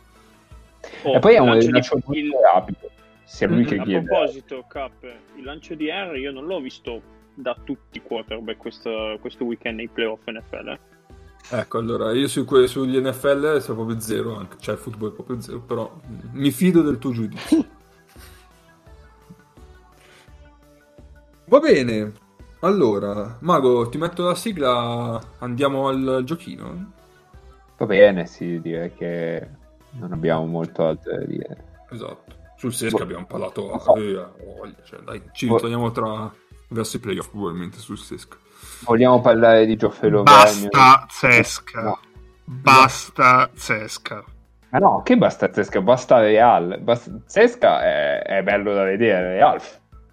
Oh, 1.05 1.15
e 1.15 1.19
poi 1.21 1.35
è 1.35 1.39
un 1.39 1.49
lancio 1.49 1.71
di- 2.07 2.19
il- 2.19 2.31
rapido, 2.53 2.91
sia 3.25 3.49
lui 3.49 3.63
Mm, 3.63 3.65
che 3.67 3.77
A 3.79 3.83
chiede. 3.85 4.07
proposito, 4.07 4.65
Cap, 4.69 5.03
il 5.37 5.43
lancio 5.45 5.75
di 5.75 5.89
Henry 5.89 6.21
io 6.21 6.33
non 6.33 6.45
l'ho 6.45 6.61
visto 6.61 7.01
da 7.33 7.57
tutti 7.65 7.97
i 7.97 8.03
quarterback 8.03 8.59
questo, 8.59 9.17
questo 9.23 9.45
weekend 9.45 9.77
nei 9.79 9.89
playoff 9.89 10.21
NFL. 10.27 10.69
eh. 10.69 10.79
Ecco, 11.51 11.79
allora 11.79 12.13
io 12.13 12.27
su 12.27 12.45
que- 12.45 12.67
sugli 12.67 12.97
NFL 12.99 13.59
sono 13.61 13.77
proprio 13.85 14.01
zero, 14.01 14.37
anche, 14.37 14.57
cioè 14.59 14.75
il 14.75 14.81
football 14.81 15.11
è 15.11 15.15
proprio 15.15 15.41
zero, 15.41 15.61
però 15.61 16.01
mm, 16.07 16.19
mi 16.33 16.51
fido 16.51 16.83
del 16.83 16.99
tuo 16.99 17.13
giudizio. 17.13 17.65
Va 21.47 21.59
bene, 21.61 22.13
allora, 22.61 23.37
Mago, 23.43 23.89
ti 23.91 23.99
metto 23.99 24.25
la 24.25 24.35
sigla, 24.35 25.21
andiamo 25.39 25.89
al 25.89 26.23
giochino? 26.25 26.93
Va 27.77 27.87
bene, 27.87 28.27
sì, 28.27 28.61
direi 28.61 28.95
che 28.95 29.47
non 29.93 30.13
abbiamo 30.13 30.47
molto 30.47 30.87
altro 30.87 31.13
da 31.19 31.25
dire. 31.25 31.65
Esatto, 31.91 32.35
sul 32.57 32.73
Sesca 32.73 33.03
abbiamo 33.03 33.27
parlato 33.27 33.71
a 33.73 33.83
Oh. 33.91 33.99
eh, 33.99 34.27
voglia, 34.57 34.77
cioè, 34.85 35.01
dai, 35.01 35.23
ci 35.33 35.47
Oh. 35.47 35.55
ritorniamo 35.57 35.91
tra 35.93 36.33
verso 36.69 36.97
i 36.97 37.01
playoff 37.01 37.29
probabilmente 37.29 37.77
sul 37.79 37.99
Sesca. 37.99 38.39
Vogliamo 38.85 39.21
parlare 39.21 39.67
di 39.67 39.77
Gioffelo 39.77 40.23
Basta 40.23 41.07
Zesca. 41.09 41.83
No. 41.83 42.01
Basta 42.45 43.51
Zesca. 43.55 44.25
Ma 44.71 44.79
no, 44.79 45.03
che 45.03 45.17
basta 45.17 45.53
Zesca? 45.53 45.81
Basta 45.81 46.19
Real. 46.19 46.79
Basta... 46.81 47.11
Zesca 47.27 47.83
è, 47.83 48.23
è 48.23 48.43
bello 48.43 48.75
da 48.75 48.85
vedere, 48.85 49.35
Real 49.35 49.61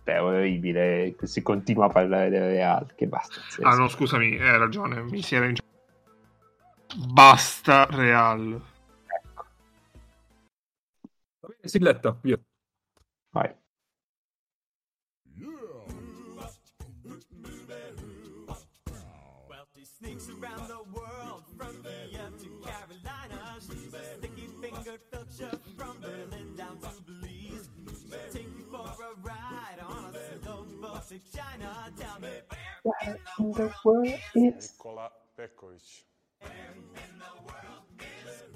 è 0.04 0.22
orribile. 0.22 1.16
Si 1.24 1.42
continua 1.42 1.86
a 1.86 1.90
parlare 1.90 2.30
del 2.30 2.42
Real. 2.42 2.94
Che 2.96 3.08
basta 3.08 3.40
Zesca. 3.50 3.70
Ah 3.70 3.76
no, 3.76 3.88
scusami, 3.88 4.40
hai 4.40 4.58
ragione, 4.58 5.02
mi 5.04 5.22
si 5.22 5.36
era 5.36 5.46
in... 5.46 5.56
Basta 7.14 7.86
Real. 7.90 8.62
Ecco, 9.06 9.46
sigletta, 11.62 12.18
via. 12.22 12.40
vai. 13.32 13.54
Around 20.62 20.70
the 20.70 21.00
world 21.00 21.44
from 21.58 21.76
India 22.04 22.30
to 22.40 22.48
Carolina. 22.66 23.58
She's 23.60 23.94
a 23.94 24.04
sticky 24.18 24.48
fingered 24.62 25.02
filcher 25.12 25.60
from 25.78 25.98
Berlin 26.02 26.56
down 26.56 26.78
to 26.80 26.90
Belize. 27.06 27.70
She'll 28.10 28.32
take 28.32 28.52
you 28.58 28.66
for 28.70 28.86
a 28.86 29.14
ride 29.24 29.80
on 29.88 30.14
a 30.14 30.44
slow 30.44 30.66
boat 30.82 31.08
to 31.10 31.20
China. 31.36 31.92
Tell 31.98 32.20
me, 32.20 32.42
Nikola 33.40 35.12
Peković. 35.38 36.06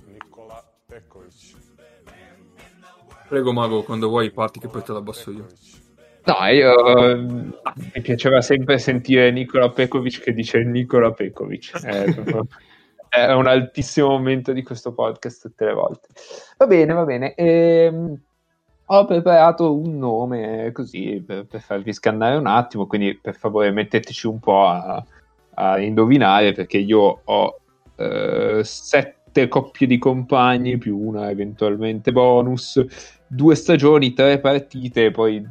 Nikola 0.07 0.63
Peković. 0.89 1.55
Prego 3.29 3.53
Mago, 3.53 3.83
quando 3.83 4.07
vuoi 4.07 4.31
parti 4.31 4.59
che 4.59 4.67
poi 4.67 4.83
te 4.83 4.91
la 4.91 4.99
abbasso 4.99 5.31
io. 5.31 5.47
No, 6.25 6.47
io 6.47 7.09
eh, 7.09 7.15
mi 7.15 8.01
piaceva 8.01 8.41
sempre 8.41 8.79
sentire 8.79 9.31
Nicola 9.31 9.69
Pekovic 9.69 10.21
che 10.21 10.33
dice 10.33 10.63
Nicola 10.63 11.11
Pekovic. 11.11 11.79
È, 11.83 12.13
proprio- 12.13 12.47
è 13.09 13.31
un 13.31 13.47
altissimo 13.47 14.09
momento 14.09 14.51
di 14.51 14.63
questo 14.63 14.93
podcast 14.93 15.41
tutte 15.41 15.65
le 15.65 15.73
volte. 15.73 16.07
Va 16.57 16.65
bene, 16.65 16.93
va 16.93 17.03
bene. 17.03 17.35
Ehm, 17.35 18.19
ho 18.87 19.05
preparato 19.05 19.75
un 19.75 19.97
nome 19.97 20.71
così 20.71 21.23
per, 21.25 21.45
per 21.45 21.61
farvi 21.61 21.93
scannare 21.93 22.35
un 22.35 22.47
attimo, 22.47 22.87
quindi 22.87 23.15
per 23.15 23.35
favore 23.35 23.71
metteteci 23.71 24.27
un 24.27 24.39
po' 24.39 24.65
a, 24.65 25.03
a 25.55 25.79
indovinare 25.79 26.51
perché 26.51 26.77
io 26.77 27.21
ho 27.23 27.59
eh, 27.95 28.61
sette 28.63 29.47
coppie 29.47 29.87
di 29.87 29.97
compagni 29.97 30.77
più 30.77 30.97
una 30.97 31.29
eventualmente 31.29 32.11
bonus, 32.11 32.83
due 33.27 33.55
stagioni, 33.55 34.13
tre 34.13 34.39
partite, 34.39 35.11
poi 35.11 35.43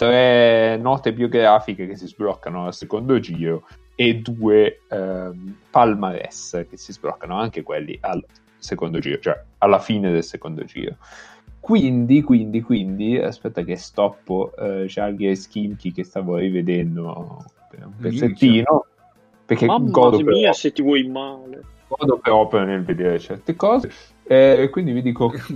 tre 0.00 0.78
note 0.78 1.12
biografiche 1.12 1.86
che 1.86 1.94
si 1.94 2.06
sbloccano 2.06 2.64
al 2.64 2.72
secondo 2.72 3.20
giro 3.20 3.66
e 3.94 4.14
due 4.16 4.80
ehm, 4.88 5.56
palmarès 5.68 6.64
che 6.70 6.78
si 6.78 6.94
sbloccano 6.94 7.38
anche 7.38 7.62
quelli 7.62 7.98
al 8.00 8.24
secondo 8.56 8.98
giro, 8.98 9.18
cioè 9.18 9.38
alla 9.58 9.78
fine 9.78 10.10
del 10.10 10.24
secondo 10.24 10.64
giro. 10.64 10.96
Quindi, 11.60 12.22
quindi, 12.22 12.62
quindi, 12.62 13.18
aspetta 13.18 13.62
che 13.62 13.76
stoppo 13.76 14.52
eh, 14.56 14.86
Jalghi 14.86 15.28
e 15.28 15.34
Skimchi 15.34 15.92
che 15.92 16.04
stavo 16.04 16.36
rivedendo 16.36 17.44
per 17.68 17.84
un 17.84 17.92
pezzettino, 18.00 18.86
perché 19.44 19.66
Mamma 19.66 19.90
godo 19.90 20.16
mia, 20.22 20.32
però, 20.32 20.52
se 20.54 20.72
ti 20.72 20.80
vuoi 20.80 21.06
male. 21.08 21.62
godo 21.88 22.16
proprio 22.16 22.64
nel 22.64 22.84
vedere 22.84 23.18
certe 23.18 23.54
cose. 23.54 23.92
Eh, 24.22 24.66
quindi 24.72 24.92
vi 24.92 25.02
dico 25.02 25.30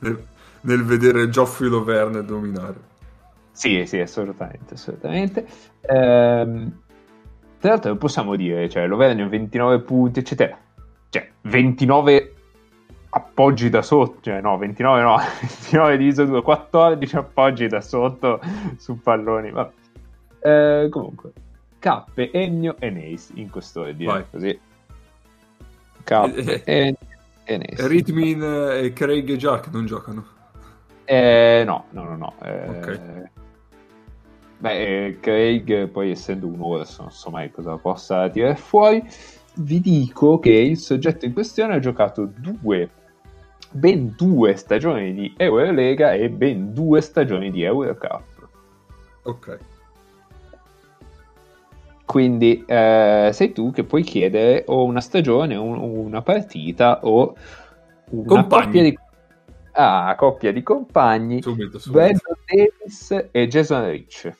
nel, 0.00 0.24
nel 0.62 0.82
vedere 0.82 1.28
Geoffrey 1.28 1.68
Loverne 1.68 2.24
dominare. 2.24 2.90
Sì, 3.52 3.84
sì, 3.86 4.00
assolutamente, 4.00 4.74
assolutamente. 4.74 5.46
Ehm, 5.82 6.80
tra 7.60 7.70
l'altro 7.70 7.96
possiamo 7.96 8.34
dire, 8.34 8.68
cioè, 8.68 8.86
Loverne 8.86 9.28
29 9.28 9.80
punti, 9.80 10.18
eccetera. 10.20 10.58
Cioè, 11.10 11.30
29 11.42 12.34
appoggi 13.10 13.68
da 13.68 13.82
sotto, 13.82 14.18
cioè 14.22 14.40
no, 14.40 14.56
29 14.56 15.02
no, 15.02 15.16
29 15.40 15.96
diviso 15.98 16.24
2, 16.24 16.42
14 16.42 17.16
appoggi 17.16 17.68
da 17.68 17.80
sotto 17.82 18.40
su 18.78 19.00
palloni. 19.00 19.50
Vabbè. 19.50 19.72
Eh, 20.40 20.88
comunque, 20.88 21.32
Cappe, 21.78 22.30
Ennio 22.32 22.76
e 22.78 22.90
Neis 22.90 23.30
in 23.34 23.50
quest'ordine, 23.50 24.10
Vai. 24.12 24.24
così. 24.30 24.58
Cappe, 26.04 26.62
Ennio 26.64 26.96
e 27.44 27.56
Neis. 27.58 27.86
Ritmin 27.86 28.42
e 28.42 28.92
Craig 28.94 29.28
e 29.28 29.36
Jack 29.36 29.68
non 29.70 29.84
giocano. 29.84 30.24
Eh, 31.04 31.62
no, 31.66 31.84
no, 31.90 32.04
no, 32.04 32.16
no. 32.16 32.34
eh, 32.42 32.68
Ok. 32.68 33.00
Beh, 34.62 35.06
eh, 35.06 35.18
Craig, 35.18 35.88
poi 35.88 36.12
essendo 36.12 36.46
uno, 36.46 36.76
adesso 36.76 37.02
non 37.02 37.10
so 37.10 37.30
mai 37.30 37.50
cosa 37.50 37.76
possa 37.78 38.30
tirare 38.30 38.54
fuori, 38.54 39.02
vi 39.56 39.80
dico 39.80 40.38
che 40.38 40.52
il 40.52 40.78
soggetto 40.78 41.24
in 41.26 41.32
questione 41.32 41.74
ha 41.74 41.78
giocato 41.80 42.30
due, 42.32 42.88
ben 43.72 44.14
due 44.16 44.54
stagioni 44.54 45.12
di 45.14 45.34
Eurolega 45.36 46.12
e 46.12 46.30
ben 46.30 46.72
due 46.72 47.00
stagioni 47.00 47.50
di 47.50 47.64
Eurocup. 47.64 48.22
Ok. 49.24 49.58
Quindi 52.06 52.62
eh, 52.64 53.30
sei 53.32 53.52
tu 53.52 53.72
che 53.72 53.82
puoi 53.82 54.04
chiedere 54.04 54.62
o 54.68 54.84
una 54.84 55.00
stagione, 55.00 55.56
o 55.56 55.64
un- 55.64 55.78
una 56.06 56.22
partita 56.22 57.00
o 57.02 57.34
una 58.10 58.26
Compagni. 58.26 58.64
coppia 58.64 58.82
di... 58.82 58.98
Ah, 59.72 60.14
coppia 60.16 60.52
di 60.52 60.62
compagni. 60.62 61.42
Subito, 61.42 61.80
subito. 61.80 61.98
Brandon 62.04 62.36
Davis 62.46 63.28
e 63.32 63.48
Jason 63.48 63.88
Rich. 63.88 64.30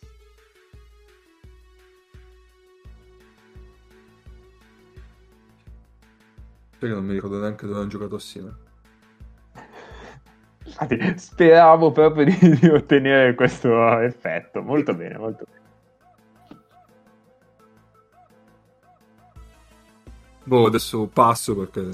Che 6.86 6.94
non 6.94 7.04
mi 7.04 7.12
ricordo 7.12 7.38
neanche 7.38 7.66
dove 7.66 7.80
hanno 7.80 7.88
giocato 7.88 8.16
assieme. 8.16 8.54
Infatti, 10.64 11.18
speravo 11.18 11.90
proprio 11.92 12.24
di, 12.24 12.36
di 12.58 12.68
ottenere 12.68 13.34
questo 13.34 13.98
effetto. 14.00 14.62
Molto 14.62 14.94
bene, 14.94 15.18
molto 15.18 15.44
bene. 15.44 15.60
Boh, 20.44 20.66
adesso 20.66 21.06
passo 21.06 21.56
perché 21.56 21.88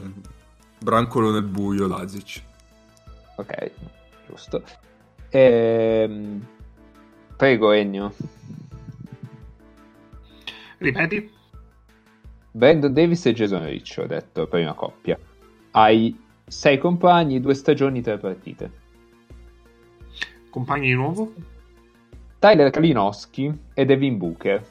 brancolo 0.78 1.30
nel 1.30 1.42
buio 1.42 1.86
Lazic. 1.86 2.42
Ok, 3.36 3.70
giusto. 4.26 4.62
Ehm, 5.30 6.46
Prego, 7.38 7.70
Ennio. 7.70 8.12
Ripeti? 10.78 11.30
Brandon 12.50 12.92
Davis 12.92 13.26
e 13.26 13.34
Jason 13.34 13.64
Rich, 13.64 13.98
ho 13.98 14.06
detto, 14.06 14.46
prima 14.46 14.72
coppia. 14.72 15.18
Hai 15.72 16.26
sei 16.46 16.78
compagni, 16.78 17.40
due 17.40 17.54
stagioni, 17.54 18.00
tre 18.00 18.18
partite. 18.18 18.70
Compagni 20.50 20.88
di 20.88 20.94
nuovo? 20.94 21.32
Tyler 22.38 22.70
Kalinowski 22.70 23.52
e 23.74 23.84
Devin 23.84 24.16
Booker. 24.16 24.64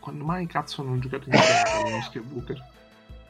Quando 0.00 0.24
mai 0.24 0.46
cazzo 0.46 0.82
hanno 0.82 0.98
giocato 0.98 1.28
insieme 1.28 1.90
Musk 1.94 2.14
e 2.16 2.20
Booker? 2.20 2.64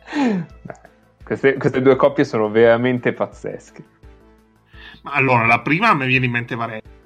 Beh, 0.62 0.80
queste, 1.22 1.54
queste 1.58 1.82
due 1.82 1.96
coppie 1.96 2.24
sono 2.24 2.48
veramente 2.48 3.12
pazzesche. 3.12 3.84
Ma 5.02 5.12
allora, 5.12 5.46
la 5.46 5.60
prima 5.60 5.92
mi 5.94 6.06
viene 6.06 6.26
in 6.26 6.32
mente 6.32 6.54
Varese. 6.54 6.96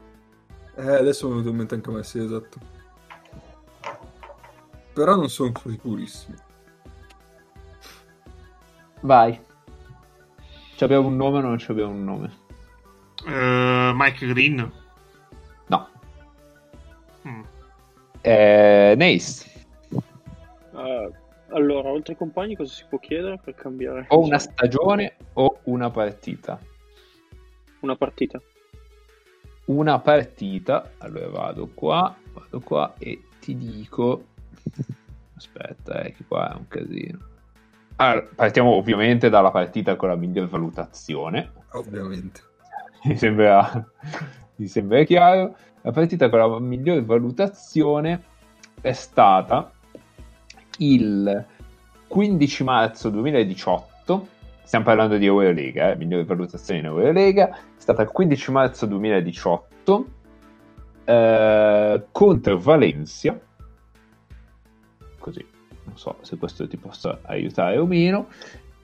Eh, 0.77 0.95
adesso 0.95 1.27
mi 1.27 1.33
è 1.33 1.37
venuto 1.37 1.51
in 1.51 1.57
mente 1.57 1.75
anche 1.75 1.91
a 1.91 1.93
me, 1.93 2.05
sì, 2.05 2.19
esatto. 2.19 2.59
Però 4.93 5.15
non 5.17 5.29
sono 5.29 5.53
sicurissimo. 5.65 6.37
Vai. 9.01 9.41
Ci 10.77 10.85
abbiamo 10.85 11.09
un 11.09 11.17
nome 11.17 11.39
o 11.39 11.41
non 11.41 11.59
ci 11.59 11.71
abbiamo 11.71 11.93
un 11.93 12.05
nome? 12.05 12.33
Eh, 13.27 13.93
Mike 13.95 14.27
Green. 14.27 14.73
No. 15.67 15.89
Mm. 17.27 17.43
Eh, 18.21 18.95
Nace. 18.97 19.51
Eh, 20.75 21.11
allora, 21.49 21.89
oltre 21.91 22.13
ai 22.13 22.19
compagni, 22.19 22.57
cosa 22.57 22.73
si 22.73 22.85
può 22.89 22.99
chiedere 22.99 23.39
per 23.43 23.55
cambiare? 23.55 24.07
O 24.09 24.21
una 24.21 24.39
stagione 24.39 25.17
o 25.35 25.61
una 25.65 25.91
partita. 25.91 26.59
Una 27.81 27.97
partita. 27.97 28.41
Una 29.67 29.99
partita. 30.01 30.93
Allora 30.99 31.29
vado 31.29 31.69
qua, 31.75 32.15
vado 32.33 32.61
qua 32.61 32.95
e 32.99 33.23
ti 33.41 33.57
dico... 33.57 34.27
Aspetta, 35.43 36.03
eh, 36.03 36.13
che 36.13 36.25
qua 36.27 36.53
è 36.53 36.57
un 36.57 36.69
casino. 36.69 37.19
Allora, 37.97 38.29
partiamo 38.35 38.71
ovviamente 38.71 39.29
dalla 39.29 39.51
partita 39.51 39.97
con 39.97 40.09
la 40.09 40.15
miglior 40.15 40.49
valutazione. 40.49 41.51
Ovviamente. 41.73 42.41
mi 43.05 43.17
sembra, 43.17 43.85
mi 44.57 44.67
sembra 44.69 45.03
chiaro. 45.03 45.57
La 45.83 45.91
partita 45.91 46.29
con 46.29 46.39
la 46.39 46.61
miglior 46.61 47.05
valutazione 47.05 48.23
è 48.81 48.93
stata 48.93 49.73
il 50.79 51.45
15 52.07 52.65
marzo 52.65 53.11
2018. 53.11 54.29
Stiamo 54.63 54.85
parlando 54.85 55.17
di 55.17 55.27
Eurolega, 55.27 55.91
eh, 55.91 55.97
miglior 55.97 56.25
valutazione 56.25 56.79
in 56.79 56.87
Eurolega. 56.87 57.49
È 57.51 57.59
stata 57.79 58.03
il 58.03 58.09
15 58.09 58.51
marzo 58.53 58.87
2018 58.87 60.07
eh, 61.05 62.05
contro 62.13 62.59
Valencia. 62.59 63.39
Così, 65.23 65.47
non 65.85 65.97
so 65.97 66.17
se 66.23 66.37
questo 66.37 66.67
ti 66.67 66.77
possa 66.77 67.21
aiutare 67.23 67.79
o 67.79 67.87
meno 67.87 68.27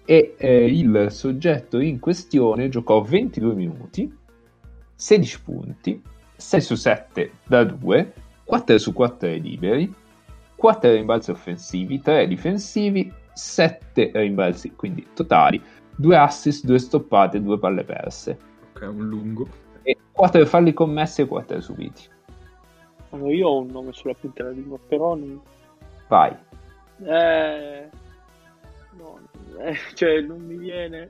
e 0.04 0.36
eh, 0.38 0.66
il 0.66 1.08
soggetto 1.10 1.80
in 1.80 1.98
questione 1.98 2.68
giocò 2.68 3.02
22 3.02 3.54
minuti, 3.54 4.16
16 4.94 5.42
punti, 5.42 6.00
6 6.36 6.60
su 6.60 6.76
7 6.76 7.32
da 7.44 7.64
2, 7.64 8.12
4 8.44 8.78
su 8.78 8.92
4 8.92 9.28
liberi, 9.30 9.92
4 10.54 10.92
rimbalzi 10.92 11.32
offensivi, 11.32 12.00
3 12.00 12.28
difensivi, 12.28 13.12
7 13.32 14.12
rimbalzi 14.14 14.72
quindi 14.76 15.08
totali, 15.12 15.60
2 15.96 16.16
assist, 16.16 16.64
2 16.64 16.78
stoppate, 16.78 17.42
2 17.42 17.58
palle 17.58 17.82
perse 17.82 18.38
Ok, 18.72 18.88
un 18.88 19.08
lungo. 19.08 19.48
e 19.82 19.96
4 20.12 20.46
falli 20.46 20.72
commessi 20.72 21.22
e 21.22 21.26
4 21.26 21.60
subiti. 21.60 22.08
Allora, 23.10 23.32
io 23.32 23.48
ho 23.48 23.58
un 23.58 23.68
nome 23.68 23.92
sulla 23.92 24.14
punta 24.14 24.44
della 24.44 24.54
lingua, 24.54 24.78
però 24.86 25.16
non... 25.16 25.40
Vai. 26.08 26.36
Eh... 27.04 27.90
No, 28.96 29.18
eh, 29.60 29.76
cioè, 29.94 30.20
non 30.20 30.40
mi 30.40 30.56
viene... 30.56 31.08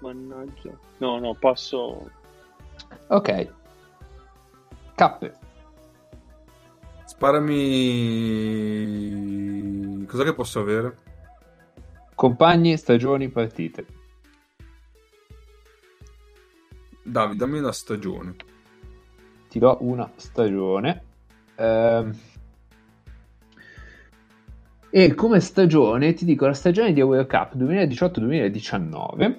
Mannaggia. 0.00 0.78
No, 0.98 1.18
no, 1.18 1.34
passo... 1.34 2.10
Ok. 3.08 3.52
Cappe. 4.94 5.34
Sparami. 7.04 7.56
Cos'è 10.06 10.24
che 10.24 10.34
posso 10.34 10.60
avere? 10.60 10.96
Compagni, 12.14 12.76
stagioni, 12.76 13.28
partite. 13.28 13.86
Davi, 17.02 17.36
dammi 17.36 17.58
una 17.58 17.72
stagione. 17.72 18.34
Ti 19.48 19.58
do 19.58 19.78
una 19.80 20.10
stagione. 20.16 21.04
Ehm, 21.56 22.18
E 24.90 25.14
come 25.14 25.40
stagione 25.40 26.14
ti 26.14 26.24
dico 26.24 26.46
la 26.46 26.54
stagione 26.54 26.94
di 26.94 27.02
World 27.02 27.26
Cup 27.28 27.54
2018-2019. 27.56 29.36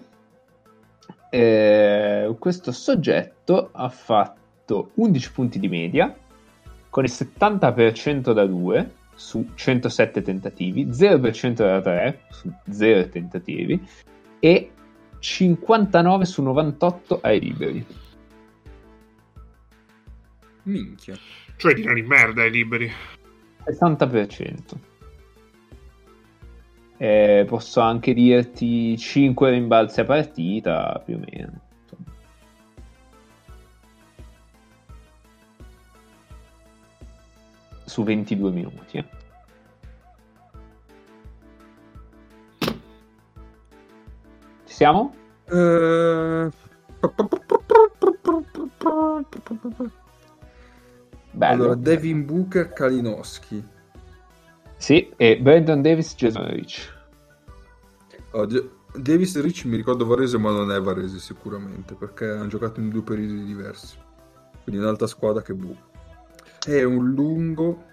Eh, 1.32 2.36
questo 2.38 2.72
soggetto 2.72 3.70
ha 3.72 3.90
fatto 3.90 4.92
11 4.96 5.32
punti 5.32 5.60
di 5.60 5.68
media 5.68 6.16
con 6.90 7.04
il 7.04 7.12
70% 7.12 8.32
da 8.32 8.46
2 8.46 8.92
su 9.16 9.50
107 9.56 10.22
tentativi, 10.22 10.86
0% 10.86 11.54
da 11.54 11.82
3 11.82 12.22
su 12.30 12.54
0 12.70 13.10
tentativi 13.10 13.82
e 14.40 14.72
59 15.18 16.26
su 16.26 16.44
98 16.44 17.20
ai 17.22 17.40
liberi. 17.40 17.86
Minchia. 20.64 21.18
Cioè 21.56 21.74
tirano 21.74 21.98
in 21.98 22.06
merda 22.06 22.46
i 22.46 22.52
liberi. 22.52 22.92
60%. 23.66 24.89
Eh, 27.02 27.46
posso 27.48 27.80
anche 27.80 28.14
dirti 28.14 28.98
5 28.98 29.50
rimbalzi 29.52 30.02
a 30.02 30.06
partita, 30.06 31.02
più 31.06 31.16
o 31.16 31.20
meno. 31.20 31.62
insomma. 31.82 32.12
Su 37.86 38.04
22 38.04 38.52
minuti. 38.52 38.98
eh. 38.98 39.06
Ci 44.66 44.74
siamo? 44.76 45.14
Eh, 45.46 46.50
Bello. 51.32 51.64
Allora, 51.64 51.76
Devin 51.76 52.26
Booker, 52.26 52.74
Kalinowski. 52.74 53.64
Sì, 54.80 55.12
e 55.18 55.38
Brandon 55.38 55.82
Davis, 55.82 56.16
Jason 56.16 56.48
Rich. 56.48 56.98
Oh, 58.32 58.48
Ge- 58.48 58.70
Davis 58.96 59.40
Rich 59.40 59.66
mi 59.66 59.76
ricordo 59.76 60.06
Varese, 60.06 60.38
ma 60.38 60.52
non 60.52 60.72
è 60.72 60.80
Varese 60.80 61.20
sicuramente, 61.20 61.96
perché 61.96 62.30
hanno 62.30 62.48
giocato 62.48 62.80
in 62.80 62.90
due 62.90 63.04
periodi 63.04 63.44
diversi. 63.44 63.98
Quindi 64.64 64.82
un'altra 64.82 65.06
squadra 65.06 65.42
che 65.42 65.54
bu. 65.54 65.76
È 66.66 66.82
un 66.84 67.12
lungo. 67.14 67.84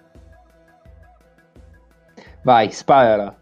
Vai, 2.43 2.71
sparala. 2.71 3.37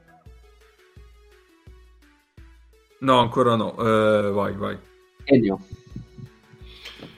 No, 2.97 3.19
ancora 3.19 3.55
no. 3.55 3.77
Eh, 3.77 4.31
vai, 4.31 4.55
vai. 4.55 4.77
Elio. 5.25 5.59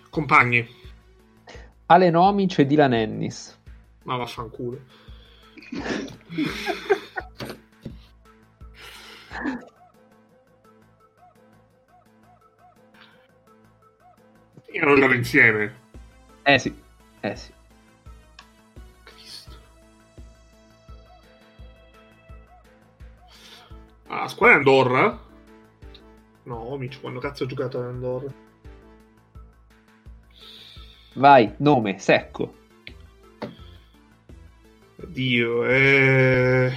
Compagni. 0.10 0.68
Allen 1.86 2.16
Omic 2.18 2.60
e 2.60 2.66
Dylan 2.66 2.94
Ennis. 2.94 3.58
Ma 4.04 4.18
vaffanculo. 4.18 5.06
Io 14.72 14.86
non 14.86 14.96
giocano 14.96 15.14
insieme. 15.14 15.76
Eh 16.44 16.60
sì, 16.60 16.74
eh 17.22 17.36
sì. 17.36 17.52
Cristo. 19.04 19.56
Ah, 24.08 24.22
la 24.22 24.28
squadra 24.28 24.56
è 24.56 24.58
Andorra? 24.60 25.20
No, 26.44 26.72
Omic, 26.72 27.02
quando 27.02 27.20
cazzo 27.20 27.44
ha 27.44 27.48
giocato 27.48 27.80
ad 27.80 27.86
Andorra? 27.86 28.32
Vai, 31.16 31.54
nome, 31.58 32.00
secco. 32.00 32.66
Dio, 35.06 35.66
eh... 35.66 36.72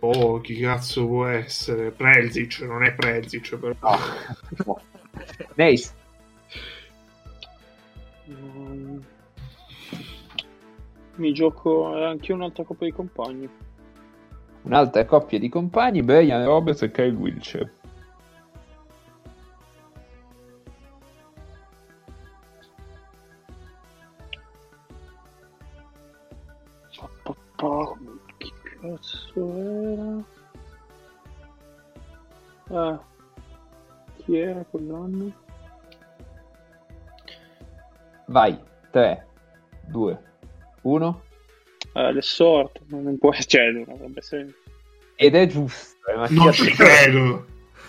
Oh, 0.00 0.40
chi 0.40 0.56
cazzo 0.56 1.06
può 1.06 1.26
essere? 1.26 1.90
Prelzic, 1.90 2.60
non 2.62 2.84
è 2.84 2.92
Prelzic, 2.92 3.56
però. 3.56 3.74
Neis. 5.54 5.94
Mm. 8.30 8.98
Mi 11.16 11.34
gioco 11.34 11.94
anche 12.02 12.32
un'altra 12.32 12.64
coppia 12.64 12.86
di 12.86 12.92
compagni. 12.92 13.48
Un'altra 14.62 15.04
coppia 15.04 15.38
di 15.38 15.48
compagni, 15.48 16.02
Brian 16.02 16.44
Roberts 16.44 16.82
e 16.82 16.90
Kyle 16.90 17.10
Wilcher. 17.10 17.70
Vai, 38.32 38.58
3, 38.90 39.26
2, 39.88 40.22
1. 40.80 41.22
Ah, 41.92 42.10
le 42.10 42.22
sorte, 42.22 42.80
ma 42.86 42.96
non 42.98 43.18
può 43.18 43.30
cioè, 43.36 43.70
non 43.70 43.84
avrebbe 43.90 44.22
senso. 44.22 44.56
Ed 45.16 45.34
è 45.34 45.46
giusto. 45.46 46.10
È 46.10 46.16
Mattia 46.16 46.36
Non 46.36 46.52
ci 46.52 46.70
credo. 46.70 47.46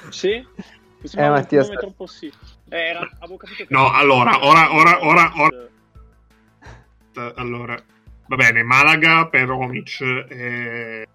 Sì? 0.09 0.45
Eh, 1.15 1.29
Mattia, 1.29 1.63
sta- 1.63 1.75
troppo 1.75 2.05
sì. 2.07 2.29
Eh, 2.67 2.77
era, 2.77 3.09
avevo 3.19 3.37
capito 3.37 3.63
che 3.63 3.73
No, 3.73 3.89
allora, 3.89 4.45
ora, 4.45 4.73
ora, 4.75 5.05
ora, 5.05 5.31
ora. 5.37 5.69
Allora, 7.35 7.81
va 8.27 8.35
bene, 8.35 8.63
Malaga 8.63 9.27
per 9.27 9.49
Omic 9.49 10.01
e... 10.01 11.07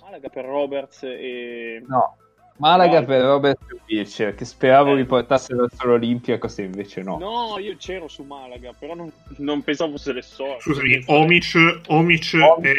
Malaga 0.00 0.28
per 0.30 0.44
Roberts 0.46 1.02
e... 1.02 1.84
No, 1.86 2.16
Malaga 2.58 3.00
No. 3.00 3.06
per 3.06 3.20
Robert 3.22 3.58
e 3.70 3.80
Wilcher, 3.88 4.34
che 4.36 4.44
speravo 4.44 4.92
Eh. 4.92 4.96
riportasse 4.96 5.54
verso 5.54 5.86
l'Olimpiakos 5.86 6.58
e 6.60 6.62
invece 6.62 7.02
no. 7.02 7.18
No, 7.18 7.58
io 7.58 7.74
c'ero 7.76 8.06
su 8.06 8.22
Malaga, 8.22 8.72
però 8.78 8.94
non, 8.94 9.10
non 9.38 9.62
pensavo 9.62 9.92
fosse 9.92 10.12
le 10.12 10.22
sorti. 10.22 10.62
Scusami, 10.62 11.02
Omic, 11.06 11.80
Omic 11.88 12.34
e, 12.34 12.70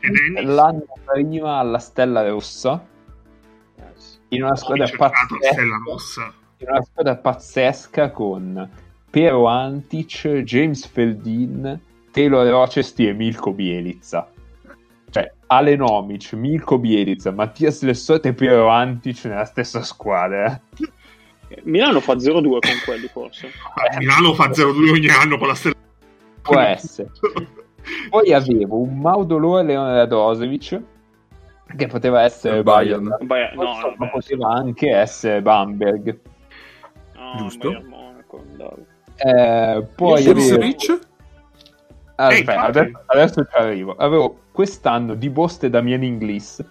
ed 0.00 0.16
Ennis. 0.36 0.44
L'anno 0.52 0.84
prima 1.04 1.58
alla 1.58 1.78
Stella 1.78 2.26
Rossa, 2.28 2.84
Eh, 3.76 3.82
in 4.36 4.42
una 4.42 4.56
squadra 4.56 4.84
Omic 4.84 4.96
pazzesca, 4.96 5.62
in 6.58 6.66
una 6.68 6.82
squadra 6.82 7.16
pazzesca 7.16 8.10
con 8.10 8.70
Pero 9.10 9.46
Antic, 9.46 10.42
James 10.42 10.86
Feldin, 10.86 11.80
Taylor 12.10 12.46
Rochesti 12.48 13.06
e 13.06 13.12
Milko 13.12 13.52
Bielizza. 13.52 14.28
Cioè, 15.10 15.32
Allen 15.48 15.80
Omic, 15.82 16.32
Milko 16.34 16.78
Bielizza, 16.78 17.32
Mattias 17.32 17.82
Lessotte 17.82 18.28
e 18.28 18.32
Pero 18.32 18.68
Antic 18.68 19.24
nella 19.24 19.44
stessa 19.44 19.82
squadra. 19.82 20.60
eh. 21.48 21.60
Milano 21.64 22.00
fa 22.00 22.14
0-2 22.14 22.40
con 22.42 22.60
quelli, 22.84 23.08
forse. 23.08 23.50
Ah, 23.74 23.96
Milano 23.98 24.34
fa 24.34 24.48
0-2 24.48 24.90
ogni 24.90 25.08
anno 25.08 25.36
con 25.38 25.48
la 25.48 25.54
Stella 25.54 25.74
Può 26.42 26.58
essere. 26.58 27.10
Poi 28.10 28.32
avevo 28.32 28.80
un 28.82 28.98
Maudolore 28.98 29.64
Leone 29.64 29.94
Radosevic, 29.94 30.80
che 31.76 31.86
poteva 31.86 32.22
essere 32.22 32.62
Bayern, 32.62 33.16
Bayern. 33.22 33.56
Beh, 33.56 33.62
no, 33.64 33.94
ma 33.96 34.08
poteva 34.08 34.50
anche 34.52 34.90
essere 34.90 35.42
Bamberg. 35.42 36.18
no, 37.14 37.34
Giusto. 37.38 37.70
Bayern 37.70 37.88
Monaco. 37.88 38.44
Eh, 39.16 39.86
poi 39.94 40.26
avevo... 40.26 40.56
Rich? 40.56 40.98
Aspetta, 42.26 42.62
adesso, 42.62 43.02
adesso 43.06 43.44
ci 43.44 43.56
arrivo. 43.56 43.94
Avevo 43.96 44.40
quest'anno 44.52 45.14
di 45.14 45.30
Bost 45.30 45.64
e 45.64 45.70
Damien 45.70 46.02
Inglis 46.02 46.62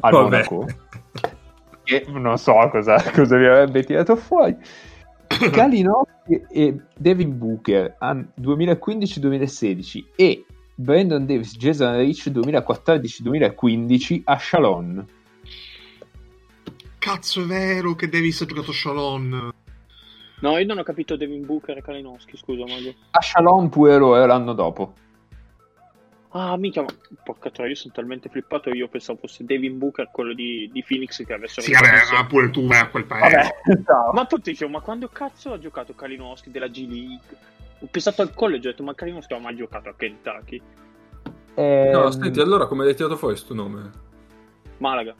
al 0.00 0.12
Vabbè. 0.12 0.46
Monaco. 0.48 0.66
Che 1.82 2.04
non 2.08 2.36
so 2.38 2.68
cosa, 2.70 3.00
cosa 3.12 3.36
vi 3.36 3.46
avrebbe 3.46 3.84
tirato 3.84 4.16
fuori. 4.16 4.56
Kalinowski 5.52 6.42
e 6.50 6.80
Devin 6.96 7.36
Booker 7.36 7.96
an- 7.98 8.32
2015-2016 8.40 10.04
e 10.16 10.44
Brandon 10.74 11.24
Davis, 11.26 11.56
Jason 11.56 11.96
Rich 11.96 12.30
2014-2015 12.30 14.22
a 14.24 14.36
Chalon. 14.38 15.06
Cazzo, 16.98 17.42
è 17.42 17.44
vero 17.44 17.94
che 17.94 18.08
Davis 18.08 18.40
ha 18.40 18.46
giocato 18.46 18.72
Shalon. 18.72 19.52
No, 20.40 20.58
io 20.58 20.66
non 20.66 20.78
ho 20.78 20.82
capito 20.82 21.16
Devin 21.16 21.46
Booker 21.46 21.78
e 21.78 21.82
Kalinowski, 21.82 22.36
scusa, 22.36 22.64
Mario. 22.66 22.94
A 23.10 23.18
Chalon 23.20 23.68
pure 23.68 23.96
loro 23.96 24.24
l'anno 24.26 24.52
dopo. 24.52 24.94
Ah, 26.30 26.54
mica, 26.58 26.82
ma 26.82 26.88
porca 27.24 27.50
troia, 27.50 27.70
io 27.70 27.76
sono 27.76 27.94
talmente 27.94 28.28
flippato, 28.28 28.68
io 28.68 28.88
pensavo 28.88 29.20
fosse 29.20 29.44
Devin 29.44 29.78
Booker, 29.78 30.10
quello 30.12 30.34
di, 30.34 30.68
di 30.70 30.84
Phoenix 30.86 31.24
che 31.24 31.32
avessero 31.32 31.62
Sì, 31.62 31.72
vabbè, 31.72 32.12
ma 32.12 32.26
pure 32.26 32.50
tu 32.50 32.66
vai 32.66 32.80
a 32.80 32.88
quel 32.88 33.06
paese. 33.06 33.54
Vabbè. 33.64 34.12
Ma 34.12 34.26
tutti 34.26 34.50
dicevo, 34.50 34.70
ma 34.70 34.80
quando 34.80 35.08
cazzo 35.08 35.54
ha 35.54 35.58
giocato 35.58 35.94
Kalinowski 35.94 36.50
della 36.50 36.68
G 36.68 36.86
League? 36.86 37.38
Ho 37.80 37.86
pensato 37.90 38.20
al 38.20 38.34
college, 38.34 38.68
ho 38.68 38.70
detto, 38.72 38.82
ma 38.82 38.94
Kalinowski 38.94 39.32
non 39.32 39.42
ha 39.42 39.44
mai 39.46 39.56
giocato 39.56 39.88
a 39.88 39.94
Kentucky. 39.94 40.60
Ehm, 41.54 41.90
No, 41.92 42.10
senti, 42.10 42.40
allora 42.40 42.66
come 42.66 42.84
hai 42.84 42.94
tirato 42.94 43.16
fuori 43.16 43.36
sto 43.36 43.54
nome? 43.54 43.90
Malaga. 44.76 45.14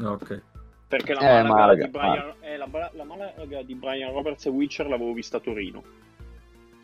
Ah, 0.00 0.12
ok. 0.12 0.42
Perché 0.86 1.14
la 1.14 1.20
Eh, 1.20 1.42
Malaga, 1.42 1.48
Malaga, 1.54 1.84
di 1.84 1.90
Brian, 1.90 2.32
eh, 2.40 2.56
la, 2.56 2.90
la 2.92 3.04
Malaga 3.04 3.62
di 3.62 3.74
Brian 3.74 4.12
Roberts 4.12 4.46
e 4.46 4.50
Witcher 4.50 4.86
l'avevo 4.88 5.12
vista 5.12 5.38
a 5.38 5.40
Torino. 5.40 5.82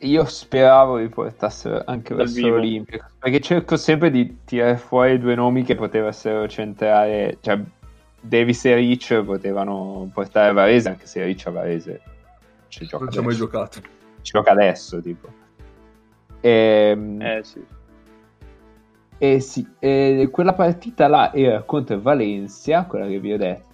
Io 0.02 0.24
speravo 0.24 0.96
li 0.96 1.08
portassero 1.10 1.82
anche 1.84 2.14
Dal 2.14 2.24
verso 2.24 2.40
vivo. 2.42 2.56
l'Olimpico, 2.56 3.04
perché 3.18 3.40
cerco 3.40 3.76
sempre 3.76 4.10
di 4.10 4.38
tirare 4.46 4.78
fuori 4.78 5.18
due 5.18 5.34
nomi 5.34 5.62
che 5.62 5.74
potessero 5.74 6.48
centrare, 6.48 7.36
cioè 7.42 7.60
Davis 8.22 8.64
e 8.64 8.74
Rich 8.76 9.22
potevano 9.22 10.08
portare 10.12 10.52
Varese, 10.54 10.88
anche 10.88 11.06
se 11.06 11.22
Rich 11.22 11.46
a 11.48 11.50
Varese 11.50 12.00
ci 12.68 12.86
gioca 12.86 13.04
Non 13.04 13.12
ci 13.12 13.18
ho 13.18 13.22
mai 13.22 13.30
adesso. 13.34 13.44
giocato. 13.44 13.80
Ci 14.22 14.32
gioca 14.32 14.50
adesso, 14.52 15.00
tipo. 15.02 15.28
Ehm, 16.40 17.20
Eh 17.20 17.40
sì. 17.44 17.62
Eh 19.18 19.40
sì, 19.40 19.66
eh, 19.80 20.28
quella 20.32 20.54
partita 20.54 21.06
là 21.08 21.30
era 21.34 21.60
contro 21.62 21.94
il 21.96 22.00
Valencia, 22.00 22.84
quella 22.86 23.06
che 23.06 23.20
vi 23.20 23.34
ho 23.34 23.36
detto. 23.36 23.68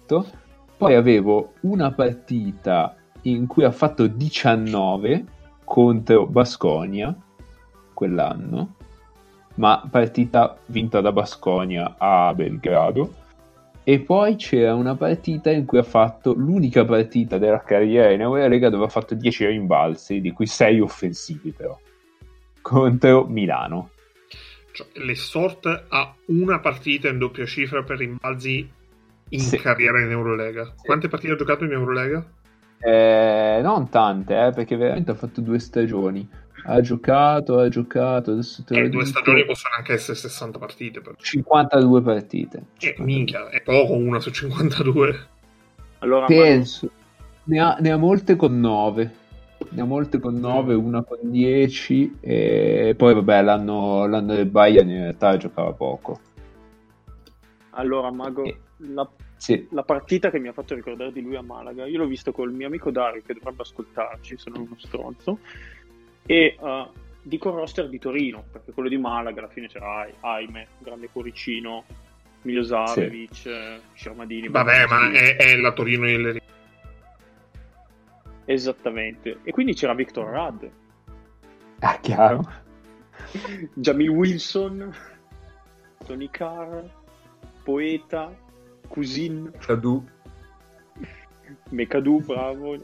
Poi 0.77 0.93
avevo 0.93 1.53
una 1.61 1.91
partita 1.91 2.95
in 3.23 3.47
cui 3.47 3.63
ha 3.63 3.71
fatto 3.71 4.07
19 4.07 5.25
contro 5.63 6.27
Basconia 6.27 7.15
quell'anno, 7.93 8.75
ma 9.55 9.85
partita 9.89 10.57
vinta 10.67 11.01
da 11.01 11.11
Basconia 11.11 11.95
a 11.97 12.33
Belgrado. 12.33 13.25
E 13.83 13.99
poi 14.01 14.35
c'era 14.35 14.75
una 14.75 14.95
partita 14.95 15.49
in 15.49 15.65
cui 15.65 15.77
ha 15.77 15.83
fatto 15.83 16.33
l'unica 16.33 16.83
partita 16.83 17.37
della 17.37 17.61
carriera 17.61 18.11
in 18.11 18.19
Eurolega 18.19 18.69
dove 18.69 18.85
ha 18.85 18.89
fatto 18.89 19.15
10 19.15 19.45
rimbalzi, 19.45 20.19
di 20.19 20.31
cui 20.31 20.45
6 20.45 20.81
offensivi 20.81 21.51
però, 21.51 21.77
contro 22.61 23.25
Milano. 23.27 23.91
Cioè, 24.73 24.87
l'Essort 24.95 25.85
ha 25.87 26.13
una 26.25 26.59
partita 26.59 27.07
in 27.07 27.17
doppia 27.17 27.45
cifra 27.45 27.81
per 27.83 27.97
rimbalzi 27.97 28.69
in 29.29 29.39
Sì. 29.39 29.57
carriera 29.57 29.99
in 30.01 30.11
Eurolega. 30.11 30.73
Quante 30.81 31.07
partite 31.07 31.33
ha 31.33 31.35
giocato 31.37 31.63
in 31.65 31.71
Eurolega? 31.71 32.25
Eh, 32.79 33.59
non 33.63 33.89
tante, 33.89 34.47
eh, 34.47 34.51
perché 34.51 34.75
veramente 34.77 35.11
ha 35.11 35.15
fatto 35.15 35.41
due 35.41 35.59
stagioni. 35.59 36.27
Ha 36.69 36.81
giocato, 36.81 37.59
ha 37.59 37.69
giocato, 37.69 38.31
adesso 38.31 38.63
te 38.63 38.77
Eh, 38.79 38.89
due 38.89 39.05
stagioni 39.05 39.45
possono 39.45 39.75
anche 39.77 39.93
essere 39.93 40.17
60 40.17 40.59
partite. 40.59 41.01
Però. 41.01 41.15
52 41.17 42.01
partite. 42.01 42.63
Eh, 42.79 42.95
minchia, 42.99 43.49
è 43.49 43.61
poco 43.61 43.93
una 43.93 44.19
su 44.19 44.31
52. 44.31 45.15
Allora, 45.99 46.25
Penso. 46.25 46.89
Ne 47.45 47.59
ha, 47.59 47.77
ne 47.79 47.91
ha 47.91 47.97
molte 47.97 48.35
con 48.35 48.59
9. 48.59 49.11
Ne 49.69 49.81
ha 49.81 49.85
molte 49.85 50.19
con 50.19 50.35
9, 50.35 50.73
una 50.75 51.03
con 51.03 51.17
10 51.21 52.17
e 52.19 52.93
poi 52.97 53.13
vabbè 53.15 53.41
l'anno, 53.41 54.05
l'anno 54.05 54.35
del 54.35 54.45
Bayern 54.45 54.89
in 54.89 55.01
realtà 55.01 55.35
giocava 55.37 55.71
poco. 55.73 56.19
allora 57.71 58.11
Mago, 58.11 58.43
Eh. 58.43 58.57
La, 58.77 59.09
Sì, 59.35 59.67
la 59.71 59.83
partita 59.83 60.29
che 60.29 60.39
mi 60.39 60.47
ha 60.47 60.53
fatto 60.53 60.75
ricordare 60.75 61.11
di 61.11 61.21
lui 61.21 61.35
a 61.35 61.41
Malaga, 61.41 61.85
io 61.85 61.97
l'ho 61.97 62.07
visto 62.07 62.31
col 62.31 62.51
mio 62.51 62.67
amico 62.67 62.91
Dario 62.91 63.21
che 63.25 63.33
dovrebbe 63.33 63.61
ascoltarci, 63.61 64.37
sono 64.37 64.61
uno 64.61 64.75
stronzo, 64.77 65.39
e 66.25 66.57
eh, 66.59 66.87
dico 67.21 67.51
roster 67.51 67.89
di 67.89 67.99
Torino, 67.99 68.45
perché 68.51 68.71
quello 68.71 68.89
di 68.89 68.97
Malaga 68.97 69.39
alla 69.39 69.49
fine 69.49 69.67
c'era 69.67 70.01
Ai- 70.01 70.13
Aime, 70.21 70.67
grande 70.79 71.09
cuoricino, 71.11 71.83
Milosarevic, 72.43 73.45
eh, 73.45 73.79
Shermadini. 73.93 74.47
Vabbè, 74.47 74.85
ma 74.87 75.11
è, 75.11 75.35
è 75.35 75.55
la 75.55 75.71
Torino 75.73 76.05
delle 76.05 76.41
Esattamente. 78.45 79.39
E 79.43 79.51
quindi 79.51 79.73
c'era 79.73 79.93
Victor 79.93 80.29
Rad, 80.29 80.71
ah, 81.79 81.99
chiaro. 81.99 82.49
Jamil 83.73 84.09
Wilson, 84.09 84.95
Tony 86.05 86.29
Carr, 86.29 86.85
Poeta, 87.63 88.33
Cousin, 88.87 89.51
Cadu. 89.59 90.05
Mekadu, 91.69 92.23
bravo, 92.25 92.77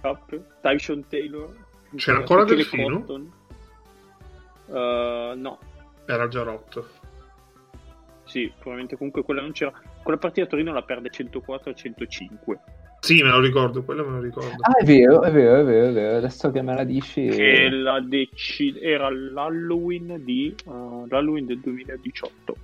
Cap, 0.00 0.40
Tyson 0.60 1.06
Taylor. 1.08 1.54
C'era 1.94 2.18
ancora 2.18 2.44
Delfino? 2.44 3.04
Uh, 4.66 5.38
no, 5.38 5.58
Era 6.06 6.26
già 6.28 6.42
rotto. 6.42 6.88
sì, 8.24 8.50
probabilmente 8.54 8.96
comunque 8.96 9.22
quella 9.22 9.40
non 9.40 9.52
c'era. 9.52 9.72
Quella 10.02 10.18
partita 10.18 10.46
a 10.46 10.48
Torino 10.48 10.72
la 10.72 10.82
perde 10.82 11.10
104 11.10 11.70
a 11.70 11.74
105. 11.74 12.60
Sì, 13.00 13.22
me 13.22 13.28
lo 13.28 13.40
ricordo, 13.40 13.84
quello 13.84 14.04
me 14.04 14.16
lo 14.16 14.20
ricordo. 14.20 14.56
Ah, 14.62 14.78
è 14.78 14.84
vero, 14.84 15.22
è 15.22 15.30
vero, 15.30 15.60
è 15.60 15.64
vero, 15.64 15.86
è 15.88 15.92
vero. 15.92 16.16
Adesso 16.16 16.50
che 16.50 16.62
me 16.62 16.74
la 16.74 16.82
dici... 16.82 17.28
Che 17.28 17.68
la 17.70 18.00
deci- 18.00 18.76
era 18.80 19.08
l'Halloween, 19.10 20.20
di, 20.24 20.52
uh, 20.64 21.06
l'Halloween 21.08 21.46
del 21.46 21.60
2018. 21.60 22.56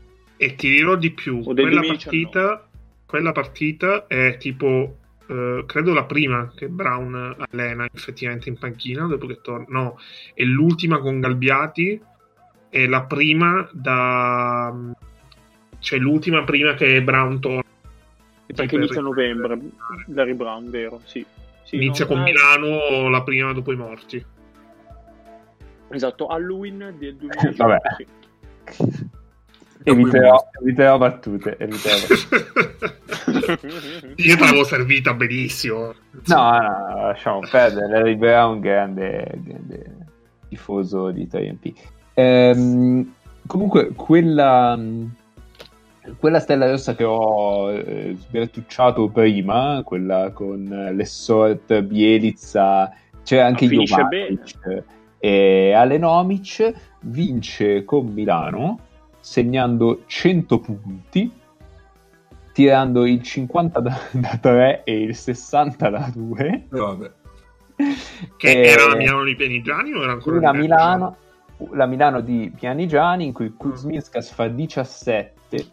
E 0.43 0.57
ti 0.57 0.71
dirò 0.71 0.97
di 0.97 1.13
più, 1.13 1.41
quella 1.45 1.79
2019. 1.79 1.93
partita, 1.93 2.69
quella 3.07 3.31
partita 3.31 4.07
è 4.09 4.37
tipo, 4.39 4.97
eh, 5.29 5.63
credo 5.65 5.95
la 5.95 6.03
prima 6.03 6.51
che 6.53 6.67
Brown 6.67 7.37
allena 7.49 7.87
effettivamente 7.93 8.49
in 8.49 8.59
panchina, 8.59 9.07
dopo 9.07 9.29
che 9.29 9.41
torna, 9.41 9.67
no, 9.69 10.01
è 10.35 10.43
l'ultima 10.43 10.99
con 10.99 11.21
Galbiati, 11.21 12.03
è 12.69 12.87
la 12.89 13.05
prima 13.05 13.69
da... 13.71 14.75
cioè 15.79 16.01
l'ultima 16.01 16.43
prima 16.43 16.75
che 16.75 17.01
Brown 17.05 17.39
torna. 17.39 17.63
Perché 18.45 18.67
per 18.67 18.79
inizia 18.81 18.99
a 18.99 19.05
novembre, 19.05 19.55
riprendere. 19.55 20.05
Larry 20.09 20.35
Brown, 20.35 20.71
vero? 20.71 21.01
Sì. 21.05 21.25
Sì, 21.63 21.77
Inizia 21.77 22.05
no, 22.05 22.11
con 22.11 22.19
ma- 22.19 22.25
Milano 22.25 23.09
la 23.09 23.23
prima 23.23 23.53
dopo 23.53 23.71
i 23.71 23.77
morti. 23.77 24.27
Esatto, 25.91 26.27
Halloween 26.27 26.97
del 26.99 27.15
2018. 27.55 27.65
Vabbè. 27.65 27.81
Eviterò, 29.85 30.49
eviterò 30.61 30.99
battute, 30.99 31.57
eviterò 31.59 31.97
battute. 33.09 33.59
Io 34.17 34.37
te 34.37 34.45
l'avevo 34.45 34.65
servita 34.65 35.15
benissimo. 35.15 35.95
No, 36.27 36.51
no, 36.51 36.89
no, 36.89 37.07
lasciamo 37.09 37.41
perdere. 37.51 37.89
Larry 37.89 38.17
Brown, 38.17 38.61
grande, 38.61 39.27
grande 39.43 39.97
tifoso 40.49 41.11
di 41.11 41.29
3MP. 41.31 41.73
Ehm, 42.15 43.13
comunque, 43.47 43.93
quella, 43.95 44.79
quella 46.19 46.41
stella 46.41 46.71
rossa 46.71 46.95
che 46.95 47.05
ho 47.05 47.71
eh, 47.73 48.15
sbertucciato 48.19 49.09
prima, 49.09 49.83
quella 49.85 50.31
con 50.33 50.91
l'Essort, 50.95 51.81
Bielizza, 51.83 52.93
c'era 53.25 53.47
anche 53.47 53.67
Jovanovic 53.67 54.85
e 55.19 55.73
Alenomic, 55.73 56.73
vince 57.01 57.85
con 57.85 58.07
Milano 58.07 58.91
segnando 59.23 60.03
100 60.07 60.59
punti 60.59 61.33
tirando 62.53 63.07
il 63.07 63.23
50 63.23 63.81
da, 63.81 63.99
da 64.11 64.37
3 64.41 64.83
e 64.85 65.03
il 65.03 65.15
60 65.15 65.89
da 65.89 66.11
2 66.13 66.67
E 66.71 66.79
vabbè. 66.79 67.11
Che 68.37 68.51
Eh, 68.51 68.67
era 68.67 68.89
la 68.89 68.97
Milano 68.97 69.25
di 69.25 69.35
Pianigiani 69.35 69.93
o 69.95 70.03
era 70.03 70.13
ancora 70.13 70.41
la? 70.41 70.53
Milano, 70.53 71.17
la 71.71 71.87
Milano 71.87 72.21
di 72.21 72.53
Pianigiani 72.55 73.25
in 73.25 73.33
cui 73.33 73.55
Kuzminskas 73.57 74.33
fa 74.33 74.49
17 74.49 75.67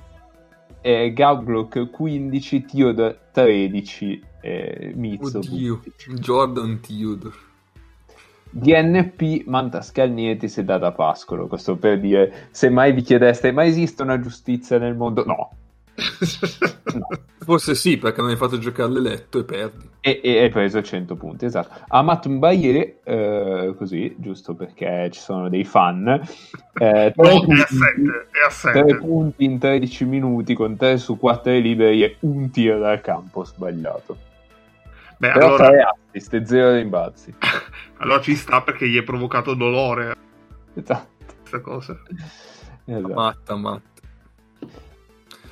eh, 0.82 1.12
Gaublock 1.12 1.90
15 1.90 2.66
Theodore 2.66 3.20
13 3.32 4.24
eh, 4.42 4.94
Mizzo 4.96 5.40
Oddio. 5.40 5.82
Jordan 6.20 6.80
Theodore. 6.80 7.36
DNP 8.50 9.46
Manta 9.46 9.82
Scalnietis 9.82 10.58
e 10.58 10.64
Dada 10.64 10.92
Pascolo 10.92 11.48
questo 11.48 11.76
per 11.78 12.00
dire 12.00 12.48
se 12.52 12.70
mai 12.70 12.92
vi 12.94 13.02
chiedeste 13.02 13.52
ma 13.52 13.66
esiste 13.66 14.02
una 14.02 14.20
giustizia 14.20 14.78
nel 14.78 14.96
mondo 14.96 15.24
no, 15.26 15.52
no. 16.94 17.08
Forse 17.40 17.74
sì, 17.76 17.98
perché 17.98 18.22
non 18.22 18.30
hai 18.30 18.36
fatto 18.36 18.58
giocare 18.60 18.92
l'eletto 18.92 19.40
e 19.40 19.44
perdi. 19.44 19.90
E, 20.02 20.22
e 20.24 20.40
hai 20.44 20.50
preso 20.50 20.82
100 20.82 21.16
punti, 21.16 21.46
esatto. 21.46 21.82
Amat 21.88 22.28
Mbaye, 22.28 23.00
eh, 23.04 23.74
così, 23.76 24.16
giusto 24.18 24.54
perché 24.54 25.10
ci 25.12 25.20
sono 25.20 25.50
dei 25.50 25.64
fan. 25.66 26.08
Eh, 26.08 26.22
tre 26.74 27.14
No, 27.16 27.24
è 27.30 27.34
a 27.34 27.40
punti- 27.40 27.56
7, 27.56 27.68
è 28.32 28.46
a 28.46 28.72
3 28.72 28.88
7. 28.88 28.96
punti 28.98 29.44
in 29.44 29.58
13 29.58 30.06
minuti 30.06 30.54
con 30.54 30.76
3 30.78 30.98
su 30.98 31.18
4 31.18 31.52
liberi 31.54 32.04
e 32.04 32.16
un 32.20 32.50
tiro 32.52 32.78
dal 32.80 33.02
campo 33.02 33.44
sbagliato. 33.44 34.16
Beh, 35.20 35.32
Però 35.34 35.48
allora, 35.48 35.68
3 35.70 35.86
assist 36.12 36.34
e 36.34 36.46
0 36.46 36.76
rimbalzi. 36.76 37.36
allora 37.98 38.22
ci 38.22 38.36
sta 38.36 38.62
perché 38.62 38.88
gli 38.88 38.98
è 38.98 39.04
provocato 39.04 39.54
dolore 39.54 40.16
Esatto. 40.74 41.24
questa 41.40 41.60
cosa. 41.60 42.00
Esatto. 42.86 43.14
Matta, 43.14 43.56
matta. 43.58 43.88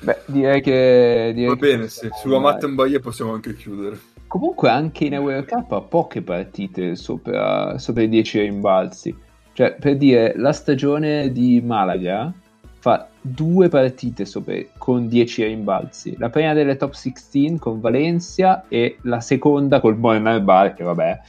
Beh, 0.00 0.22
direi 0.26 0.62
che... 0.62 1.32
direi 1.34 1.48
Va 1.48 1.54
che 1.54 1.60
bene, 1.60 1.88
sì. 1.88 2.08
Sulla. 2.14 2.38
Matta 2.38 2.66
Mbaye 2.66 2.98
possiamo 3.00 3.34
anche 3.34 3.54
chiudere. 3.54 3.98
Comunque 4.26 4.70
anche 4.70 5.04
in 5.04 5.14
Eurocup 5.14 5.70
ha 5.72 5.80
poche 5.82 6.22
partite 6.22 6.96
sopra, 6.96 7.76
sopra 7.78 8.02
i 8.02 8.08
10 8.08 8.40
rimbalzi. 8.40 9.16
Cioè, 9.52 9.74
per 9.74 9.96
dire, 9.96 10.32
la 10.36 10.52
stagione 10.52 11.30
di 11.30 11.60
Malaga 11.62 12.32
fa 12.78 13.08
due 13.30 13.68
partite 13.68 14.24
sopra, 14.24 14.54
con 14.76 15.08
10 15.08 15.44
rimbalzi. 15.44 16.16
La 16.18 16.30
prima 16.30 16.52
delle 16.52 16.76
top 16.76 16.92
16 16.92 17.58
con 17.58 17.80
Valencia 17.80 18.66
e 18.68 18.98
la 19.02 19.20
seconda 19.20 19.80
col 19.80 19.94
Borna 19.94 20.38
Bar, 20.40 20.74
che 20.74 20.82
vabbè. 20.82 21.20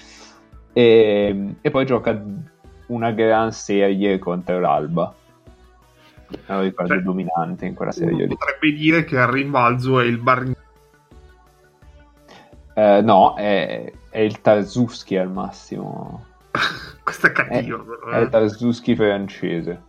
E, 0.73 1.55
e 1.61 1.69
poi 1.71 1.85
gioca 1.85 2.21
una 2.87 3.11
gran 3.11 3.51
serie 3.51 4.17
contro 4.19 4.59
l'Alba. 4.59 5.13
Non 6.47 6.61
ricordo 6.61 6.93
Cioè, 6.93 7.03
dominante 7.03 7.65
in 7.65 7.73
quella 7.73 7.91
serie 7.91 8.27
lì. 8.27 8.27
potrebbe 8.27 8.77
dire 8.77 9.03
che 9.03 9.17
al 9.17 9.31
rimbalzo 9.31 9.99
è 9.99 10.05
il 10.05 10.19
bar 10.19 10.51
Eh, 12.75 13.01
no, 13.01 13.35
è, 13.35 13.91
è 14.09 14.19
il 14.19 14.39
Tarzuski 14.41 15.17
al 15.17 15.31
massimo. 15.31 16.25
Questo 17.03 17.27
è 17.27 17.31
cattivo. 17.31 17.83
È 18.11 18.17
eh. 18.17 18.21
il 18.21 18.29
Tarzuski 18.29 18.95
francese. 18.95 19.87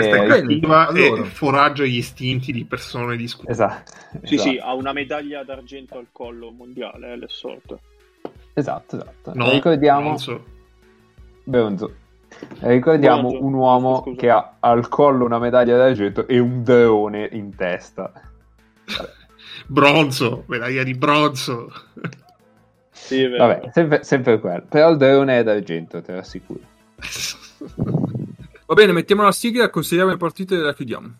Questa 0.00 0.22
è 0.22 0.26
cattiva 0.26 0.86
allora. 0.88 1.22
e 1.22 1.24
foraggia 1.24 1.84
gli 1.84 1.96
istinti 1.96 2.52
di 2.52 2.64
persone 2.64 3.16
di 3.16 3.26
scuola. 3.26 3.50
Esatto. 3.50 3.92
Sì, 4.22 4.34
esatto. 4.34 4.50
sì, 4.50 4.58
ha 4.58 4.74
una 4.74 4.92
medaglia 4.92 5.42
d'argento 5.42 5.98
al 5.98 6.08
collo 6.12 6.50
mondiale, 6.50 7.12
eh, 7.12 7.16
l'Essorto. 7.16 7.80
Esatto, 8.52 8.96
esatto. 8.96 9.32
No, 9.34 9.50
Ricordiamo... 9.50 10.08
non 10.08 10.18
so. 10.18 10.44
Bronzo. 11.44 11.94
Ricordiamo 12.60 13.28
Bronzo. 13.28 13.44
un 13.44 13.54
uomo 13.54 14.00
Scusa. 14.02 14.20
che 14.20 14.30
ha 14.30 14.56
al 14.60 14.88
collo 14.88 15.24
una 15.24 15.38
medaglia 15.38 15.76
d'argento 15.76 16.26
e 16.26 16.38
un 16.38 16.62
drone 16.62 17.28
in 17.32 17.54
testa. 17.54 18.12
Bronzo, 19.66 20.44
medaglia 20.46 20.82
di 20.82 20.94
bronzo. 20.94 21.72
Sì. 22.90 23.26
Vabbè, 23.26 23.70
sempre, 23.72 24.02
sempre 24.04 24.40
quello. 24.40 24.64
Però 24.68 24.90
il 24.90 24.96
drone 24.96 25.38
è 25.38 25.42
d'argento, 25.42 26.02
te 26.02 26.12
lo 26.12 26.18
assicuro. 26.18 26.60
Va 28.66 28.74
bene, 28.74 28.92
mettiamo 28.92 29.22
la 29.22 29.30
sigla, 29.30 29.70
consigliamo 29.70 30.10
le 30.10 30.16
partite 30.16 30.56
e 30.56 30.58
la 30.58 30.74
chiudiamo. 30.74 31.18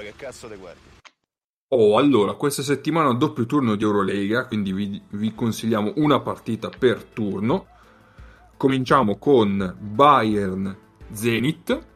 Che 0.00 0.14
cazzo 0.16 0.48
te 0.48 0.56
guardi. 0.56 0.87
Oh, 1.70 1.98
allora, 1.98 2.32
questa 2.32 2.62
settimana 2.62 3.12
doppio 3.12 3.44
turno 3.44 3.74
di 3.74 3.84
Eurolega, 3.84 4.46
quindi 4.46 4.72
vi, 4.72 5.02
vi 5.10 5.34
consigliamo 5.34 5.92
una 5.96 6.18
partita 6.18 6.70
per 6.70 7.04
turno. 7.04 7.66
Cominciamo 8.56 9.18
con 9.18 9.76
Bayern 9.78 10.74
Zenit 11.10 11.86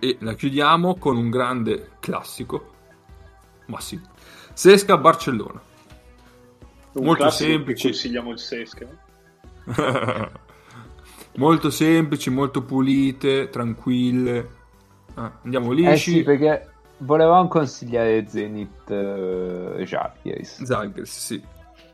e 0.00 0.16
la 0.20 0.34
chiudiamo 0.34 0.96
con 0.96 1.16
un 1.16 1.30
grande 1.30 1.90
classico. 2.00 2.70
Ma 3.66 3.78
sì, 3.78 4.00
Sesca 4.52 4.98
Barcellona. 4.98 5.62
Un 6.94 7.04
molto 7.04 7.30
semplice. 7.30 7.90
Consigliamo 7.90 8.32
il 8.32 8.38
Sesca. 8.40 8.86
molto 11.36 11.70
semplici, 11.70 12.30
molto 12.30 12.64
pulite, 12.64 13.48
tranquille. 13.48 14.50
Ah, 15.14 15.38
andiamo 15.44 15.70
Eh 15.70 15.74
lisci. 15.76 16.10
sì, 16.14 16.22
perché 16.24 16.71
volevamo 17.02 17.48
consigliare 17.48 18.26
Zenith 18.26 18.88
uh, 18.90 19.82
Žalgiris. 19.82 20.62
Zalgiris, 20.62 21.18
sì, 21.18 21.42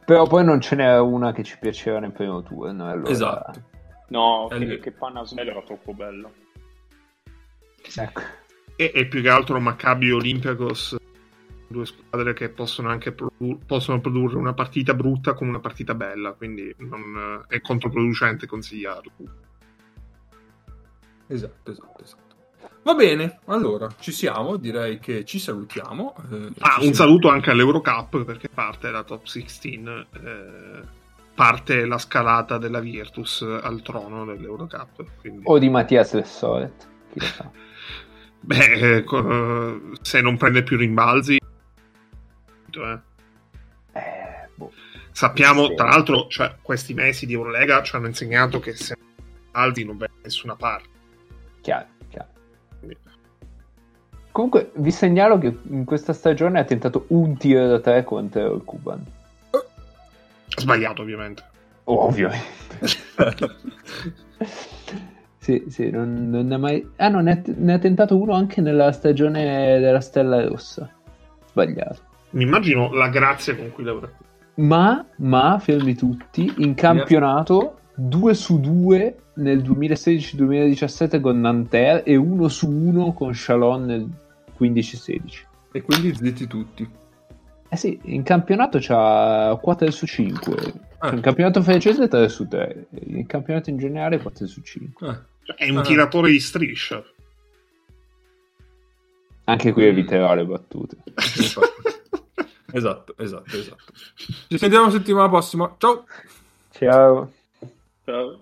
Però 0.08 0.26
poi 0.26 0.42
non 0.42 0.58
ce 0.60 0.74
n'era 0.74 1.02
una 1.02 1.32
che 1.32 1.42
ci 1.42 1.58
piaceva 1.58 1.98
nel 1.98 2.12
primo 2.12 2.42
turno. 2.42 2.88
Allora... 2.88 3.10
esatto. 3.10 3.62
No, 4.08 4.48
Eh, 4.50 4.58
che, 4.66 4.78
che 4.78 4.92
Panna 4.92 5.22
Smell 5.26 5.48
era 5.48 5.60
troppo 5.60 5.92
bello. 5.92 6.32
Ecco. 7.94 8.20
e, 8.76 8.92
e 8.94 9.06
più 9.06 9.20
che 9.20 9.28
altro 9.28 9.60
Maccabi 9.60 10.10
Olympiacos, 10.10 10.96
due 11.68 11.84
squadre 11.84 12.32
che 12.32 12.48
possono 12.48 12.88
anche 12.88 13.12
produ- 13.12 13.64
possono 13.66 14.00
produrre 14.00 14.38
una 14.38 14.54
partita 14.54 14.94
brutta 14.94 15.34
come 15.34 15.50
una 15.50 15.60
partita 15.60 15.94
bella, 15.94 16.32
quindi 16.32 16.74
non, 16.78 17.44
è 17.46 17.60
controproducente 17.60 18.46
consigliarlo. 18.46 19.12
Esatto, 21.26 21.70
esatto, 21.70 22.02
esatto. 22.02 22.27
Va 22.88 22.94
bene, 22.94 23.40
allora 23.48 23.86
ci 24.00 24.12
siamo, 24.12 24.56
direi 24.56 24.98
che 24.98 25.26
ci 25.26 25.38
salutiamo. 25.38 26.14
eh, 26.32 26.52
Ah, 26.60 26.78
ci 26.80 26.86
un 26.86 26.94
saluto 26.94 27.28
anche 27.28 27.50
all'Eurocup 27.50 28.24
perché 28.24 28.48
parte 28.48 28.90
la 28.90 29.02
top 29.02 29.26
16, 29.26 29.82
eh, 30.24 30.80
parte 31.34 31.84
la 31.84 31.98
scalata 31.98 32.56
della 32.56 32.80
Virtus 32.80 33.42
al 33.42 33.82
trono 33.82 34.24
dell'Eurocup. 34.24 35.04
Quindi... 35.20 35.42
O 35.44 35.58
di 35.58 35.68
Mattias 35.68 36.14
Lessoret. 36.14 36.88
Chi 37.12 37.20
lo 37.20 37.26
sa. 37.26 37.50
Beh, 38.40 39.02
eh, 39.02 39.04
se 40.00 40.22
non 40.22 40.38
prende 40.38 40.62
più 40.62 40.78
rimbalzi, 40.78 41.36
eh. 41.36 42.98
Eh, 43.92 44.48
boh. 44.54 44.72
sappiamo, 45.12 45.74
tra 45.74 45.88
l'altro, 45.88 46.26
cioè, 46.28 46.56
questi 46.62 46.94
mesi 46.94 47.26
di 47.26 47.34
Eurolega 47.34 47.82
ci 47.82 47.94
hanno 47.96 48.06
insegnato 48.06 48.58
che 48.60 48.74
se 48.74 48.96
alti 49.50 49.84
non 49.84 49.98
vai 49.98 50.08
da 50.08 50.20
nessuna 50.22 50.56
parte. 50.56 50.88
Chiaro. 51.60 51.96
Comunque 54.38 54.70
vi 54.76 54.92
segnalo 54.92 55.36
che 55.36 55.52
in 55.70 55.84
questa 55.84 56.12
stagione 56.12 56.60
ha 56.60 56.64
tentato 56.64 57.06
un 57.08 57.36
tiro 57.36 57.66
da 57.66 57.80
tre 57.80 58.04
contro 58.04 58.54
il 58.54 58.62
Cuban. 58.62 59.04
Sbagliato, 60.56 61.02
ovviamente. 61.02 61.42
Ovviamente. 61.82 62.46
sì, 65.38 65.64
sì, 65.66 65.90
non, 65.90 66.30
non 66.30 66.46
ne 66.46 66.54
ha 66.54 66.58
mai... 66.58 66.88
Ah 66.98 67.08
no, 67.08 67.20
ne 67.20 67.32
ha, 67.32 67.42
ne 67.56 67.72
ha 67.72 67.78
tentato 67.80 68.16
uno 68.16 68.32
anche 68.34 68.60
nella 68.60 68.92
stagione 68.92 69.80
della 69.80 70.00
Stella 70.00 70.46
Rossa. 70.46 70.88
Sbagliato. 71.48 71.98
Mi 72.30 72.44
immagino 72.44 72.92
la 72.92 73.08
grazia 73.08 73.56
con 73.56 73.72
cui 73.72 73.82
lavora. 73.82 74.08
Ma, 74.54 75.04
ma, 75.16 75.58
fermi 75.58 75.96
tutti, 75.96 76.54
in 76.58 76.74
campionato 76.74 77.78
2 77.96 78.34
su 78.34 78.60
2 78.60 79.16
nel 79.34 79.64
2016-2017 79.64 81.20
con 81.20 81.40
Nanterre 81.40 82.04
e 82.04 82.14
1 82.14 82.46
su 82.46 82.70
1 82.70 83.12
con 83.14 83.32
Chalon 83.34 83.84
nel 83.84 84.08
15-16. 84.58 85.46
E 85.72 85.82
quindi 85.82 86.14
zitti 86.14 86.46
tutti. 86.46 86.88
Eh 87.70 87.76
sì, 87.76 87.98
in 88.04 88.22
campionato 88.22 88.78
c'ha 88.80 89.56
4 89.60 89.90
su 89.90 90.06
5. 90.06 90.72
Ah. 90.98 91.12
In 91.12 91.20
campionato 91.20 91.62
francese 91.62 92.08
3 92.08 92.28
su 92.28 92.48
3. 92.48 92.86
In 93.06 93.26
campionato 93.26 93.68
in 93.70 93.76
generale 93.76 94.18
4 94.18 94.46
su 94.46 94.60
5. 94.62 95.08
Eh, 95.08 95.18
Cioè, 95.44 95.56
è 95.56 95.70
un 95.70 95.78
Ah. 95.78 95.82
tiratore 95.82 96.30
di 96.30 96.40
striscia. 96.40 97.02
Anche 99.44 99.72
qui 99.72 99.84
eviterò 99.84 100.34
le 100.34 100.44
battute. 100.44 100.96
infatti. 101.14 101.82
esatto, 102.72 103.14
esatto, 103.16 103.56
esatto. 103.56 103.92
Ci 104.48 104.58
sentiamo 104.58 104.90
settimana 104.90 105.28
prossima. 105.28 105.74
Ciao! 105.78 106.04
Ciao. 106.70 107.32
Ciao. 108.04 108.40